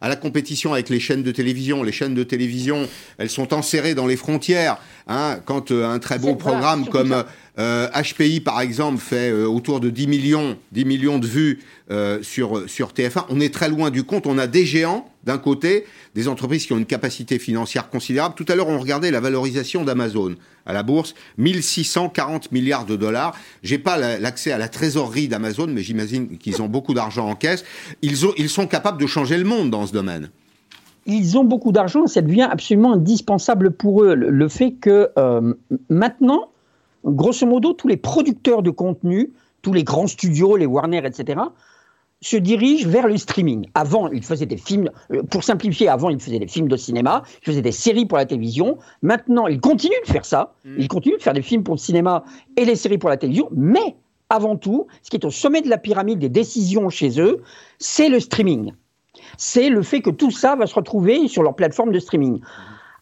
à 0.02 0.10
la 0.10 0.16
compétition 0.16 0.74
avec 0.74 0.90
les 0.90 1.00
chaînes 1.00 1.24
de 1.24 1.32
télévision, 1.32 1.84
les 1.84 1.92
chaînes 1.92 2.14
de 2.14 2.24
télévision, 2.24 2.88
elles 3.18 3.30
sont 3.30 3.54
enserrées 3.54 3.96
dans 3.96 4.06
les 4.08 4.18
frontières. 4.18 4.78
Hein, 5.08 5.40
quand 5.46 5.72
un 5.72 6.00
très 6.00 6.20
beau 6.20 6.36
programme 6.36 6.88
comme 6.90 7.24
HPI, 7.58 8.38
euh, 8.38 8.44
par 8.44 8.62
exemple, 8.62 9.00
fait 9.00 9.32
euh, 9.32 9.46
autour 9.46 9.80
de 9.80 9.90
10 9.90 10.08
millions, 10.08 10.58
10 10.74 10.86
millions 10.86 11.18
de 11.18 11.26
vues 11.26 11.60
euh, 11.90 12.20
sur, 12.22 12.70
sur 12.70 12.90
TF1. 12.90 13.26
On 13.30 13.40
est 13.40 13.52
très 13.52 13.68
loin 13.68 13.90
du 13.90 14.04
compte. 14.04 14.28
On 14.28 14.38
a 14.38 14.46
des 14.46 14.64
géants, 14.66 15.10
d'un 15.24 15.40
côté, 15.40 15.86
des 16.14 16.28
entreprises 16.28 16.68
qui 16.68 16.74
ont 16.74 16.78
une 16.78 16.86
capacité 16.86 17.40
financière 17.40 17.90
considérable. 17.90 18.36
Tout 18.36 18.46
à 18.48 18.56
l'heure, 18.56 18.68
on 18.68 18.80
regardait 18.80 19.10
la 19.10 19.20
valorisation 19.20 19.84
d'Amazon 19.84 20.36
à 20.68 20.74
la 20.74 20.84
bourse, 20.84 21.16
1640 21.38 22.52
milliards 22.52 22.86
de 22.86 22.96
dollars. 22.96 23.36
J'ai 23.64 23.80
pas 23.80 23.98
l'accès 23.98 24.52
à 24.52 24.58
la 24.58 24.68
trésorerie 24.68 25.28
d'Amazon, 25.28 25.68
mais 25.68 25.82
j'imagine 25.82 26.38
qu'ils 26.38 26.62
ont 26.62 26.68
beaucoup 26.68 26.94
d'argent 26.94 27.28
en 27.28 27.36
caisse. 27.36 27.64
Ils, 28.02 28.26
ont, 28.26 28.34
ils 28.38 28.50
sont 28.50 28.68
capables 28.68 29.02
de 29.02 29.08
changer 29.08 29.38
le 29.38 29.46
monde 29.46 29.72
dans 29.72 29.88
ce 29.88 29.94
domaine 29.94 30.30
ils 31.10 31.38
ont 31.38 31.46
beaucoup 31.46 31.72
d'argent, 31.72 32.06
ça 32.06 32.22
devient 32.22 32.50
absolument 32.52 32.92
indispensable 32.92 33.72
pour 33.72 34.04
eux. 34.04 34.14
Le, 34.14 34.50
fait 34.50 34.74
que 34.74 35.10
maintenant, 35.90 36.50
grosso 37.08 37.46
modo, 37.46 37.74
tous 37.74 37.88
les 37.88 37.98
producteurs 37.98 38.62
de 38.62 38.70
contenu, 38.70 39.32
tous 39.62 39.74
les 39.74 39.84
grands 39.84 40.08
studios, 40.08 40.56
les 40.56 40.66
Warner, 40.66 41.02
etc., 41.06 41.42
se 42.22 42.38
dirigent 42.38 42.88
vers 42.88 43.08
le 43.08 43.18
streaming. 43.18 43.68
Avant, 43.76 44.10
ils 44.10 44.24
faisaient 44.24 44.48
des 44.48 44.58
films, 44.58 44.90
euh, 45.12 45.22
pour 45.24 45.44
simplifier, 45.44 45.88
avant, 45.88 46.10
ils 46.10 46.20
faisaient 46.20 46.40
des 46.40 46.48
films 46.48 46.68
de 46.68 46.76
cinéma, 46.76 47.24
ils 47.42 47.46
faisaient 47.46 47.62
des 47.62 47.72
séries 47.72 48.06
pour 48.06 48.18
la 48.18 48.26
télévision. 48.26 48.78
Maintenant, 49.02 49.48
ils 49.48 49.60
continuent 49.60 50.02
de 50.06 50.12
faire 50.12 50.26
ça. 50.26 50.54
Mm. 50.66 50.76
Ils 50.80 50.88
continuent 50.88 51.18
de 51.18 51.22
faire 51.22 51.34
des 51.34 51.44
films 51.44 51.64
pour 51.64 51.76
le 51.76 51.80
cinéma 51.80 52.24
et 52.56 52.66
les 52.66 52.76
séries 52.76 52.98
pour 52.98 53.10
la 53.10 53.18
télévision. 53.18 53.50
Mais, 53.52 53.96
avant 54.30 54.56
tout, 54.56 54.88
ce 55.04 55.12
qui 55.12 55.18
est 55.18 55.26
au 55.26 55.32
sommet 55.32 55.62
de 55.62 55.70
la 55.70 55.78
pyramide 55.78 56.20
des 56.20 56.30
décisions 56.30 56.90
chez 56.90 57.22
eux, 57.22 57.44
c'est 57.78 58.10
le 58.10 58.20
streaming. 58.20 58.74
C'est 59.38 59.70
le 59.70 59.84
fait 59.84 60.02
que 60.02 60.10
tout 60.10 60.32
ça 60.32 60.56
va 60.56 60.66
se 60.66 60.74
retrouver 60.74 61.28
sur 61.28 61.44
leur 61.44 61.56
plateforme 61.56 61.92
de 61.92 62.00
streaming. 62.00 62.40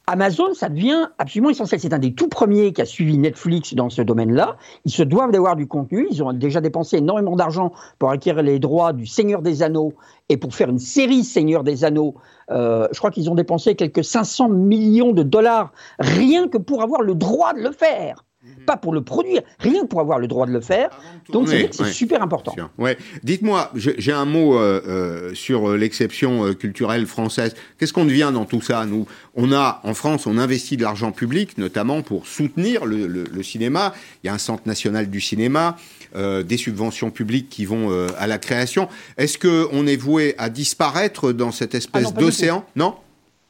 Amazon, 0.07 0.53
ça 0.53 0.69
devient 0.69 1.09
absolument 1.17 1.49
essentiel. 1.49 1.79
C'est 1.79 1.93
un 1.93 1.99
des 1.99 2.13
tout 2.13 2.27
premiers 2.27 2.73
qui 2.73 2.81
a 2.81 2.85
suivi 2.85 3.17
Netflix 3.17 3.73
dans 3.73 3.89
ce 3.89 4.01
domaine-là. 4.01 4.57
Ils 4.85 4.91
se 4.91 5.01
doivent 5.01 5.31
d'avoir 5.31 5.55
du 5.55 5.67
contenu. 5.67 6.07
Ils 6.11 6.23
ont 6.23 6.31
déjà 6.31 6.61
dépensé 6.61 6.97
énormément 6.97 7.35
d'argent 7.35 7.71
pour 7.97 8.11
acquérir 8.11 8.43
les 8.43 8.59
droits 8.59 8.93
du 8.93 9.07
Seigneur 9.07 9.41
des 9.41 9.63
Anneaux 9.63 9.93
et 10.29 10.37
pour 10.37 10.53
faire 10.53 10.69
une 10.69 10.79
série 10.79 11.23
Seigneur 11.23 11.63
des 11.63 11.83
Anneaux. 11.83 12.15
Euh, 12.51 12.87
je 12.91 12.99
crois 12.99 13.09
qu'ils 13.09 13.29
ont 13.31 13.35
dépensé 13.35 13.75
quelques 13.75 14.03
500 14.03 14.49
millions 14.49 15.11
de 15.11 15.23
dollars 15.23 15.71
rien 15.97 16.47
que 16.47 16.57
pour 16.57 16.83
avoir 16.83 17.01
le 17.01 17.15
droit 17.15 17.53
de 17.53 17.61
le 17.61 17.71
faire. 17.71 18.23
Pas 18.65 18.77
pour 18.77 18.93
le 18.93 19.01
produire, 19.01 19.41
rien 19.59 19.85
pour 19.85 19.99
avoir 19.99 20.19
le 20.19 20.27
droit 20.27 20.45
de 20.45 20.51
le 20.51 20.61
faire. 20.61 20.89
Donc 21.31 21.49
c'est 21.49 21.71
super 21.85 22.21
important. 22.21 22.55
Ouais. 22.77 22.97
Dites-moi, 23.23 23.71
j'ai 23.75 24.11
un 24.11 24.25
mot 24.25 24.57
euh, 24.57 24.81
euh, 24.87 25.33
sur 25.33 25.69
euh, 25.69 25.77
l'exception 25.77 26.53
culturelle 26.53 27.05
française. 27.05 27.55
Qu'est-ce 27.77 27.93
qu'on 27.93 28.05
devient 28.05 28.31
dans 28.33 28.45
tout 28.45 28.61
ça 28.61 28.85
Nous, 28.85 29.05
on 29.35 29.51
a 29.51 29.81
en 29.83 29.93
France, 29.93 30.27
on 30.27 30.37
investit 30.37 30.77
de 30.77 30.83
l'argent 30.83 31.11
public, 31.11 31.57
notamment 31.57 32.01
pour 32.01 32.27
soutenir 32.27 32.85
le, 32.85 33.43
cinéma. 33.43 33.93
Il 34.23 34.27
y 34.27 34.29
a 34.29 34.33
un 34.33 34.39
centre 34.39 34.63
national 34.65 35.09
du 35.09 35.21
cinéma. 35.21 35.77
des 36.15 36.57
subventions 36.57 37.11
publiques 37.11 37.49
qui 37.49 37.65
vont 37.65 37.89
à 38.17 38.27
la 38.27 38.37
création. 38.37 38.87
Est-ce 39.17 39.37
qu'on 39.37 39.85
est 39.85 39.97
voué 39.97 40.33
à 40.37 40.49
disparaître 40.49 41.31
dans 41.31 41.51
cette 41.51 41.75
espèce 41.75 42.07
ah 42.15 42.19
d'océan? 42.19 42.65
Non? 42.75 42.95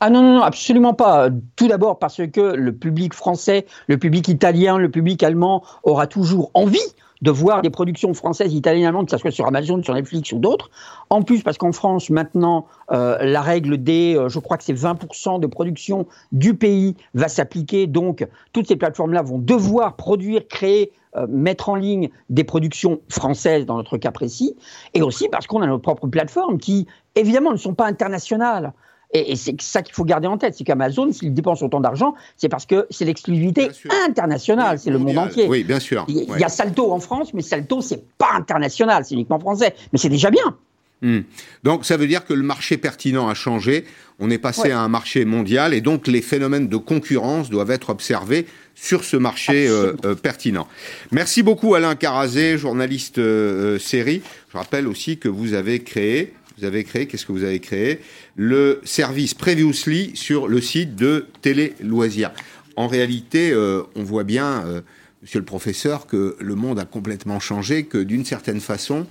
Ah 0.01 0.09
non, 0.09 0.21
non, 0.21 0.35
non, 0.35 0.41
absolument 0.41 0.93
pas. 0.93 1.29
Tout 1.55 1.67
d'abord 1.67 1.99
parce 1.99 2.21
que 2.27 2.41
le 2.41 2.75
public 2.75 3.13
français, 3.13 3.65
le 3.87 3.97
public 3.97 4.27
italien, 4.27 4.77
le 4.77 4.91
public 4.91 5.23
allemand 5.23 5.63
aura 5.83 6.05
toujours 6.05 6.51
envie 6.53 6.79
de 7.21 7.31
voir 7.31 7.61
des 7.61 7.69
productions 7.69 8.13
françaises, 8.13 8.53
italiennes, 8.53 8.85
allemandes, 8.85 9.05
que 9.05 9.11
ce 9.11 9.17
soit 9.17 9.31
sur 9.31 9.47
Amazon, 9.47 9.81
sur 9.81 9.93
Netflix 9.93 10.31
ou 10.31 10.39
d'autres. 10.39 10.69
En 11.09 11.21
plus, 11.21 11.41
parce 11.43 11.57
qu'en 11.57 11.71
France, 11.71 12.09
maintenant, 12.09 12.67
euh, 12.91 13.17
la 13.21 13.41
règle 13.41 13.81
des, 13.81 14.15
euh, 14.15 14.29
je 14.29 14.39
crois 14.39 14.57
que 14.57 14.63
c'est 14.63 14.73
20% 14.73 15.39
de 15.39 15.47
production 15.47 16.07
du 16.31 16.55
pays 16.55 16.95
va 17.13 17.27
s'appliquer. 17.27 17.87
Donc, 17.87 18.27
toutes 18.53 18.67
ces 18.67 18.75
plateformes-là 18.75 19.21
vont 19.21 19.39
devoir 19.39 19.95
produire, 19.95 20.47
créer, 20.47 20.91
euh, 21.15 21.25
mettre 21.29 21.69
en 21.69 21.75
ligne 21.75 22.09
des 22.29 22.43
productions 22.43 22.99
françaises, 23.09 23.65
dans 23.65 23.77
notre 23.77 23.97
cas 23.97 24.11
précis. 24.11 24.55
Et 24.93 25.01
aussi 25.01 25.29
parce 25.29 25.47
qu'on 25.47 25.61
a 25.61 25.67
nos 25.67 25.79
propres 25.79 26.07
plateformes 26.07 26.57
qui, 26.57 26.85
évidemment, 27.15 27.51
ne 27.51 27.57
sont 27.57 27.73
pas 27.73 27.85
internationales. 27.85 28.73
Et, 29.15 29.35
c'est 29.37 29.59
ça 29.61 29.81
qu'il 29.81 29.95
faut 29.95 30.03
garder 30.03 30.27
en 30.27 30.37
tête, 30.37 30.55
c'est 30.57 30.65
qu'Amazon, 30.65 31.11
s'il 31.13 31.33
dépense 31.33 31.61
autant 31.61 31.79
d'argent, 31.79 32.15
c'est 32.35 32.49
parce 32.49 32.65
que 32.65 32.85
c'est 32.89 33.05
l'exclusivité 33.05 33.69
internationale, 34.05 34.77
c'est 34.77 34.91
le 34.91 34.99
monde 34.99 35.17
entier. 35.17 35.47
Oui, 35.47 35.63
bien 35.63 35.79
sûr. 35.79 36.05
Il, 36.09 36.25
y 36.37 36.43
a 36.43 36.49
Salto 36.49 36.91
en 36.91 36.99
France, 36.99 37.33
mais 37.33 37.41
Salto, 37.41 37.79
c'est 37.79 38.03
pas 38.17 38.33
international, 38.35 39.05
c'est 39.05 39.15
uniquement 39.15 39.39
français. 39.39 39.73
Mais 39.93 39.99
c'est 39.99 40.09
déjà 40.09 40.29
bien. 40.29 40.57
Hmm. 41.01 41.21
Donc 41.63 41.85
ça 41.85 41.97
veut 41.97 42.07
dire 42.07 42.25
que 42.25 42.33
le 42.33 42.43
marché 42.43 42.77
pertinent 42.77 43.27
a 43.27 43.33
changé, 43.33 43.85
on 44.19 44.29
est 44.29 44.37
passé 44.37 44.71
à 44.71 44.79
un 44.79 44.87
marché 44.87 45.25
mondial 45.25 45.73
et 45.73 45.81
donc 45.81 46.07
les 46.07 46.21
phénomènes 46.21 46.69
de 46.69 46.77
concurrence 46.77 47.49
doivent 47.49 47.71
être 47.71 47.89
observés 47.89 48.47
sur 48.75 49.03
ce 49.03 49.17
marché 49.17 49.67
euh, 49.67 49.93
euh, 50.05 50.15
pertinent. 50.15 50.67
Merci 51.11 51.43
beaucoup 51.43 51.75
Alain 51.75 51.95
Carazé, 51.95 52.57
journaliste 52.57 53.17
euh, 53.17 53.77
série. 53.77 54.21
Je 54.51 54.57
rappelle 54.57 54.87
aussi 54.87 55.17
que 55.17 55.27
vous 55.27 55.53
avez 55.53 55.79
créé 55.79 56.33
vous 56.57 56.65
avez 56.65 56.83
créé, 56.83 57.07
qu'est-ce 57.07 57.25
que 57.25 57.31
vous 57.31 57.43
avez 57.43 57.59
créé? 57.59 57.99
Le 58.35 58.79
service 58.83 59.33
Previously 59.33 60.11
sur 60.15 60.47
le 60.47 60.61
site 60.61 60.95
de 60.95 61.27
Télé 61.41 61.73
Loisirs. 61.81 62.31
En 62.75 62.87
réalité, 62.87 63.51
euh, 63.51 63.83
on 63.95 64.03
voit 64.03 64.23
bien, 64.23 64.65
euh, 64.65 64.81
monsieur 65.21 65.39
le 65.39 65.45
professeur, 65.45 66.07
que 66.07 66.37
le 66.39 66.55
monde 66.55 66.79
a 66.79 66.85
complètement 66.85 67.39
changé, 67.39 67.83
que 67.85 67.97
d'une 67.97 68.25
certaine 68.25 68.61
façon, 68.61 69.05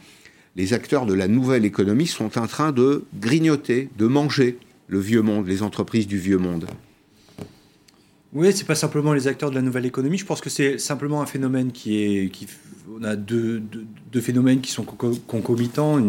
les 0.57 0.73
acteurs 0.73 1.07
de 1.07 1.15
la 1.15 1.29
nouvelle 1.29 1.65
économie 1.65 2.07
sont 2.07 2.39
en 2.39 2.47
train 2.47 2.73
de 2.73 3.05
grignoter, 3.21 3.89
de 3.99 4.07
manger 4.07 4.59
le 4.89 5.01
vieux 5.01 5.23
monde, 5.23 5.47
les 5.47 5.63
entreprises 5.63 6.07
du 6.07 6.19
vieux 6.19 6.39
monde. 6.39 6.67
Oui, 8.33 8.53
c'est 8.53 8.67
pas 8.67 8.75
simplement 8.75 9.13
les 9.13 9.29
acteurs 9.29 9.51
de 9.51 9.55
la 9.55 9.63
nouvelle 9.63 9.87
économie. 9.87 10.19
Je 10.19 10.25
pense 10.25 10.41
que 10.41 10.51
c'est 10.51 10.79
simplement 10.79 11.23
un 11.23 11.27
phénomène 11.27 11.73
qui 11.73 11.99
est, 11.99 12.33
on 12.93 13.05
a 13.05 13.17
deux, 13.17 13.63
deux 14.13 14.21
phénomènes 14.21 14.61
qui 14.61 14.73
sont 14.73 14.85
concomitants. 14.85 16.01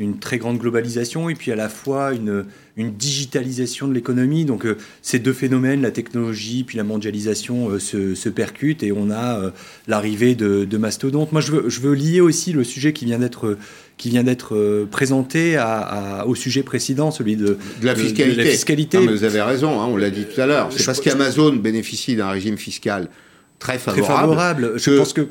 Une 0.00 0.18
très 0.18 0.38
grande 0.38 0.58
globalisation 0.58 1.28
et 1.28 1.34
puis 1.34 1.52
à 1.52 1.56
la 1.56 1.68
fois 1.68 2.14
une, 2.14 2.46
une 2.76 2.92
digitalisation 2.94 3.86
de 3.86 3.92
l'économie. 3.92 4.46
Donc 4.46 4.64
euh, 4.64 4.76
ces 5.02 5.18
deux 5.18 5.34
phénomènes, 5.34 5.82
la 5.82 5.90
technologie 5.90 6.64
puis 6.64 6.78
la 6.78 6.84
mondialisation, 6.84 7.68
euh, 7.68 7.78
se, 7.78 8.14
se, 8.14 8.28
percutent 8.30 8.82
et 8.82 8.92
on 8.92 9.10
a 9.10 9.38
euh, 9.38 9.50
l'arrivée 9.86 10.34
de, 10.34 10.64
de, 10.64 10.78
mastodontes. 10.78 11.32
Moi, 11.32 11.42
je 11.42 11.52
veux, 11.52 11.68
je 11.68 11.80
veux, 11.80 11.94
lier 11.94 12.22
aussi 12.22 12.52
le 12.52 12.64
sujet 12.64 12.92
qui 12.94 13.04
vient 13.04 13.18
d'être 13.18 13.58
qui 13.98 14.08
vient 14.08 14.24
d'être 14.24 14.86
présenté 14.90 15.56
à, 15.58 16.24
au 16.26 16.34
sujet 16.34 16.62
précédent, 16.62 17.10
celui 17.10 17.36
de, 17.36 17.58
de 17.82 17.86
la 17.86 17.94
fiscalité. 17.94 18.44
la 18.44 18.50
fiscalité. 18.50 19.06
vous 19.06 19.24
avez 19.24 19.42
raison, 19.42 19.78
hein, 19.78 19.88
on 19.90 19.98
l'a 19.98 20.08
dit 20.08 20.24
tout 20.24 20.40
à 20.40 20.46
l'heure. 20.46 20.70
C'est 20.70 20.86
parce 20.86 21.02
qu'Amazon 21.02 21.56
bénéficie 21.56 22.16
d'un 22.16 22.30
régime 22.30 22.56
fiscal 22.56 23.10
très 23.58 23.76
favorable. 23.76 24.06
Très 24.06 24.16
favorable. 24.16 24.72
Je 24.76 24.90
pense 24.92 25.12
que 25.12 25.28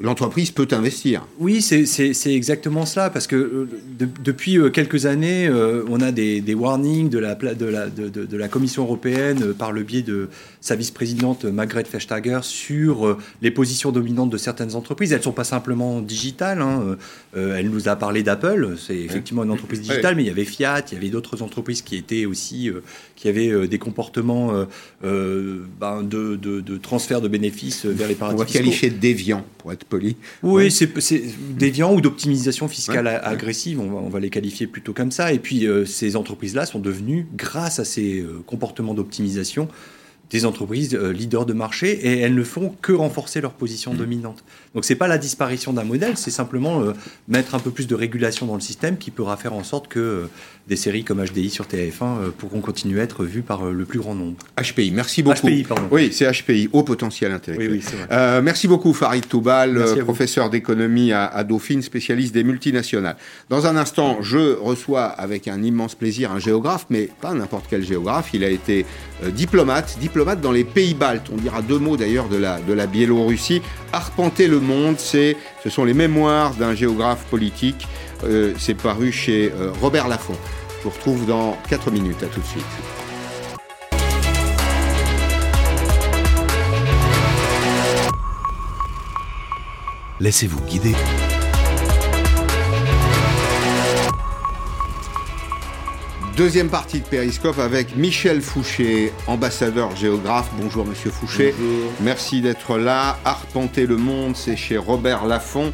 l'entreprise 0.00 0.50
peut 0.50 0.68
investir. 0.72 1.26
Oui, 1.38 1.60
c'est 1.60 2.34
exactement 2.34 2.86
cela, 2.86 3.10
parce 3.10 3.26
que 3.26 3.36
euh, 3.36 3.68
depuis 4.22 4.58
euh, 4.58 4.70
quelques 4.70 5.06
années, 5.06 5.46
euh, 5.46 5.84
on 5.88 6.00
a 6.00 6.10
des, 6.10 6.54
warnings 6.54 7.10
de 7.10 7.18
la, 7.18 7.34
de, 7.34 7.66
la, 7.66 7.86
de, 7.88 8.36
la, 8.36 8.48
Commission 8.48 8.82
européenne 8.82 9.52
par 9.54 9.72
le 9.72 9.82
biais 9.82 10.02
de 10.02 10.28
sa 10.60 10.74
vice-présidente 10.74 11.44
Margrethe 11.44 11.90
Vestager 11.90 12.40
sur 12.42 13.16
les 13.42 13.50
positions 13.50 13.92
dominantes 13.92 14.30
de 14.30 14.38
certaines 14.38 14.74
entreprises. 14.74 15.12
Elles 15.12 15.18
ne 15.18 15.24
sont 15.24 15.32
pas 15.32 15.44
simplement 15.44 16.00
digitales. 16.00 16.60
Hein. 16.60 16.96
elle 17.34 17.70
nous 17.70 17.88
a 17.88 17.96
parlé 17.96 18.22
d'Apple, 18.22 18.76
c'est 18.78 18.96
effectivement 18.96 19.44
une 19.44 19.50
entreprise 19.50 19.80
digitale, 19.80 20.16
mais 20.16 20.24
il 20.24 20.26
y 20.26 20.30
avait 20.30 20.44
Fiat, 20.44 20.84
il 20.90 20.94
y 20.94 20.96
avait 20.96 21.10
d'autres 21.10 21.42
entreprises 21.42 21.82
qui 21.82 21.96
étaient 21.96 22.26
aussi, 22.26 22.70
qui 23.16 23.28
avaient 23.28 23.68
des 23.68 23.78
comportements 23.78 24.52
ben, 25.02 26.02
de, 26.02 26.76
transfert 26.78 27.20
de 27.20 27.28
bénéfices 27.28 27.86
vers 27.86 28.08
les 28.08 28.14
paradis 28.14 28.36
On 28.36 28.44
va 28.44 28.50
qualifier 28.50 28.90
de 28.90 28.98
déviant, 28.98 29.44
pour 29.58 29.72
être 29.72 29.84
poli. 29.90 30.16
Oui, 30.42 30.70
c'est 30.70 31.22
déviant 31.50 31.92
ou 31.92 32.00
d'optimisation 32.00 32.68
fiscale 32.68 33.06
agressive, 33.06 33.78
on 33.80 34.08
va, 34.08 34.20
les 34.20 34.30
qualifier 34.30 34.66
plutôt 34.66 34.94
comme 34.94 35.10
ça. 35.10 35.32
Et 35.32 35.38
puis 35.38 35.66
euh, 35.66 35.84
ces 35.84 36.16
entreprises-là 36.16 36.64
sont 36.64 36.78
devenues, 36.78 37.26
grâce 37.36 37.78
à 37.78 37.84
ces 37.84 38.20
euh, 38.20 38.42
comportements 38.46 38.94
d'optimisation, 38.94 39.68
des 40.30 40.46
entreprises 40.46 40.94
euh, 40.94 41.12
leaders 41.12 41.44
de 41.44 41.52
marché 41.52 41.90
et 41.90 42.20
elles 42.20 42.34
ne 42.34 42.44
font 42.44 42.72
que 42.80 42.92
renforcer 42.92 43.40
leur 43.40 43.52
position 43.52 43.92
mmh. 43.92 43.96
dominante. 43.96 44.44
Donc 44.74 44.84
c'est 44.84 44.94
pas 44.94 45.08
la 45.08 45.18
disparition 45.18 45.72
d'un 45.72 45.84
modèle, 45.84 46.16
c'est 46.16 46.30
simplement 46.30 46.82
mettre 47.28 47.54
un 47.54 47.58
peu 47.58 47.72
plus 47.72 47.88
de 47.88 47.94
régulation 47.94 48.46
dans 48.46 48.54
le 48.54 48.60
système 48.60 48.96
qui 48.96 49.10
pourra 49.10 49.36
faire 49.36 49.52
en 49.52 49.64
sorte 49.64 49.88
que 49.88 50.28
des 50.68 50.76
séries 50.76 51.04
comme 51.04 51.24
HDI 51.24 51.50
sur 51.50 51.66
TF1 51.66 52.02
euh, 52.02 52.30
pourront 52.36 52.60
continuer 52.60 53.00
à 53.00 53.04
être 53.04 53.24
vues 53.24 53.42
par 53.42 53.66
euh, 53.66 53.72
le 53.72 53.84
plus 53.84 53.98
grand 53.98 54.14
nombre. 54.14 54.36
HPI, 54.60 54.92
merci 54.92 55.22
beaucoup. 55.22 55.48
HPI, 55.48 55.64
pardon. 55.64 55.88
Oui, 55.90 56.10
c'est 56.12 56.30
HPI, 56.30 56.68
haut 56.72 56.82
potentiel 56.82 57.32
intellectuel. 57.32 57.70
Oui, 57.70 57.78
oui, 57.78 57.84
c'est 57.84 57.96
vrai. 57.96 58.06
Euh, 58.12 58.42
merci 58.42 58.68
beaucoup 58.68 58.92
Farid 58.92 59.26
Toubal, 59.26 59.82
professeur 60.04 60.50
d'économie 60.50 61.12
à, 61.12 61.42
Dauphine, 61.44 61.82
spécialiste 61.82 62.34
des 62.34 62.44
multinationales. 62.44 63.16
Dans 63.48 63.66
un 63.66 63.76
instant, 63.76 64.18
je 64.22 64.56
reçois 64.58 65.04
avec 65.04 65.48
un 65.48 65.62
immense 65.62 65.94
plaisir 65.94 66.32
un 66.32 66.38
géographe, 66.38 66.86
mais 66.90 67.08
pas 67.20 67.34
n'importe 67.34 67.66
quel 67.68 67.82
géographe. 67.82 68.30
Il 68.32 68.44
a 68.44 68.48
été 68.48 68.86
diplomate, 69.32 69.98
diplomate 70.00 70.40
dans 70.40 70.52
les 70.52 70.64
pays 70.64 70.94
baltes. 70.94 71.26
On 71.32 71.36
dira 71.36 71.62
deux 71.62 71.78
mots 71.78 71.96
d'ailleurs 71.96 72.28
de 72.28 72.36
la, 72.36 72.60
de 72.60 72.72
la 72.72 72.86
Biélorussie. 72.86 73.62
Arpenter 73.92 74.46
le 74.46 74.60
monde, 74.60 74.96
c'est, 74.98 75.36
ce 75.64 75.70
sont 75.70 75.84
les 75.84 75.94
mémoires 75.94 76.54
d'un 76.54 76.74
géographe 76.74 77.24
politique. 77.24 77.88
C'est 78.58 78.74
paru 78.74 79.12
chez 79.12 79.52
Robert 79.80 80.08
Laffont. 80.08 80.36
Je 80.78 80.84
vous 80.84 80.90
retrouve 80.90 81.26
dans 81.26 81.56
4 81.68 81.90
minutes. 81.90 82.22
À 82.22 82.26
tout 82.26 82.40
de 82.40 82.46
suite. 82.46 82.64
Laissez-vous 90.20 90.60
guider. 90.62 90.94
Deuxième 96.36 96.68
partie 96.70 97.00
de 97.00 97.04
Périscope 97.04 97.58
avec 97.58 97.96
Michel 97.96 98.40
Fouché, 98.40 99.12
ambassadeur 99.26 99.94
géographe. 99.94 100.48
Bonjour 100.58 100.86
Monsieur 100.86 101.10
Fouché. 101.10 101.54
Merci 102.00 102.40
d'être 102.40 102.78
là. 102.78 103.18
Arpenter 103.24 103.86
le 103.86 103.98
monde, 103.98 104.36
c'est 104.36 104.56
chez 104.56 104.78
Robert 104.78 105.26
Laffont. 105.26 105.72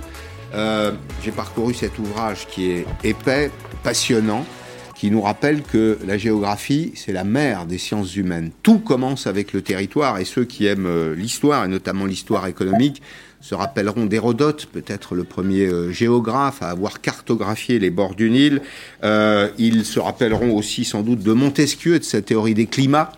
Euh, 0.55 0.93
j'ai 1.25 1.33
parcouru 1.33 1.75
cet 1.75 1.99
ouvrage 1.99 2.47
qui 2.49 2.71
est 2.71 2.87
épais, 3.05 3.51
passionnant 3.83 4.45
qui 4.95 5.11
nous 5.11 5.21
rappelle 5.21 5.61
que 5.61 5.99
la 6.07 6.17
géographie, 6.17 6.93
c'est 6.95 7.13
la 7.13 7.25
mère 7.25 7.67
des 7.67 7.77
sciences 7.77 8.17
humaines. 8.17 8.51
Tout 8.63 8.79
commence 8.79 9.27
avec 9.27 9.53
le 9.53 9.61
territoire, 9.61 10.19
et 10.19 10.25
ceux 10.25 10.47
qui 10.47 10.65
aiment 10.65 10.87
euh, 10.87 11.15
l'histoire, 11.15 11.67
et 11.67 11.69
notamment 11.69 12.07
l'histoire 12.07 12.47
économique, 12.47 13.03
se 13.43 13.55
rappelleront 13.55 14.07
d'Hérodote, 14.07 14.67
peut-être 14.73 15.15
le 15.15 15.25
premier 15.25 15.67
euh, 15.67 15.93
géographe 15.93 16.63
à 16.63 16.71
avoir 16.71 17.03
cartographié 17.03 17.79
les 17.79 17.91
bords 17.91 18.15
du 18.15 18.31
Nil. 18.31 18.63
Ils 19.59 19.85
se 19.85 20.01
rappelleront 20.01 20.57
aussi 20.57 20.87
sans 20.87 21.03
doute 21.03 21.23
de 21.23 21.33
Montesquieu 21.33 21.97
et 21.97 21.99
de 21.99 22.05
sa 22.05 22.23
théorie 22.23 22.55
des 22.55 22.67
climats. 22.67 23.13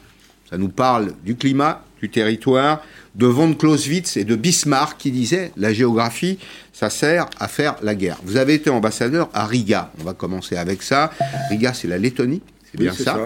Ça 0.50 0.58
nous 0.58 0.68
parle 0.68 1.12
du 1.24 1.36
climat, 1.36 1.84
du 2.00 2.08
territoire, 2.08 2.82
de 3.18 3.26
von 3.26 3.52
Clausewitz 3.52 4.16
et 4.16 4.24
de 4.24 4.37
Bismarck 4.37 4.98
qui 4.98 5.11
disaient 5.11 5.52
la 5.57 5.72
géographie, 5.72 6.38
ça 6.72 6.88
sert 6.88 7.28
à 7.38 7.48
faire 7.48 7.76
la 7.83 7.94
guerre. 7.94 8.18
Vous 8.24 8.37
avez 8.37 8.54
été 8.54 8.70
ambassadeur 8.70 9.28
à 9.35 9.44
Riga. 9.44 9.90
On 10.00 10.04
va 10.04 10.14
commencer 10.14 10.57
avec 10.57 10.83
ça. 10.83 11.11
Riga, 11.50 11.74
c'est 11.74 11.88
la 11.88 11.98
Lettonie, 11.98 12.40
c'est 12.70 12.78
bien 12.81 12.92
ça. 12.92 13.18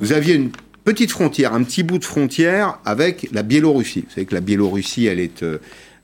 Vous 0.00 0.12
aviez 0.12 0.34
une 0.34 0.50
petite 0.84 1.10
frontière, 1.10 1.54
un 1.54 1.62
petit 1.62 1.82
bout 1.82 1.98
de 1.98 2.04
frontière 2.04 2.78
avec 2.84 3.28
la 3.32 3.42
Biélorussie. 3.42 4.04
Vous 4.06 4.14
savez 4.14 4.26
que 4.26 4.34
la 4.34 4.42
Biélorussie, 4.42 5.06
elle 5.06 5.20
est 5.20 5.42
euh, 5.42 5.58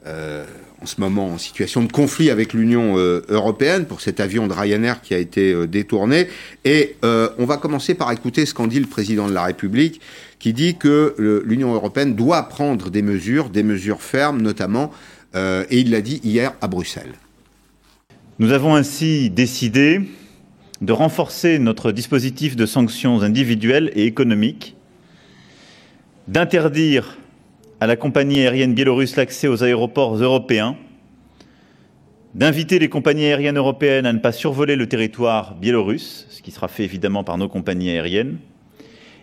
euh, 0.06 0.44
en 0.82 0.86
ce 0.86 1.00
moment 1.00 1.28
en 1.28 1.38
situation 1.38 1.82
de 1.82 1.90
conflit 1.90 2.30
avec 2.30 2.52
l'Union 2.52 2.98
euh, 2.98 3.22
européenne 3.28 3.86
pour 3.86 4.00
cet 4.00 4.20
avion 4.20 4.46
de 4.46 4.52
Ryanair 4.52 5.00
qui 5.00 5.14
a 5.14 5.18
été 5.18 5.66
détourné. 5.66 6.28
Et 6.64 6.96
on 7.02 7.44
va 7.44 7.56
commencer 7.56 7.94
par 7.94 8.10
écouter 8.12 8.46
ce 8.46 8.54
qu'en 8.54 8.66
dit 8.66 8.80
le 8.80 8.86
président 8.86 9.28
de 9.28 9.32
la 9.32 9.44
République 9.44 10.00
qui 10.38 10.52
dit 10.52 10.76
que 10.76 11.14
l'Union 11.46 11.72
européenne 11.72 12.14
doit 12.14 12.42
prendre 12.48 12.90
des 12.90 13.00
mesures, 13.00 13.48
des 13.48 13.62
mesures 13.62 14.02
fermes 14.02 14.42
notamment, 14.42 14.90
euh, 15.34 15.64
et 15.70 15.80
il 15.80 15.90
l'a 15.90 16.00
dit 16.00 16.20
hier 16.22 16.52
à 16.60 16.68
Bruxelles. 16.68 17.14
Nous 18.38 18.52
avons 18.52 18.74
ainsi 18.74 19.30
décidé 19.30 20.00
de 20.80 20.92
renforcer 20.92 21.58
notre 21.58 21.92
dispositif 21.92 22.56
de 22.56 22.66
sanctions 22.66 23.22
individuelles 23.22 23.90
et 23.94 24.06
économiques, 24.06 24.76
d'interdire 26.28 27.16
à 27.80 27.87
la 27.87 27.96
compagnie 27.96 28.40
aérienne 28.40 28.74
biélorusse 28.74 29.16
l'accès 29.16 29.48
aux 29.48 29.62
aéroports 29.62 30.16
européens, 30.16 30.76
d'inviter 32.34 32.78
les 32.78 32.88
compagnies 32.88 33.26
aériennes 33.26 33.58
européennes 33.58 34.06
à 34.06 34.12
ne 34.12 34.18
pas 34.18 34.32
survoler 34.32 34.76
le 34.76 34.88
territoire 34.88 35.54
biélorusse, 35.54 36.26
ce 36.30 36.42
qui 36.42 36.50
sera 36.50 36.68
fait 36.68 36.84
évidemment 36.84 37.24
par 37.24 37.38
nos 37.38 37.48
compagnies 37.48 37.90
aériennes, 37.90 38.38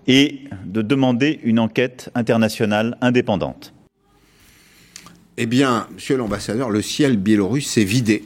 et 0.07 0.41
de 0.65 0.81
demander 0.81 1.39
une 1.43 1.59
enquête 1.59 2.09
internationale 2.15 2.97
indépendante. 3.01 3.73
Eh 5.37 5.45
bien, 5.45 5.87
monsieur 5.93 6.17
l'ambassadeur, 6.17 6.69
le 6.69 6.81
ciel 6.81 7.17
biélorusse 7.17 7.67
s'est 7.67 7.83
vidé. 7.83 8.23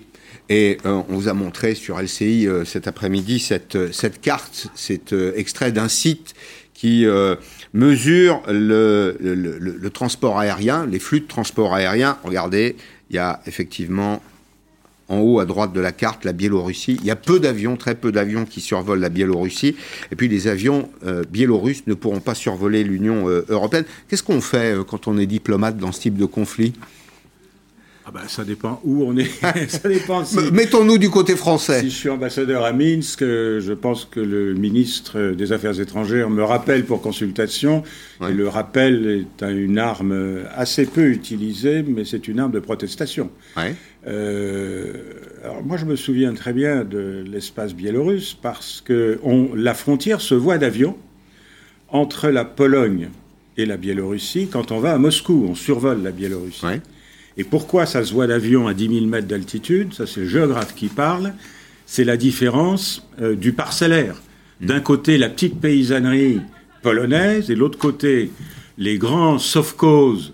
Et 0.49 0.77
euh, 0.85 1.01
on 1.09 1.15
vous 1.15 1.27
a 1.27 1.33
montré 1.33 1.73
sur 1.73 1.99
LCI 1.99 2.47
euh, 2.47 2.65
cet 2.65 2.87
après-midi 2.87 3.39
cette, 3.39 3.75
euh, 3.75 3.91
cette 3.91 4.21
carte, 4.21 4.67
cet 4.75 5.13
extrait 5.35 5.71
d'un 5.71 5.87
site 5.87 6.35
qui 6.73 7.05
mesure 7.75 8.41
le, 8.47 9.89
transport 9.93 10.39
aérien, 10.39 10.87
les 10.87 10.99
flux 10.99 11.19
de 11.19 11.27
transport 11.27 11.75
aérien. 11.75 12.17
Regardez, 12.23 12.75
il 13.09 13.17
y 13.17 13.19
a 13.19 13.41
effectivement 13.45 14.21
en 15.07 15.19
haut 15.19 15.39
à 15.39 15.45
droite 15.45 15.71
de 15.73 15.79
la 15.79 15.91
carte, 15.91 16.25
la 16.25 16.33
Biélorussie. 16.33 16.97
Il 17.01 17.05
y 17.05 17.11
a 17.11 17.15
peu 17.15 17.39
d'avions, 17.39 17.75
très 17.75 17.93
peu 17.93 18.11
d'avions 18.11 18.45
qui 18.45 18.59
survolent 18.59 19.01
la 19.01 19.09
Biélorussie. 19.09 19.75
Et 20.11 20.15
puis 20.15 20.27
les 20.27 20.47
avions 20.47 20.89
euh, 21.05 21.23
biélorusses 21.29 21.85
ne 21.85 21.93
pourront 21.93 22.21
pas 22.21 22.33
survoler 22.33 22.83
l'Union 22.83 23.29
euh, 23.29 23.45
européenne. 23.49 23.85
Qu'est-ce 24.07 24.23
qu'on 24.23 24.41
fait 24.41 24.75
euh, 24.75 24.83
quand 24.83 25.07
on 25.07 25.19
est 25.19 25.27
diplomate 25.27 25.77
dans 25.77 25.91
ce 25.91 26.01
type 26.01 26.17
de 26.17 26.25
conflit? 26.25 26.73
Ah 28.07 28.11
ben, 28.13 28.27
ça 28.27 28.43
dépend 28.43 28.79
où 28.83 29.03
on 29.03 29.17
est. 29.17 29.25
ça 29.67 29.89
dépend 29.89 30.23
Mettons-nous 30.53 30.99
du 30.99 31.09
côté 31.09 31.35
français. 31.35 31.79
Si 31.79 31.89
je 31.89 31.95
suis 31.95 32.09
ambassadeur 32.09 32.63
à 32.63 32.71
Minsk, 32.71 33.21
je 33.21 33.73
pense 33.73 34.05
que 34.05 34.19
le 34.19 34.53
ministre 34.53 35.31
des 35.31 35.51
Affaires 35.51 35.79
étrangères 35.79 36.29
me 36.29 36.43
rappelle 36.43 36.85
pour 36.85 37.01
consultation. 37.01 37.81
Et 38.21 38.31
le 38.31 38.47
rappel 38.47 39.25
est 39.41 39.45
une 39.45 39.79
arme 39.79 40.43
assez 40.55 40.85
peu 40.85 41.07
utilisée, 41.09 41.81
mais 41.81 42.05
c'est 42.05 42.27
une 42.27 42.39
arme 42.39 42.51
de 42.51 42.59
protestation. 42.59 43.31
Euh, 44.07 44.93
alors 45.43 45.63
moi, 45.63 45.77
je 45.77 45.85
me 45.85 45.95
souviens 45.95 46.33
très 46.35 46.53
bien 46.53 46.83
de 46.83 47.23
l'espace 47.25 47.73
biélorusse 47.73 48.35
parce 48.39 48.81
que 48.81 49.19
on, 49.23 49.49
la 49.55 49.73
frontière 49.73 50.21
se 50.21 50.35
voit 50.35 50.59
d'avion 50.59 50.95
entre 51.89 52.29
la 52.29 52.45
Pologne 52.45 53.09
et 53.57 53.65
la 53.65 53.77
Biélorussie 53.77 54.47
quand 54.47 54.71
on 54.71 54.79
va 54.79 54.93
à 54.93 54.97
Moscou. 54.99 55.47
On 55.49 55.55
survole 55.55 56.03
la 56.03 56.11
Biélorussie. 56.11 56.65
Et 57.37 57.43
pourquoi 57.43 57.85
ça 57.85 58.03
se 58.03 58.13
voit 58.13 58.27
d'avion 58.27 58.67
à 58.67 58.73
10 58.73 58.89
000 58.99 59.05
mètres 59.05 59.27
d'altitude 59.27 59.93
Ça, 59.93 60.07
c'est 60.07 60.21
le 60.21 60.27
géographe 60.27 60.73
qui 60.75 60.87
parle. 60.87 61.33
C'est 61.85 62.03
la 62.03 62.17
différence 62.17 63.07
euh, 63.21 63.35
du 63.35 63.51
parcellaire. 63.51 64.15
Hmm. 64.61 64.67
D'un 64.67 64.79
côté, 64.79 65.17
la 65.17 65.29
petite 65.29 65.59
paysannerie 65.59 66.41
polonaise, 66.81 67.49
et 67.51 67.55
de 67.55 67.59
l'autre 67.59 67.77
côté, 67.77 68.31
les 68.77 68.97
grands 68.97 69.39
sovkhozes. 69.39 70.33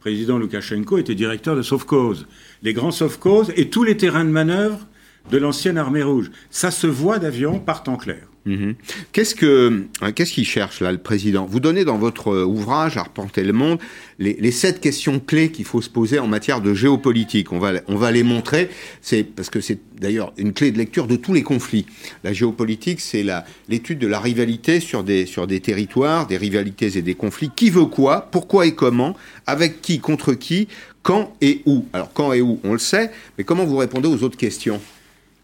Président 0.00 0.38
Loukachenko 0.38 0.98
était 0.98 1.14
directeur 1.14 1.56
de 1.56 1.62
sovkhozes. 1.62 2.26
Les 2.62 2.72
grands 2.72 2.92
sovkhozes 2.92 3.52
et 3.56 3.68
tous 3.68 3.84
les 3.84 3.96
terrains 3.96 4.24
de 4.24 4.30
manœuvre 4.30 4.86
de 5.30 5.38
l'ancienne 5.38 5.76
armée 5.76 6.02
rouge. 6.02 6.30
Ça 6.50 6.70
se 6.70 6.86
voit 6.86 7.18
d'avion 7.18 7.58
partant 7.58 7.96
clair. 7.96 8.27
Mhm. 8.46 8.74
Qu'est-ce 9.12 9.34
que 9.34 9.84
hein, 10.00 10.12
qu'est-ce 10.12 10.32
qu'il 10.32 10.46
cherche 10.46 10.80
là 10.80 10.90
le 10.92 10.98
président? 10.98 11.44
Vous 11.44 11.60
donnez 11.60 11.84
dans 11.84 11.98
votre 11.98 12.28
euh, 12.32 12.44
ouvrage 12.44 12.96
Arpenter 12.96 13.42
le 13.42 13.52
monde 13.52 13.78
les, 14.18 14.50
sept 14.50 14.80
questions 14.80 15.20
clés 15.20 15.50
qu'il 15.50 15.64
faut 15.64 15.82
se 15.82 15.90
poser 15.90 16.18
en 16.18 16.26
matière 16.26 16.60
de 16.60 16.72
géopolitique. 16.72 17.52
On 17.52 17.58
va 17.58 17.72
on 17.88 17.96
va 17.96 18.10
les 18.10 18.22
montrer. 18.22 18.70
C'est 19.02 19.22
parce 19.22 19.50
que 19.50 19.60
c'est 19.60 19.78
d'ailleurs 20.00 20.32
une 20.38 20.52
clé 20.52 20.70
de 20.70 20.78
lecture 20.78 21.06
de 21.06 21.16
tous 21.16 21.32
les 21.32 21.42
conflits. 21.42 21.86
La 22.24 22.32
géopolitique, 22.32 23.00
c'est 23.00 23.24
l'étude 23.68 23.98
de 23.98 24.06
la 24.06 24.20
rivalité 24.20 24.80
sur 24.80 25.04
des 25.04 25.26
sur 25.26 25.46
des 25.46 25.60
territoires, 25.60 26.26
des 26.26 26.36
rivalités 26.36 26.96
et 26.96 27.02
des 27.02 27.14
conflits. 27.14 27.50
Qui 27.54 27.70
veut 27.70 27.86
quoi? 27.86 28.28
Pourquoi 28.30 28.66
et 28.66 28.74
comment? 28.74 29.16
Avec 29.46 29.82
qui? 29.82 30.00
Contre 30.00 30.32
qui? 30.34 30.68
Quand 31.02 31.34
et 31.40 31.62
où? 31.66 31.84
Alors 31.92 32.12
quand 32.12 32.32
et 32.32 32.40
où, 32.40 32.60
on 32.64 32.72
le 32.72 32.78
sait. 32.78 33.10
Mais 33.36 33.44
comment 33.44 33.64
vous 33.64 33.76
répondez 33.76 34.08
aux 34.08 34.22
autres 34.22 34.38
questions? 34.38 34.80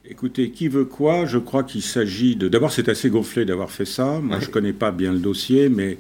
Écoutez, 0.07 0.51
qui 0.51 0.69
veut 0.69 0.85
quoi 0.85 1.25
Je 1.25 1.39
crois 1.39 1.65
qu'il 1.65 1.81
s'agit 1.81 2.37
de. 2.37 2.49
D'abord, 2.49 2.73
c'est 2.73 2.91
assez 2.91 3.09
gonflé 3.09 3.47
d'avoir 3.47 3.71
fait 3.71 3.87
ça. 3.87 4.21
Moi, 4.21 4.39
je 4.39 4.47
ne 4.47 4.51
connais 4.51 4.75
pas 4.75 4.91
bien 4.91 5.13
le 5.13 5.19
dossier, 5.19 5.71
mais 5.71 5.97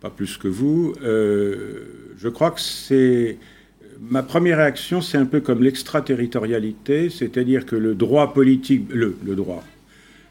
pas 0.00 0.08
plus 0.08 0.38
que 0.38 0.48
vous. 0.48 0.94
Euh, 1.02 1.84
je 2.16 2.28
crois 2.28 2.52
que 2.52 2.60
c'est. 2.60 3.36
Ma 4.00 4.22
première 4.22 4.58
réaction, 4.58 5.02
c'est 5.02 5.18
un 5.18 5.26
peu 5.26 5.40
comme 5.40 5.62
l'extraterritorialité, 5.62 7.10
c'est-à-dire 7.10 7.66
que 7.66 7.76
le 7.76 7.94
droit 7.94 8.32
politique. 8.32 8.86
Le, 8.90 9.14
le 9.24 9.34
droit. 9.34 9.62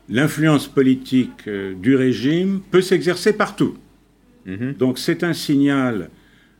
L'influence 0.09 0.67
politique 0.67 1.47
euh, 1.47 1.75
du 1.75 1.95
régime 1.95 2.61
peut 2.71 2.81
s'exercer 2.81 3.33
partout. 3.33 3.75
Mhm. 4.47 4.73
Donc, 4.73 4.97
c'est 4.97 5.23
un 5.23 5.33
signal 5.33 6.09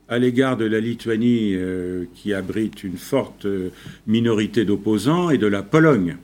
à 0.07 0.19
l'égard 0.19 0.55
de 0.55 0.65
la 0.65 0.79
Lituanie 0.79 1.55
euh, 1.55 2.05
qui 2.13 2.31
abrite 2.31 2.83
une 2.83 2.97
forte 2.97 3.47
minorité 4.05 4.65
d'opposants 4.65 5.31
et 5.31 5.39
de 5.39 5.47
la 5.47 5.63
Pologne 5.63 6.17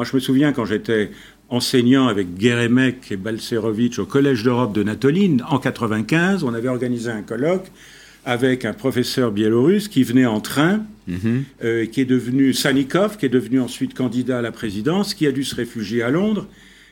moi, 0.00 0.06
je 0.10 0.16
me 0.16 0.20
souviens 0.20 0.54
quand 0.54 0.64
j'étais 0.64 1.10
enseignant 1.50 2.08
avec 2.08 2.28
Geremek 2.40 3.12
et 3.12 3.18
Balcerovitch 3.18 3.98
au 3.98 4.06
Collège 4.06 4.42
d'Europe 4.42 4.72
de 4.72 4.82
Natoline, 4.82 5.44
en 5.46 5.58
95, 5.58 6.42
on 6.42 6.54
avait 6.54 6.68
organisé 6.68 7.10
un 7.10 7.20
colloque 7.20 7.66
avec 8.24 8.64
un 8.64 8.72
professeur 8.72 9.30
biélorusse 9.30 9.88
qui 9.88 10.02
venait 10.02 10.24
en 10.24 10.40
train, 10.40 10.86
mhm. 11.06 11.44
euh, 11.62 11.84
qui 11.84 12.00
est 12.00 12.06
devenu 12.06 12.54
Sanikov, 12.54 13.18
qui 13.18 13.26
est 13.26 13.28
devenu 13.28 13.60
ensuite 13.60 13.92
candidat 13.92 14.38
à 14.38 14.40
la 14.40 14.52
présidence, 14.52 15.12
qui 15.12 15.26
a 15.26 15.32
dû 15.32 15.44
se 15.44 15.54
réfugier 15.54 16.02
à 16.02 16.08
Londres. 16.08 16.46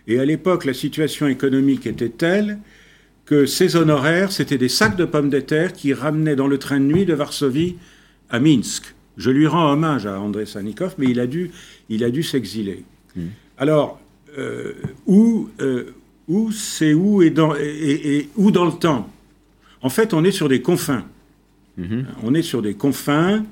Et 0.07 0.21
à 0.21 0.27
l'époque, 0.27 0.67
la 0.67 0.75
situation 0.75 1.29
économique 1.29 1.87
était 1.87 2.11
telle 2.11 2.59
que 3.25 3.47
ses 3.47 3.77
honoraires, 3.77 4.33
c'était 4.33 4.59
des 4.59 4.69
sacs 4.69 4.97
de 4.97 5.07
pommes 5.07 5.31
de 5.31 5.41
terre 5.41 5.73
qui 5.73 5.95
ramenaient 5.95 6.37
dans 6.37 6.47
le 6.47 6.59
train 6.59 6.79
de 6.79 6.85
nuit 6.85 7.07
de 7.07 7.15
Varsovie 7.15 7.77
à 8.29 8.39
Minsk. 8.39 8.95
Je 9.17 9.31
lui 9.31 9.47
rends 9.47 9.73
hommage 9.73 10.05
à 10.05 10.21
André 10.21 10.45
Sanikov, 10.45 10.97
mais 10.99 11.07
il 11.07 11.21
a 11.21 11.27
dû, 11.27 11.51
il 11.89 12.05
a 12.05 12.11
dû 12.11 12.23
s'exiler. 12.23 12.85
Hmm. 13.19 13.29
Alors, 13.57 14.01
euh, 14.39 14.75
où, 15.07 15.49
euh, 15.61 15.95
où 16.29 16.53
c'est 16.53 16.95
où 16.95 17.23
et 17.23 17.31
dans, 17.31 17.55
et, 17.57 18.29
où 18.37 18.51
dans 18.51 18.65
le 18.65 18.73
temps? 18.73 19.11
En 19.83 19.91
fait, 19.91 20.15
on 20.15 20.25
est 20.25 20.31
sur 20.31 20.49
des 20.49 20.63
confins. 20.63 21.05
Hmm. 21.77 22.03
On 22.23 22.35
est 22.35 22.43
sur 22.43 22.63
des 22.63 22.75
confins 22.75 23.45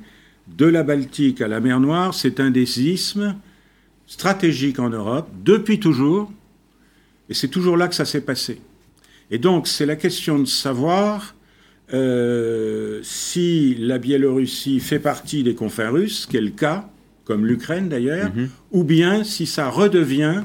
de 0.47 0.67
la 0.67 0.83
Baltique 0.83 1.41
à 1.41 1.49
la 1.49 1.61
mer 1.61 1.81
Noire. 1.81 2.14
C'est 2.14 2.39
un 2.41 2.51
des 2.51 2.83
isthmes 2.83 3.37
stratégiques 4.07 4.79
en 4.79 4.91
Europe 4.91 5.29
depuis 5.43 5.81
toujours. 5.81 6.33
Et 7.29 7.35
c'est 7.35 7.49
toujours 7.49 7.77
là 7.77 7.89
que 7.89 7.95
ça 7.95 8.05
s'est 8.05 8.21
passé. 8.21 8.61
Et 9.33 9.39
donc, 9.39 9.67
c'est 9.67 9.87
la 9.87 9.97
question 9.97 10.39
de 10.39 10.45
savoir 10.45 11.35
euh, 11.93 13.01
si 13.03 13.75
la 13.75 13.99
Biélorussie 13.99 14.79
fait 14.79 15.01
partie 15.01 15.43
des 15.43 15.57
confins 15.57 15.91
russes, 15.91 16.29
quel 16.31 16.53
cas, 16.53 16.89
comme 17.27 17.45
l'Ukraine 17.45 17.89
d'ailleurs, 17.89 18.31
mhm. 18.35 18.49
ou 18.72 18.85
bien 18.85 19.24
si 19.24 19.45
ça 19.45 19.68
redevient 19.68 20.45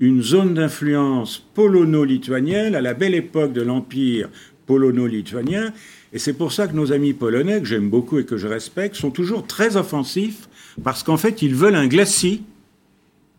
une 0.00 0.22
zone 0.22 0.54
d'influence 0.54 1.42
polono-lituanienne 1.54 2.74
à 2.74 2.82
la 2.82 2.92
belle 2.92 3.14
époque 3.14 3.54
de 3.54 3.62
l'empire 3.62 4.28
polono-lituanien. 4.66 5.72
Et 6.12 6.18
c'est 6.18 6.34
pour 6.34 6.52
ça 6.52 6.66
que 6.66 6.74
nos 6.74 6.92
amis 6.92 7.14
polonais, 7.14 7.60
que 7.60 7.66
j'aime 7.66 7.88
beaucoup 7.88 8.18
et 8.18 8.24
que 8.24 8.36
je 8.36 8.46
respecte, 8.46 8.96
sont 8.96 9.10
toujours 9.10 9.46
très 9.46 9.76
offensifs, 9.76 10.48
parce 10.82 11.02
qu'en 11.02 11.16
fait, 11.16 11.40
ils 11.40 11.54
veulent 11.54 11.76
un 11.76 11.86
glacis 11.86 12.42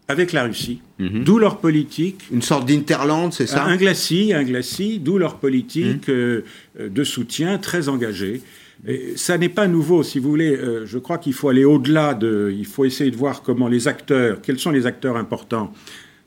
avec 0.08 0.32
la 0.32 0.44
Russie. 0.44 0.80
Mhm. 1.00 1.24
D'où 1.26 1.38
leur 1.38 1.60
politique. 1.60 2.24
Une 2.32 2.42
sorte 2.42 2.68
d'interland, 2.68 3.34
c'est 3.34 3.46
ça? 3.46 3.66
Un 3.66 3.76
glacis, 3.76 4.34
un 4.34 4.44
glacis, 4.44 5.00
d'où 5.00 5.18
leur 5.18 5.38
politique 5.38 6.08
mhm. 6.08 6.14
euh, 6.14 6.42
euh, 6.80 6.90
de 6.90 7.04
soutien 7.04 7.58
très 7.58 7.90
engagée. 7.90 8.42
Et 8.86 9.14
ça 9.16 9.38
n'est 9.38 9.50
pas 9.50 9.68
nouveau, 9.68 10.04
si 10.04 10.20
vous 10.20 10.30
voulez. 10.30 10.56
Euh, 10.56 10.86
je 10.86 10.98
crois 10.98 11.18
qu'il 11.18 11.34
faut 11.34 11.50
aller 11.50 11.66
au-delà 11.66 12.14
de. 12.14 12.54
Il 12.56 12.66
faut 12.66 12.86
essayer 12.86 13.10
de 13.10 13.16
voir 13.16 13.42
comment 13.42 13.68
les 13.68 13.88
acteurs, 13.88 14.42
quels 14.42 14.60
sont 14.60 14.72
les 14.72 14.86
acteurs 14.86 15.18
importants. 15.18 15.74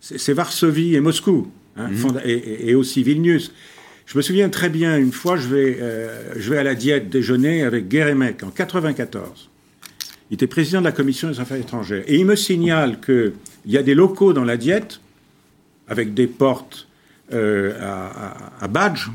C'est 0.01 0.33
Varsovie 0.33 0.95
et 0.95 1.01
Moscou, 1.01 1.49
hein, 1.77 1.89
mhm. 1.89 2.21
et, 2.25 2.75
aussi 2.75 3.03
Vilnius. 3.03 3.53
Je 4.07 4.17
me 4.17 4.23
souviens 4.23 4.49
très 4.49 4.71
bien, 4.71 4.97
une 4.97 5.13
fois, 5.13 5.37
je 5.37 5.47
vais, 5.47 5.79
je 6.37 6.51
vais 6.51 6.57
à 6.57 6.63
la 6.63 6.75
diète 6.75 7.11
déjeuner 7.11 7.63
avec 7.63 7.93
Geremek 7.93 8.43
en 8.43 8.51
94. 8.51 9.51
Il 10.31 10.35
était 10.35 10.47
président 10.47 10.81
de 10.81 10.87
la 10.87 10.93
commission 10.93 11.29
des 11.29 11.39
affaires 11.39 11.59
étrangères. 11.59 12.03
Et 12.07 12.17
il 12.17 12.25
me 12.25 12.35
signale 12.35 12.99
que 12.99 13.35
il 13.67 13.73
y 13.73 13.77
a 13.77 13.83
des 13.83 13.95
locaux 13.95 14.33
dans 14.33 14.45
la 14.45 14.57
diète, 14.57 15.01
avec 15.89 16.15
des 16.15 16.27
portes 16.27 16.87
euh, 17.33 17.79
à, 18.61 18.69
badge, 18.69 19.09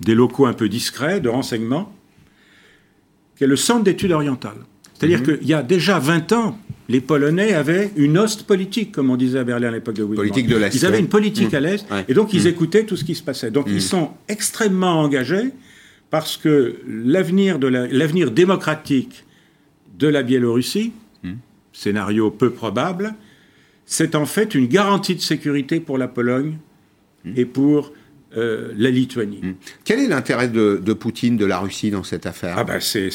des 0.00 0.14
locaux 0.14 0.46
un 0.46 0.52
peu 0.52 0.68
discrets 0.68 1.20
de 1.20 1.28
renseignement, 1.28 1.92
qui 3.36 3.44
est 3.44 3.46
le 3.46 3.56
centre 3.56 3.84
d'études 3.84 4.12
orientales. 4.12 4.58
C'est-à-dire 4.94 5.20
mhm. 5.20 5.38
qu'il 5.38 5.48
y 5.48 5.54
a 5.54 5.62
déjà 5.62 5.98
20 5.98 6.32
ans, 6.32 6.58
les 6.88 7.00
Polonais 7.00 7.52
avaient 7.52 7.90
une 7.96 8.16
hoste 8.16 8.44
politique, 8.44 8.92
comme 8.92 9.10
on 9.10 9.16
disait 9.16 9.40
à 9.40 9.44
Berlin 9.44 9.68
à 9.68 9.72
l'époque 9.72 9.96
de 9.96 10.02
Wilhelm. 10.02 10.28
Politique 10.28 10.46
de 10.46 10.56
l'Est. 10.56 10.74
Ils 10.74 10.86
avaient 10.86 11.00
une 11.00 11.08
politique 11.08 11.52
à 11.52 11.60
l'Est, 11.60 11.86
et 12.08 12.14
donc 12.14 12.32
ils 12.32 12.42
mhm. 12.42 12.48
écoutaient 12.48 12.84
tout 12.84 12.96
ce 12.96 13.04
qui 13.04 13.14
se 13.14 13.22
passait. 13.22 13.50
Donc 13.50 13.66
ils 13.68 13.74
mhm. 13.74 13.80
sont 13.80 14.10
extrêmement 14.28 15.00
engagés 15.00 15.50
parce 16.10 16.36
que 16.36 16.76
l'avenir 16.86 17.58
démocratique 18.30 19.24
de 19.98 20.08
la 20.08 20.22
Biélorussie, 20.22 20.92
scénario 21.72 22.30
peu 22.30 22.50
probable, 22.50 23.14
c'est 23.84 24.14
en 24.14 24.26
fait 24.26 24.54
une 24.54 24.66
garantie 24.66 25.14
de 25.14 25.20
sécurité 25.20 25.78
pour 25.78 25.98
la 25.98 26.08
Pologne 26.08 26.56
et 27.36 27.44
pour 27.44 27.92
euh, 28.36 28.72
la 28.76 28.90
Lituanie. 28.90 29.40
Hmm. 29.42 29.54
Quel 29.84 30.00
est 30.00 30.08
l'intérêt 30.08 30.48
de, 30.48 30.92
Poutine, 30.92 31.36
de 31.36 31.46
la 31.46 31.58
Russie 31.58 31.90
dans 31.90 32.04
cette 32.04 32.26
affaire? 32.26 32.56
Ah 32.58 32.64
ben 32.64 32.80
c'est, 32.80 33.10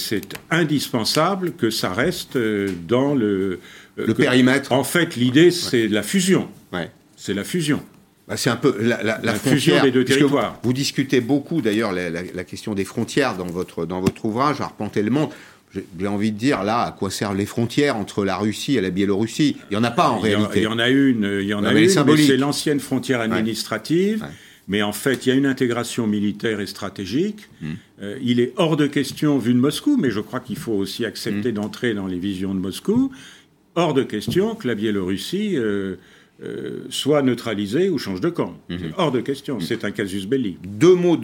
indispensable 0.50 1.54
que 1.54 1.70
ça 1.70 1.94
reste 1.94 2.36
euh, 2.36 2.70
dans 2.88 3.14
le... 3.14 3.60
Euh, 4.00 4.14
périmètre. 4.14 4.72
En 4.72 4.84
fait, 4.84 5.16
l'idée, 5.16 5.52
c'est 5.52 5.88
la 5.88 6.02
fusion. 6.02 6.48
Ouais. 6.72 6.90
C'est 7.18 7.34
la 7.34 7.44
fusion. 7.44 7.84
Bah, 8.28 8.38
c'est 8.38 8.50
un 8.50 8.56
peu 8.56 8.76
la, 8.82 9.36
fusion 9.36 9.82
des 9.82 9.92
deux 9.92 10.06
territoires. 10.06 10.60
Vous, 10.64 10.74
discutez 10.74 11.22
beaucoup, 11.22 11.62
d'ailleurs, 11.62 11.92
la, 11.92 12.44
question 12.44 12.74
des 12.74 12.86
frontières 12.86 13.36
dans 13.36 13.46
votre, 13.46 13.86
dans 13.86 14.02
votre 14.02 14.26
ouvrage, 14.26 14.62
Arpenter 14.62 15.04
le 15.04 15.12
monde 15.12 15.30
j'ai 15.98 16.08
envie 16.08 16.34
de 16.34 16.38
dire 16.38 16.64
là 16.64 16.82
à 16.82 16.92
quoi 16.92 17.10
servent 17.10 17.38
les 17.38 17.46
frontières 17.46 17.96
entre 17.96 18.26
la 18.26 18.36
Russie 18.36 18.76
et 18.76 18.82
la 18.82 18.90
Biélorussie? 18.90 19.56
Il 19.70 19.78
n'y 19.78 19.78
en 19.78 19.86
a 19.86 19.92
pas 19.92 20.10
en 20.10 20.20
réalité. 20.20 20.60
Il 20.60 20.64
y 20.64 20.68
en 20.68 20.80
a 20.80 20.90
une, 20.90 21.40
il 21.42 21.48
y 21.48 21.54
en 21.54 21.64
a 21.64 21.74
une, 21.74 21.88
c'est 21.88 22.36
l'ancienne 22.36 22.82
frontière 22.82 23.22
administrative. 23.22 24.26
Mais 24.72 24.82
en 24.84 24.94
fait, 24.94 25.26
il 25.26 25.30
y 25.30 25.32
a 25.34 25.36
une 25.36 25.48
intégration 25.48 26.08
militaire 26.08 26.62
et 26.62 26.66
stratégique. 26.66 27.50
Hmm. 27.62 27.74
Euh, 28.02 28.18
il 28.24 28.40
est 28.40 28.54
hors 28.56 28.78
de 28.78 28.88
question, 28.88 29.38
vu 29.38 29.54
de 29.54 29.60
Moscou, 29.60 29.98
mais 29.98 30.12
je 30.12 30.22
crois 30.22 30.40
qu'il 30.40 30.56
faut 30.56 30.72
aussi 30.72 31.04
accepter 31.04 31.52
hmm. 31.52 31.56
d'entrer 31.56 31.94
dans 31.94 32.08
les 32.08 32.18
visions 32.18 32.56
de 32.56 32.60
Moscou, 32.62 33.12
hors 33.76 33.94
de 33.94 34.04
question 34.04 34.56
que 34.56 34.70
la 34.70 34.76
Biélorussie 34.76 35.58
euh, 35.58 35.98
euh, 36.42 36.86
soit 36.90 37.22
neutralisé 37.22 37.90
ou 37.90 37.98
change 37.98 38.22
de 38.22 38.30
camp. 38.30 38.58
Mhm. 38.70 38.94
hors 38.98 39.12
de 39.12 39.20
question, 39.20 39.56
mhm. 39.56 39.62
c'est 39.62 39.84
un 39.84 39.92
casus 39.92 40.26
belli. 40.26 40.58
Deux 40.64 40.96
mots 40.96 41.18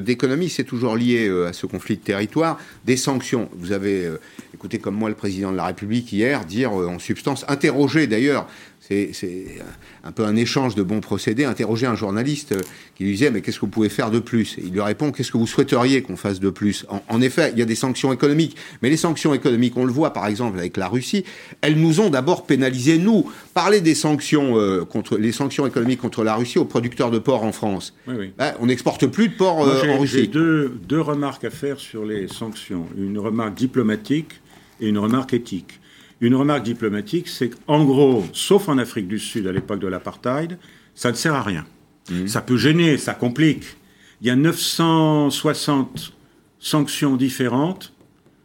d'économie, 0.00 0.48
c'est 0.48 0.64
toujours 0.64 0.96
lié 0.96 1.28
à 1.46 1.52
ce 1.52 1.66
conflit 1.66 1.96
de 1.96 2.02
territoire. 2.02 2.58
Des 2.86 2.96
sanctions. 2.96 3.50
Vous 3.52 3.72
avez 3.72 4.10
écouté 4.54 4.78
comme 4.78 4.94
moi 4.94 5.10
le 5.10 5.14
président 5.14 5.52
de 5.52 5.58
la 5.58 5.66
République 5.66 6.10
hier 6.10 6.46
dire 6.46 6.72
en 6.72 6.98
substance, 6.98 7.44
interroger 7.48 8.06
d'ailleurs 8.06 8.48
c'est 8.86 9.46
un 10.02 10.12
peu 10.12 10.24
un 10.24 10.36
échange 10.36 10.74
de 10.74 10.82
bons 10.82 11.00
procédés. 11.00 11.44
Interroger 11.44 11.86
un 11.86 11.94
journaliste 11.94 12.52
euh, 12.52 12.60
qui 12.94 13.04
lui 13.04 13.12
disait 13.12 13.30
Mais 13.30 13.40
qu'est-ce 13.40 13.56
que 13.56 13.62
vous 13.62 13.70
pouvez 13.70 13.88
faire 13.88 14.10
de 14.10 14.18
plus? 14.18 14.56
Il 14.62 14.72
lui 14.72 14.82
répond 14.82 15.10
Qu'est-ce 15.10 15.32
que 15.32 15.38
vous 15.38 15.46
souhaiteriez 15.46 16.02
qu'on 16.02 16.16
fasse 16.16 16.38
de 16.38 16.50
plus? 16.50 16.84
En, 17.08 17.20
effet, 17.22 17.50
il 17.54 17.58
y 17.58 17.62
a 17.62 17.64
des 17.64 17.74
sanctions 17.74 18.12
économiques. 18.12 18.56
Mais 18.82 18.90
les 18.90 18.98
sanctions 18.98 19.32
économiques, 19.32 19.74
on 19.76 19.86
le 19.86 19.92
voit 19.92 20.12
par 20.12 20.26
exemple 20.26 20.58
avec 20.58 20.76
la 20.76 20.88
Russie, 20.88 21.24
elles 21.62 21.76
nous 21.76 22.00
ont 22.00 22.10
d'abord 22.10 22.44
pénalisé, 22.44 22.98
nous. 22.98 23.30
Parler 23.54 23.80
des 23.80 23.94
sanctions, 23.94 24.58
euh, 24.58 24.84
contre, 24.84 25.16
les 25.16 25.32
sanctions 25.32 25.66
économiques 25.66 26.00
contre 26.00 26.22
la 26.22 26.34
Russie 26.34 26.58
aux 26.58 26.66
producteurs 26.66 27.10
de 27.10 27.18
porc 27.18 27.42
en 27.42 27.52
France. 27.52 27.94
Ben, 28.06 28.54
on 28.60 28.66
n'exporte 28.66 29.06
plus 29.06 29.28
de 29.28 29.34
porc 29.34 29.66
euh, 29.66 29.94
en 29.94 29.98
Russie. 29.98 30.18
J'ai 30.18 30.26
deux, 30.26 30.68
deux 30.86 31.00
remarques 31.00 31.44
à 31.44 31.50
faire 31.50 31.80
sur 31.80 32.04
les 32.04 32.28
sanctions. 32.28 32.86
Une 32.98 33.18
remarque 33.18 33.54
diplomatique 33.54 34.40
et 34.80 34.88
une 34.88 34.98
remarque 34.98 35.32
éthique. 35.32 35.80
Une 36.20 36.34
remarque 36.34 36.62
diplomatique, 36.62 37.28
c'est 37.28 37.50
qu'en 37.50 37.84
gros, 37.84 38.24
sauf 38.32 38.68
en 38.68 38.78
Afrique 38.78 39.08
du 39.08 39.18
Sud 39.18 39.46
à 39.46 39.52
l'époque 39.52 39.80
de 39.80 39.88
l'apartheid, 39.88 40.58
ça 40.94 41.10
ne 41.10 41.16
sert 41.16 41.34
à 41.34 41.42
rien. 41.42 41.66
Mmh. 42.10 42.28
Ça 42.28 42.40
peut 42.40 42.56
gêner, 42.56 42.96
ça 42.98 43.14
complique. 43.14 43.64
Il 44.20 44.28
y 44.28 44.30
a 44.30 44.36
960 44.36 46.12
sanctions 46.58 47.16
différentes 47.16 47.92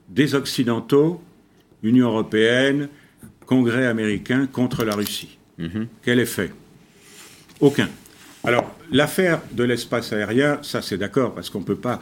des 0.09 0.36
Occidentaux, 0.36 1.22
Union 1.84 2.07
européenne, 2.07 2.89
congrès 3.45 3.86
américain 3.88 4.47
contre 4.47 4.84
la 4.84 4.95
Russie. 4.95 5.38
Mhm. 5.57 5.88
Quel 6.03 6.20
effet? 6.20 6.51
Aucun. 7.59 7.89
Alors, 8.43 8.76
l'affaire 8.91 9.41
de 9.51 9.63
l'espace 9.63 10.13
aérien, 10.13 10.59
ça 10.61 10.82
c'est 10.82 10.97
d'accord, 10.97 11.34
parce 11.34 11.49
qu'on 11.49 11.59
ne 11.59 11.65
peut 11.65 11.76
pas, 11.76 12.01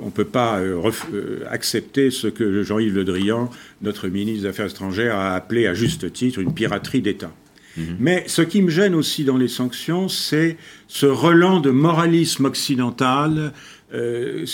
on 0.00 0.10
peut 0.10 0.24
pas 0.24 0.58
euh, 0.58 0.80
euh, 1.12 1.44
accepter 1.48 2.10
ce 2.10 2.26
que 2.26 2.62
Jean-Yves 2.62 2.94
Le 2.94 3.04
Drian, 3.04 3.50
notre 3.80 4.08
ministre 4.08 4.42
des 4.42 4.48
Affaires 4.48 4.66
étrangères, 4.66 5.16
a 5.16 5.34
appelé 5.34 5.66
à 5.66 5.74
juste 5.74 6.12
titre 6.12 6.40
une 6.40 6.52
piraterie 6.52 7.02
d'État. 7.02 7.32
Mhm. 7.76 7.96
Mais 8.00 8.24
ce 8.26 8.42
qui 8.42 8.62
me 8.62 8.70
gêne 8.70 8.94
aussi 8.94 9.24
dans 9.24 9.36
les 9.36 9.48
sanctions, 9.48 10.08
c'est 10.08 10.56
ce 10.88 11.06
relent 11.06 11.60
de 11.60 11.70
moralisme 11.70 12.46
occidental. 12.46 13.52
Euh, 13.94 14.44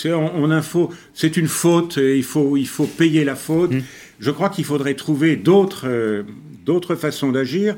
c'est 1.13 1.37
une 1.37 1.47
faute, 1.47 1.97
il 1.97 2.23
faut, 2.23 2.57
il 2.57 2.67
faut 2.67 2.85
payer 2.85 3.23
la 3.23 3.35
faute. 3.35 3.71
Mhm. 3.71 3.83
Je 4.19 4.31
crois 4.31 4.49
qu'il 4.49 4.65
faudrait 4.65 4.95
trouver 4.95 5.35
d'autres 5.35 6.23
d'autres 6.65 6.95
façons 6.95 7.31
d'agir. 7.31 7.75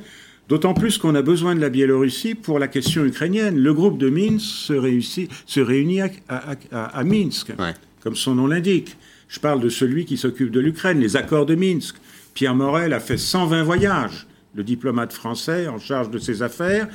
D'autant 0.51 0.73
plus 0.73 0.97
qu'on 0.97 1.15
a 1.15 1.21
besoin 1.21 1.55
de 1.55 1.61
la 1.61 1.69
Biélorussie 1.69 2.35
pour 2.35 2.59
la 2.59 2.67
question 2.67 3.05
ukrainienne. 3.05 3.57
Le 3.57 3.73
groupe 3.73 3.97
de 3.97 4.09
Minsk 4.09 4.43
se, 4.43 5.61
réunit 5.61 6.01
à, 6.01 7.03
Minsk, 7.05 7.53
comme 8.01 8.17
son 8.17 8.35
nom 8.35 8.47
l'indique. 8.47 8.97
Je 9.29 9.39
parle 9.39 9.61
de 9.61 9.69
celui 9.69 10.03
qui 10.03 10.17
s'occupe 10.17 10.51
de 10.51 10.59
l'Ukraine, 10.59 10.99
les 10.99 11.15
accords 11.15 11.45
de 11.45 11.55
Minsk. 11.55 11.95
Pierre 12.33 12.53
Morel 12.53 12.91
a 12.91 12.99
fait 12.99 13.15
120 13.15 13.63
voyages, 13.63 14.27
le 14.53 14.65
diplomate 14.65 15.13
français 15.13 15.69
en 15.69 15.79
charge 15.79 16.11
de 16.11 16.19
ses 16.19 16.43
affaires, 16.43 16.89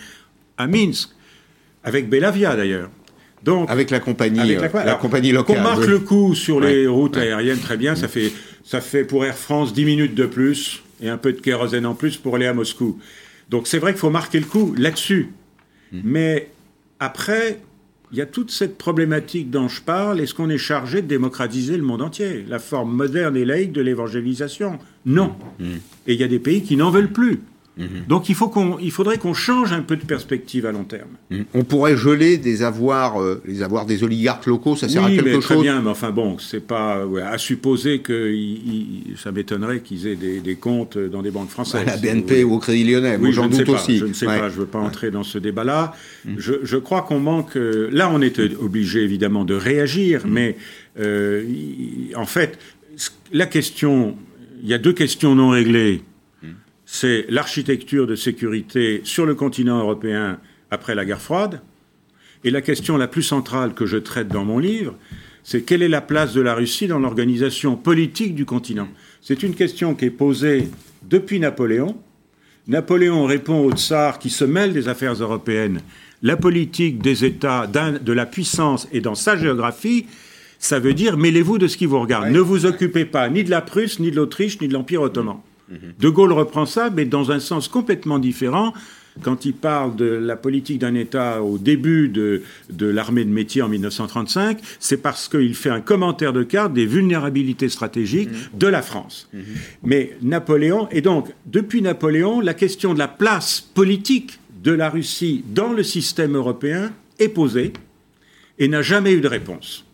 à 0.58 0.66
Minsk, 0.66 1.08
avec 1.82 2.10
Belavia 2.10 2.56
d'ailleurs. 2.56 2.90
Donc, 3.42 3.70
avec 3.70 3.88
la 3.88 4.00
compagnie, 4.00 4.54
la, 4.54 4.64
euh, 4.64 4.94
compagnie 4.96 5.32
locale. 5.32 5.56
Qu'on 5.56 5.62
marque 5.62 5.86
le 5.86 6.00
coup 6.00 6.34
sur 6.34 6.60
les 6.60 6.86
routes 6.86 7.16
aériennes, 7.16 7.60
très 7.60 7.78
bien, 7.78 7.96
ça 7.96 8.06
fait, 8.06 8.34
ça 8.64 8.82
fait 8.82 9.04
pour 9.04 9.24
Air 9.24 9.38
France 9.38 9.72
10 9.72 9.86
minutes 9.86 10.14
de 10.14 10.26
plus 10.26 10.82
et 11.00 11.08
un 11.08 11.16
peu 11.16 11.32
de 11.32 11.40
kérosène 11.40 11.86
en 11.86 11.94
plus 11.94 12.18
pour 12.18 12.36
aller 12.36 12.46
à 12.46 12.52
Moscou. 12.52 12.98
Donc 13.48 13.66
c'est 13.66 13.78
vrai 13.78 13.92
qu'il 13.92 14.00
faut 14.00 14.10
marquer 14.10 14.40
le 14.40 14.46
coup 14.46 14.74
là-dessus. 14.76 15.32
Hmm. 15.92 16.00
Mais 16.04 16.50
après, 16.98 17.60
il 18.12 18.18
y 18.18 18.20
a 18.20 18.26
toute 18.26 18.50
cette 18.50 18.78
problématique 18.78 19.50
dont 19.50 19.68
je 19.68 19.82
parle. 19.82 20.20
Est-ce 20.20 20.34
qu'on 20.34 20.50
est 20.50 20.58
chargé 20.58 21.02
de 21.02 21.06
démocratiser 21.06 21.76
le 21.76 21.82
monde 21.82 22.02
entier? 22.02 22.44
La 22.48 22.58
forme 22.58 22.94
moderne 22.94 23.36
et 23.36 23.44
laïque 23.44 23.72
de 23.72 23.80
l'évangélisation? 23.80 24.78
Non. 25.04 25.34
Hmm. 25.58 25.76
Et 26.06 26.14
il 26.14 26.20
y 26.20 26.24
a 26.24 26.28
des 26.28 26.38
pays 26.38 26.62
qui 26.62 26.76
n'en 26.76 26.90
veulent 26.90 27.12
plus. 27.12 27.40
Mhm. 27.76 28.04
Donc 28.08 28.28
il, 28.30 28.34
faut 28.34 28.48
qu'on, 28.48 28.78
il 28.78 28.90
faudrait 28.90 29.18
qu'on 29.18 29.34
change 29.34 29.72
un 29.72 29.82
peu 29.82 29.96
de 29.96 30.04
perspective 30.04 30.64
à 30.64 30.72
long 30.72 30.84
terme. 30.84 31.10
Mhm. 31.30 31.44
On 31.52 31.64
pourrait 31.64 31.96
geler 31.96 32.38
des 32.38 32.62
avoirs, 32.62 33.20
euh, 33.20 33.42
les 33.44 33.62
avoirs 33.62 33.84
des 33.84 34.02
oligarques 34.02 34.46
locaux, 34.46 34.76
ça 34.76 34.88
sert 34.88 35.04
à 35.04 35.10
quelque 35.10 35.24
mais 35.24 35.38
très 35.38 35.60
bien, 35.60 35.82
mais 35.82 35.90
enfin 35.90 36.10
bon, 36.10 36.38
c'est 36.38 36.66
pas 36.66 37.04
à 37.24 37.36
supposer 37.36 37.98
que 37.98 38.34
ça 39.16 39.30
m'étonnerait 39.30 39.80
qu'ils 39.80 40.06
aient 40.06 40.16
des, 40.16 40.56
comptes 40.56 40.96
dans 40.96 41.22
des 41.22 41.30
banques 41.30 41.50
françaises. 41.50 41.82
À 41.82 41.84
la 41.84 41.96
BNP 41.98 42.44
ou, 42.44 42.54
au 42.54 42.58
Crédit 42.58 42.84
Lyonnais, 42.84 43.18
oui, 43.20 43.32
j'en 43.32 43.48
doute 43.48 43.68
aussi. 43.68 43.98
Je 43.98 44.06
ne 44.06 44.14
sais 44.14 44.26
pas, 44.26 44.48
je 44.48 44.54
ne 44.54 44.60
veux 44.60 44.66
pas 44.66 44.78
entrer 44.78 45.10
dans 45.10 45.24
ce 45.24 45.38
débat-là. 45.38 45.92
Mhm. 46.24 46.36
Je, 46.38 46.76
crois 46.76 47.02
qu'on 47.02 47.20
manque. 47.20 47.56
Euh, 47.56 47.88
là, 47.92 48.10
on 48.12 48.22
est 48.22 48.40
obligé 48.58 49.02
évidemment 49.02 49.44
de 49.44 49.54
réagir, 49.54 50.22
mais 50.26 50.56
euh, 50.98 51.44
en 52.14 52.26
fait, 52.26 52.58
la 53.32 53.46
question, 53.46 54.16
il 54.62 54.68
y 54.68 54.74
a 54.74 54.78
deux 54.78 54.92
questions 54.92 55.34
non 55.34 55.50
réglées 55.50 56.02
c'est 56.86 57.26
l'architecture 57.28 58.06
de 58.06 58.14
sécurité 58.14 59.00
sur 59.04 59.26
le 59.26 59.34
continent 59.34 59.80
européen 59.80 60.38
après 60.70 60.94
la 60.94 61.04
guerre 61.04 61.20
froide. 61.20 61.60
Et 62.44 62.50
la 62.50 62.62
question 62.62 62.96
la 62.96 63.08
plus 63.08 63.24
centrale 63.24 63.74
que 63.74 63.86
je 63.86 63.96
traite 63.96 64.28
dans 64.28 64.44
mon 64.44 64.60
livre, 64.60 64.94
c'est 65.42 65.62
quelle 65.62 65.82
est 65.82 65.88
la 65.88 66.00
place 66.00 66.32
de 66.32 66.40
la 66.40 66.54
Russie 66.54 66.86
dans 66.86 67.00
l'organisation 67.00 67.76
politique 67.76 68.34
du 68.34 68.44
continent? 68.44 68.88
C'est 69.20 69.42
une 69.42 69.54
question 69.54 69.94
qui 69.94 70.06
est 70.06 70.10
posée 70.10 70.68
depuis 71.02 71.40
Napoléon. 71.40 71.96
Napoléon 72.68 73.26
répond 73.26 73.64
au 73.64 73.72
tsar 73.72 74.18
qui 74.18 74.30
se 74.30 74.44
mêle 74.44 74.72
des 74.72 74.88
affaires 74.88 75.14
européennes. 75.14 75.80
La 76.22 76.36
politique 76.36 77.02
des 77.02 77.24
États, 77.24 77.66
de 77.66 78.12
la 78.12 78.26
puissance 78.26 78.88
et 78.92 79.00
dans 79.00 79.14
sa 79.14 79.36
géographie, 79.36 80.06
ça 80.58 80.78
veut 80.78 80.94
dire 80.94 81.16
mêlez-vous 81.16 81.58
de 81.58 81.66
ce 81.66 81.76
qui 81.76 81.86
vous 81.86 82.00
regarde. 82.00 82.30
Ne 82.30 82.40
vous 82.40 82.64
occupez 82.64 83.04
pas 83.04 83.28
ni 83.28 83.44
de 83.44 83.50
la 83.50 83.60
Prusse, 83.60 83.98
ni 83.98 84.10
de 84.10 84.16
l'Autriche, 84.16 84.60
ni 84.60 84.68
de 84.68 84.72
l'Empire 84.72 85.02
ottoman. 85.02 85.36
Mhm. 85.68 85.94
De 85.98 86.08
Gaulle 86.08 86.32
reprend 86.32 86.66
ça, 86.66 86.90
mais 86.90 87.04
dans 87.04 87.30
un 87.30 87.40
sens 87.40 87.68
complètement 87.68 88.18
différent. 88.18 88.72
Quand 89.22 89.46
il 89.46 89.54
parle 89.54 89.96
de 89.96 90.04
la 90.04 90.36
politique 90.36 90.78
d'un 90.78 90.94
État 90.94 91.42
au 91.42 91.56
début 91.56 92.08
de, 92.08 92.42
l'armée 92.78 93.24
de 93.24 93.30
métier 93.30 93.62
en 93.62 93.68
1935, 93.68 94.58
c'est 94.78 94.98
parce 94.98 95.28
qu'il 95.28 95.54
fait 95.54 95.70
un 95.70 95.80
commentaire 95.80 96.34
de 96.34 96.42
carte 96.42 96.74
des 96.74 96.84
vulnérabilités 96.84 97.70
stratégiques 97.70 98.30
mhm. 98.30 98.58
de 98.58 98.66
la 98.66 98.82
France. 98.82 99.28
Mhm. 99.32 99.42
Mais 99.84 100.16
Napoléon, 100.22 100.88
et 100.90 101.00
donc 101.00 101.32
depuis 101.46 101.80
Napoléon, 101.80 102.40
la 102.40 102.52
question 102.52 102.92
de 102.92 102.98
la 102.98 103.08
place 103.08 103.60
politique 103.60 104.38
de 104.62 104.72
la 104.72 104.90
Russie 104.90 105.44
dans 105.54 105.72
le 105.72 105.82
système 105.82 106.36
européen 106.36 106.92
est 107.18 107.28
posée 107.28 107.72
et 108.58 108.68
n'a 108.68 108.82
jamais 108.82 109.12
eu 109.12 109.20
de 109.20 109.28
réponse. 109.28 109.85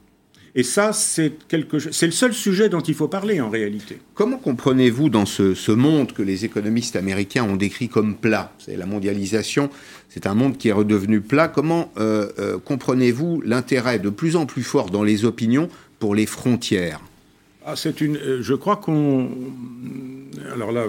Et 0.54 0.62
ça, 0.64 0.92
c'est 0.92 1.32
quelque... 1.48 1.76
le 1.76 2.12
seul 2.12 2.34
sujet 2.34 2.68
dont 2.68 2.80
il 2.80 2.94
faut 2.94 3.08
parler 3.08 3.40
en 3.40 3.48
réalité. 3.48 3.98
Comment 4.14 4.36
comprenez-vous 4.36 5.08
dans 5.08 5.24
ce, 5.24 5.72
monde 5.72 6.12
que 6.12 6.22
les 6.22 6.44
économistes 6.44 6.94
américains 6.94 7.44
ont 7.44 7.56
décrit 7.56 7.88
comme 7.88 8.14
plat? 8.14 8.52
C'est 8.58 8.76
la 8.76 8.84
mondialisation, 8.84 9.70
c'est 10.10 10.26
un 10.26 10.34
monde 10.34 10.58
qui 10.58 10.68
est 10.68 10.72
redevenu 10.72 11.22
plat. 11.22 11.48
Comment 11.48 11.90
euh, 11.96 12.28
euh, 12.38 12.58
comprenez-vous 12.58 13.40
l'intérêt 13.46 13.98
de 13.98 14.10
plus 14.10 14.36
en 14.36 14.44
plus 14.44 14.62
fort 14.62 14.90
dans 14.90 15.02
les 15.02 15.24
opinions 15.24 15.70
pour 15.98 16.14
les 16.14 16.26
frontières? 16.26 17.00
Ah, 17.64 17.74
c'est 17.76 18.02
une, 18.02 18.16
euh, 18.16 18.42
je 18.42 18.54
crois 18.54 18.76
qu'on, 18.76 19.30
alors 20.52 20.72
là, 20.72 20.84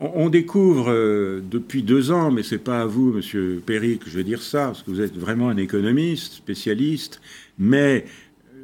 on 0.00 0.28
découvre 0.28 0.92
depuis 1.40 1.82
deux 1.82 2.10
ans, 2.10 2.30
mais 2.30 2.42
c'est 2.42 2.58
pas 2.58 2.82
à 2.82 2.86
vous, 2.86 3.12
Monsieur 3.12 3.62
Perry, 3.64 3.98
que 3.98 4.10
je 4.10 4.16
vais 4.16 4.24
dire 4.24 4.42
ça, 4.42 4.66
parce 4.66 4.82
que 4.82 4.90
vous 4.90 5.00
êtes 5.00 5.16
vraiment 5.16 5.48
un 5.48 5.56
économiste, 5.56 6.34
spécialiste, 6.34 7.20
mais 7.58 8.04
euh, 8.54 8.60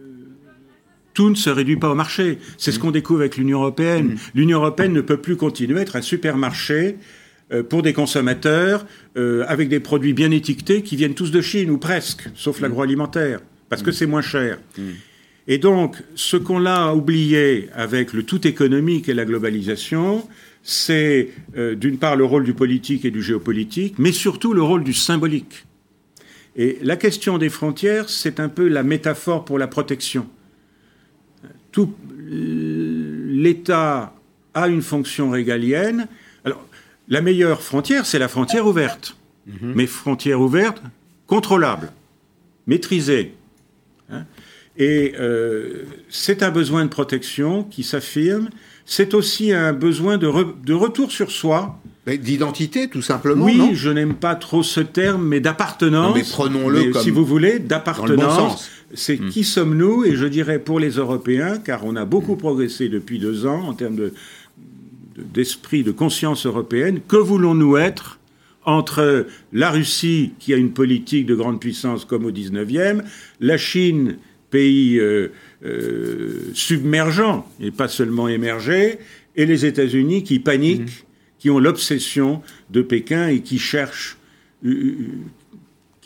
tout 1.14 1.30
ne 1.30 1.34
se 1.34 1.50
réduit 1.50 1.76
pas 1.76 1.90
au 1.90 1.94
marché. 1.94 2.38
C'est 2.56 2.72
ce 2.72 2.78
mm. 2.78 2.82
qu'on 2.82 2.90
découvre 2.90 3.20
avec 3.20 3.36
l'Union 3.36 3.60
européenne. 3.60 4.08
Mm. 4.08 4.18
L'Union 4.34 4.58
européenne 4.58 4.92
ne 4.92 5.00
peut 5.00 5.18
plus 5.18 5.36
continuer 5.36 5.78
à 5.78 5.82
être 5.82 5.96
un 5.96 6.02
supermarché 6.02 6.96
euh, 7.52 7.62
pour 7.62 7.82
des 7.82 7.92
consommateurs 7.92 8.86
euh, 9.16 9.44
avec 9.48 9.68
des 9.68 9.80
produits 9.80 10.12
bien 10.12 10.30
étiquetés 10.30 10.82
qui 10.82 10.96
viennent 10.96 11.14
tous 11.14 11.30
de 11.30 11.40
Chine 11.40 11.70
ou 11.70 11.78
presque, 11.78 12.28
sauf 12.34 12.58
mm. 12.58 12.62
l'agroalimentaire, 12.62 13.40
parce 13.68 13.82
que 13.82 13.92
c'est 13.92 14.06
moins 14.06 14.22
cher. 14.22 14.58
Et 15.50 15.58
donc, 15.58 15.96
ce 16.14 16.36
qu'on 16.36 16.66
a 16.66 16.92
oublié 16.92 17.70
avec 17.74 18.12
le 18.12 18.22
tout 18.22 18.46
économique 18.46 19.08
et 19.08 19.14
la 19.14 19.24
globalisation, 19.24 20.28
c'est 20.62 21.30
d'une 21.56 21.96
part 21.96 22.16
le 22.16 22.26
rôle 22.26 22.44
du 22.44 22.52
politique 22.52 23.06
et 23.06 23.10
du 23.10 23.22
géopolitique, 23.22 23.94
mais 23.98 24.12
surtout 24.12 24.52
le 24.52 24.62
rôle 24.62 24.84
du 24.84 24.92
symbolique. 24.92 25.64
Et 26.54 26.78
la 26.82 26.96
question 26.96 27.38
des 27.38 27.48
frontières, 27.48 28.10
c'est 28.10 28.40
un 28.40 28.50
peu 28.50 28.68
la 28.68 28.82
métaphore 28.82 29.46
pour 29.46 29.58
la 29.58 29.68
protection. 29.68 30.26
Tout 31.72 31.94
l'État 32.18 34.12
a 34.52 34.68
une 34.68 34.82
fonction 34.82 35.30
régalienne. 35.30 36.08
Alors, 36.44 36.62
la 37.08 37.22
meilleure 37.22 37.62
frontière, 37.62 38.04
c'est 38.04 38.18
la 38.18 38.28
frontière 38.28 38.66
ouverte. 38.66 39.16
Mhm. 39.46 39.72
Mais 39.74 39.86
frontière 39.86 40.42
ouverte, 40.42 40.82
contrôlable, 41.26 41.90
maîtrisée. 42.66 43.32
Et 44.78 45.14
euh, 45.18 45.84
c'est 46.08 46.42
un 46.42 46.50
besoin 46.50 46.84
de 46.84 46.90
protection 46.90 47.64
qui 47.64 47.82
s'affirme. 47.82 48.48
C'est 48.86 49.12
aussi 49.12 49.52
un 49.52 49.72
besoin 49.72 50.16
de, 50.16 50.30
de 50.64 50.72
retour 50.74 51.10
sur 51.10 51.30
soi 51.30 51.80
D'identité, 52.16 52.88
tout 52.88 53.02
simplement. 53.02 53.44
Oui, 53.44 53.74
je 53.74 53.90
n'aime 53.90 54.14
pas 54.14 54.34
trop 54.34 54.62
ce 54.62 54.80
terme, 54.80 55.26
mais 55.26 55.40
d'appartenance. 55.40 56.14
Mais 56.14 56.22
prenons-le 56.22 56.92
comme. 56.92 57.02
Si 57.02 57.10
vous 57.10 57.24
voulez, 57.24 57.58
d'appartenance. 57.58 58.70
C'est 58.94 59.20
hmm. 59.20 59.28
qui 59.28 59.44
sommes-nous? 59.44 60.06
Et 60.06 60.16
je 60.16 60.24
dirais 60.24 60.58
pour 60.58 60.80
les 60.80 60.92
Européens, 60.92 61.58
car 61.58 61.84
on 61.84 61.96
a 61.96 62.06
beaucoup 62.06 62.34
hmm. 62.34 62.38
progressé 62.38 62.88
depuis 62.88 63.18
deux 63.18 63.44
ans 63.44 63.60
en 63.68 63.74
termes 63.74 63.96
de, 63.96 64.14
d'esprit, 65.18 65.82
de 65.82 65.90
conscience 65.90 66.46
européenne, 66.46 67.00
que 67.06 67.16
voulons-nous 67.16 67.76
être 67.76 68.18
entre 68.64 69.26
la 69.52 69.70
Russie, 69.70 70.32
qui 70.38 70.54
a 70.54 70.56
une 70.56 70.72
politique 70.72 71.26
de 71.26 71.34
grande 71.34 71.60
puissance 71.60 72.04
comme 72.04 72.24
au 72.24 72.30
19e, 72.30 73.02
la 73.40 73.58
Chine, 73.58 74.16
pays 74.50 74.98
euh, 74.98 75.32
euh, 75.64 76.50
submergent 76.54 77.44
et 77.60 77.70
pas 77.70 77.88
seulement 77.88 78.28
émergé, 78.28 78.98
et 79.36 79.46
les 79.46 79.66
États-Unis 79.66 80.24
qui 80.24 80.38
paniquent. 80.38 80.82
Hmm 80.82 81.08
qui 81.38 81.50
ont 81.50 81.58
l'obsession 81.58 82.42
de 82.70 82.82
Pékin 82.82 83.28
et 83.28 83.40
qui 83.40 83.58
cherchent, 83.58 84.18
euh, 84.64 84.94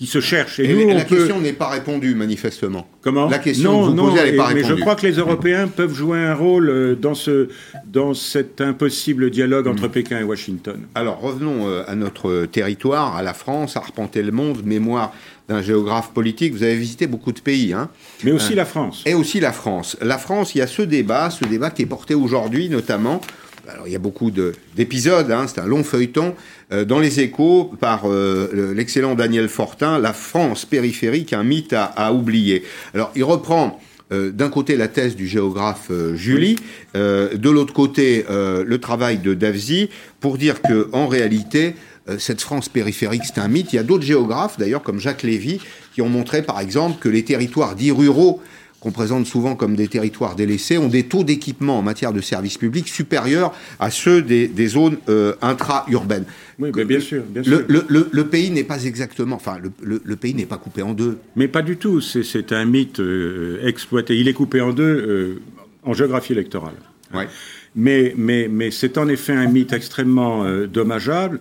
qui 0.03 0.09
se 0.09 0.21
cherchent. 0.21 0.59
Et, 0.59 0.85
la 0.93 1.05
question 1.05 1.41
n'est 1.41 1.53
pas 1.53 1.69
répondue, 1.69 2.17
manifestement. 2.17 2.89
Comment 3.03 3.29
La 3.29 3.39
question 3.39 3.89
non, 3.89 4.07
que 4.07 4.11
vous 4.11 4.17
n'est 4.17 4.33
pas 4.33 4.47
répondue. 4.47 4.65
Mais 4.65 4.69
je 4.69 4.81
crois 4.81 4.97
que 4.97 5.07
les 5.07 5.13
Européens 5.13 5.69
peuvent 5.69 5.95
jouer 5.95 6.19
un 6.19 6.35
rôle 6.35 6.71
euh, 6.71 6.97
dans, 6.97 7.15
ce, 7.15 7.47
dans 7.87 8.13
cet 8.13 8.61
impossible 8.61 9.31
dialogue 9.31 9.69
entre 9.69 9.87
hmm. 9.87 9.93
Pékin 9.93 10.19
et 10.19 10.25
Washington. 10.25 10.81
Alors, 10.97 11.21
revenons 11.21 11.69
à 11.87 11.95
notre 11.95 12.47
territoire, 12.47 13.15
à 13.15 13.23
la 13.23 13.33
France, 13.33 13.77
arpenter 13.77 14.25
le 14.25 14.33
monde, 14.33 14.65
mémoire 14.65 15.13
d'un 15.49 15.63
géographe 15.63 16.11
politique. 16.11 16.53
Vous 16.53 16.65
avez 16.65 16.77
visité 16.77 17.07
beaucoup 17.07 17.31
de 17.31 17.39
pays. 17.39 17.73
Hein 17.73 17.89
Mais 18.25 18.33
aussi 18.33 18.57
la 18.57 18.65
France. 18.65 19.05
Et 19.07 19.15
aussi 19.15 19.39
la 19.39 19.53
France. 19.53 19.97
La 20.01 20.19
France, 20.19 20.57
il 20.57 20.59
y 20.59 20.63
a 20.63 20.67
ce 20.67 20.83
débat, 20.83 21.31
ce 21.31 21.45
débat 21.45 21.71
qui 21.71 21.83
est 21.83 21.87
porté 21.87 22.17
aujourd'hui, 22.17 22.69
notamment 22.69 23.21
alors 23.69 23.87
il 23.87 23.93
y 23.93 23.97
a 23.97 24.01
beaucoup 24.01 24.31
d'épisodes, 24.31 25.31
hein, 25.31 25.47
c'est 25.47 25.61
un 25.61 25.67
long 25.67 25.85
feuilleton, 25.85 26.35
euh, 26.73 26.85
dans 26.85 26.99
les 26.99 27.21
échos 27.21 27.73
par 27.81 28.03
euh, 28.05 28.73
l'excellent 28.75 29.15
Daniel 29.15 29.49
Fortin, 29.49 29.99
La 29.99 30.13
France 30.13 30.65
périphérique, 30.65 31.33
un 31.33 31.45
mythe 31.45 31.73
à, 31.73 31.85
à 31.85 32.13
oublier. 32.13 32.65
Alors 32.95 33.13
il 33.15 33.25
reprend 33.25 33.81
euh, 34.13 34.31
d'un 34.31 34.49
côté 34.49 34.77
la 34.77 34.89
thèse 34.89 35.17
du 35.17 35.27
géographe 35.27 35.91
Julie, 36.15 36.57
de 36.95 37.51
l'autre 37.51 37.73
côté 37.73 38.25
le 38.29 38.79
travail 38.79 39.19
de 39.19 39.35
Davzi, 39.35 39.89
pour 40.21 40.39
dire 40.39 40.61
que 40.61 40.89
en 40.93 41.07
réalité, 41.07 41.75
cette 42.19 42.41
France 42.41 42.69
périphérique, 42.69 43.23
c'est 43.25 43.41
un 43.41 43.49
mythe. 43.49 43.73
Il 43.73 43.77
y 43.77 43.79
a 43.79 43.85
d'autres 43.85 44.05
géographes, 44.05 44.59
d'ailleurs, 44.59 44.83
comme 44.83 44.99
Jacques 44.99 45.23
Lévy, 45.23 45.61
qui 45.95 46.03
ont 46.03 46.09
montré, 46.09 46.43
par 46.43 46.61
exemple, 46.61 46.99
que 47.01 47.09
les 47.09 47.25
territoires 47.25 47.75
dits 47.75 47.93
ruraux 47.93 48.43
qu'on 48.83 48.91
présente 48.91 49.27
souvent 49.27 49.55
comme 49.55 49.77
des 49.77 49.87
territoires 49.87 50.35
délaissés, 50.35 50.77
ont 50.77 50.89
des 50.89 51.05
taux 51.05 51.23
d'équipement 51.23 51.79
en 51.79 51.83
matière 51.83 52.13
de 52.13 52.21
services 52.21 52.59
publics 52.59 52.89
supérieurs 52.89 53.55
à 53.79 53.93
ceux 53.93 54.23
des, 54.23 54.67
zones 54.67 54.97
euh, 55.09 55.35
intra-urbaines. 55.41 56.25
Oui, 56.59 56.73
bien 56.85 56.99
sûr, 56.99 57.23
bien 57.23 57.45
sûr. 57.45 57.63
Le, 57.69 58.23
pays 58.23 58.51
n'est 58.51 58.65
pas 58.65 58.85
exactement, 58.85 59.37
enfin, 59.37 59.59
le, 59.81 60.17
pays 60.17 60.35
n'est 60.35 60.47
pas 60.47 60.57
coupé 60.57 60.83
en 60.83 60.95
deux. 60.95 61.19
Mais 61.37 61.47
pas 61.47 61.63
du 61.63 61.77
tout. 61.77 62.01
C'est 62.01 62.51
un 62.51 62.65
mythe 62.65 62.99
euh, 62.99 63.65
exploité. 63.65 64.19
Il 64.19 64.27
est 64.27 64.33
coupé 64.33 64.61
en 64.61 64.73
deux 64.73 64.83
euh, 64.83 65.41
en 65.85 65.93
géographie 65.93 66.33
électorale. 66.33 66.75
Ouais. 67.15 67.29
Mais, 67.77 68.15
mais, 68.17 68.49
mais 68.51 68.73
c'est 68.73 68.99
en 68.99 69.07
effet 69.09 69.33
un 69.33 69.47
mythe 69.47 69.73
extrêmement 69.73 70.45
dommageable 70.67 71.39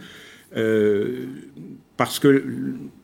parce 2.01 2.17
que, 2.17 2.43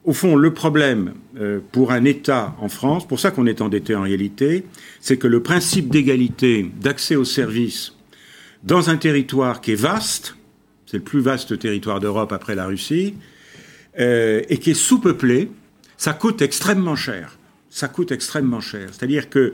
au 0.06 0.12
fond, 0.12 0.36
le 0.36 0.56
problème 0.56 1.14
euh, 1.40 1.60
pour 1.72 1.92
un 1.92 2.04
État 2.04 2.56
en 2.60 2.68
France, 2.68 3.08
pour 3.08 3.20
ça 3.20 3.30
qu'on 3.30 3.46
est 3.46 3.62
endetté 3.62 3.94
en 3.94 4.02
réalité, 4.02 4.64
c'est 5.02 5.18
que 5.18 5.28
le 5.28 5.44
principe 5.44 5.90
d'égalité 5.90 6.68
d'accès 6.82 7.16
aux 7.16 7.24
services 7.24 7.94
dans 8.64 8.90
un 8.90 8.98
territoire 8.98 9.62
qui 9.62 9.74
est 9.74 9.76
vaste, 9.76 10.36
c'est 10.88 10.98
le 10.98 11.04
plus 11.04 11.20
vaste 11.20 11.60
territoire 11.60 12.00
d'Europe 12.00 12.32
après 12.32 12.56
la 12.56 12.66
Russie, 12.66 13.14
euh, 14.00 14.42
et 14.50 14.58
qui 14.58 14.72
est 14.72 14.82
sous-peuplé, 14.88 15.52
ça 15.96 16.14
coûte 16.14 16.42
extrêmement 16.42 16.96
cher. 16.96 17.38
Ça 17.70 17.90
coûte 17.90 18.12
extrêmement 18.12 18.62
cher. 18.62 18.90
C'est-à-dire 18.92 19.30
que 19.30 19.54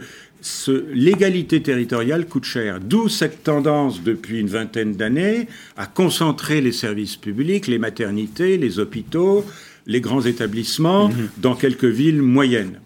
l'égalité 0.94 1.62
territoriale 1.62 2.26
coûte 2.28 2.46
cher. 2.46 2.80
D'où 2.82 3.10
cette 3.10 3.44
tendance 3.44 4.04
depuis 4.04 4.40
une 4.40 4.48
vingtaine 4.48 4.94
d'années 4.94 5.48
à 5.78 5.86
concentrer 5.86 6.62
les 6.62 6.72
services 6.72 7.16
publics, 7.16 7.68
les 7.68 7.80
maternités, 7.80 8.58
les 8.58 8.80
hôpitaux, 8.80 9.46
les 9.86 10.02
grands 10.02 10.22
établissements 10.22 11.10
mhm. 11.10 11.30
dans 11.38 11.56
quelques 11.56 11.86
villes 11.86 12.22
moyennes. 12.22 12.80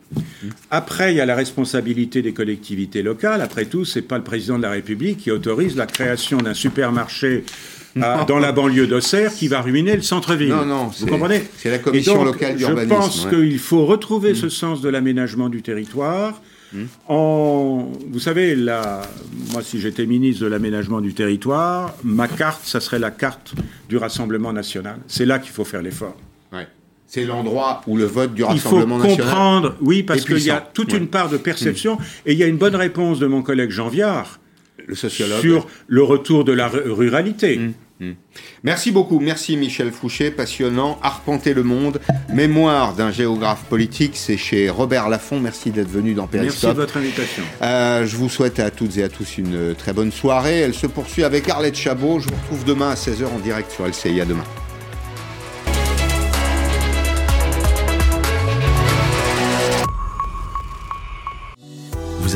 Après, 0.72 1.14
il 1.14 1.18
y 1.18 1.22
a 1.22 1.26
la 1.26 1.36
responsabilité 1.36 2.22
des 2.22 2.34
collectivités 2.34 3.02
locales. 3.02 3.42
Après 3.42 3.66
tout, 3.66 3.86
c'est 3.86 4.02
pas 4.02 4.18
le 4.18 4.24
président 4.24 4.58
de 4.58 4.64
la 4.64 4.72
République 4.72 5.18
qui 5.18 5.32
autorise 5.32 5.76
la 5.76 5.86
création 5.86 6.38
d'un 6.38 6.54
supermarché 6.54 7.44
dans 8.28 8.40
la 8.40 8.52
banlieue 8.52 8.88
d'Auxerre 8.88 9.34
qui 9.34 9.48
va 9.48 9.62
ruiner 9.62 9.96
le 9.96 10.02
centre-ville. 10.02 10.50
Non, 10.50 10.66
non, 10.66 10.88
vous 10.88 11.08
comprenez 11.08 11.44
C'est 11.58 11.72
la 11.72 11.80
commission 11.80 12.24
locale 12.24 12.56
d'urbanisme. 12.56 12.90
Je 12.90 12.96
pense 12.96 13.28
qu'il 13.28 13.60
faut 13.60 13.86
retrouver 13.86 14.36
ce 14.36 14.50
sens 14.50 14.82
de 14.82 14.90
l'aménagement 14.90 15.50
du 15.50 15.62
territoire 15.62 16.42
en, 17.08 17.92
vous 18.10 18.20
savez, 18.20 18.56
moi, 18.56 19.62
si 19.62 19.80
j'étais 19.80 20.06
ministre 20.06 20.44
de 20.44 20.48
l'aménagement 20.48 21.02
du 21.02 21.14
territoire, 21.14 21.96
ma 22.04 22.28
carte, 22.28 22.66
ça 22.66 22.80
serait 22.80 23.00
la 23.00 23.12
carte 23.12 23.54
du 23.90 23.98
Rassemblement 23.98 24.54
national. 24.54 25.00
C'est 25.08 25.26
là 25.26 25.40
qu'il 25.40 25.52
faut 25.52 25.66
faire 25.66 25.82
l'effort. 25.82 26.16
C'est 27.10 27.24
l'endroit 27.24 27.84
où 27.88 27.96
le 27.96 28.04
vote 28.04 28.34
du 28.34 28.44
Rassemblement 28.44 28.98
national. 28.98 29.18
Il 29.18 29.24
faut 29.24 29.30
comprendre, 29.30 29.76
oui, 29.80 30.04
parce 30.04 30.26
qu'il 30.26 30.44
y 30.44 30.50
a 30.50 30.60
toute 30.60 30.92
une 30.92 31.08
part 31.08 31.30
de 31.30 31.38
perception, 31.38 31.96
mm. 31.96 32.00
et 32.26 32.34
il 32.34 32.38
y 32.38 32.44
a 32.44 32.48
une 32.48 32.58
bonne 32.58 32.76
réponse 32.76 33.20
de 33.20 33.28
mon 33.28 33.42
collègue 33.42 33.72
Jean 33.72 33.88
Viard, 33.88 34.40
le 34.86 34.94
sociologue, 34.94 35.40
sur 35.40 35.68
le 35.88 36.04
retour 36.04 36.44
de 36.44 36.52
la 36.52 36.68
ruralité. 36.68 37.60
Mm. 37.60 37.74
Hmm. 38.00 38.12
Merci 38.64 38.92
beaucoup, 38.92 39.20
merci 39.20 39.58
Michel 39.58 39.92
Fouché, 39.92 40.30
passionnant, 40.30 41.00
Arpenter 41.02 41.56
le 41.56 41.64
monde, 41.64 42.00
mémoire 42.32 42.94
d'un 42.94 43.12
géographe 43.12 43.64
politique, 43.64 44.12
c'est 44.16 44.38
chez 44.38 44.70
Robert 44.70 45.10
Laffont, 45.10 45.40
merci 45.40 45.72
d'être 45.72 45.90
venu 45.90 46.14
dans 46.14 46.28
Périscope. 46.28 46.64
Merci 46.64 46.76
de 46.76 46.82
votre 46.82 46.98
invitation. 46.98 47.44
Euh, 47.64 48.06
je 48.06 48.16
vous 48.16 48.30
souhaite 48.30 48.60
à 48.60 48.70
toutes 48.70 48.98
et 48.98 49.04
à 49.04 49.10
tous 49.10 49.40
une 49.40 49.74
très 49.74 49.94
bonne 49.94 50.12
soirée, 50.12 50.60
elle 50.60 50.76
se 50.76 50.86
poursuit 50.86 51.24
avec 51.24 51.50
Arlette 51.50 51.76
Chabot, 51.76 52.20
je 52.20 52.28
vous 52.28 52.36
retrouve 52.36 52.66
demain 52.66 52.92
à 52.92 52.96
16h 52.96 53.26
en 53.26 53.40
direct 53.40 53.72
sur 53.72 53.88
LCI, 53.88 54.22
à 54.22 54.26
demain. 54.26 54.46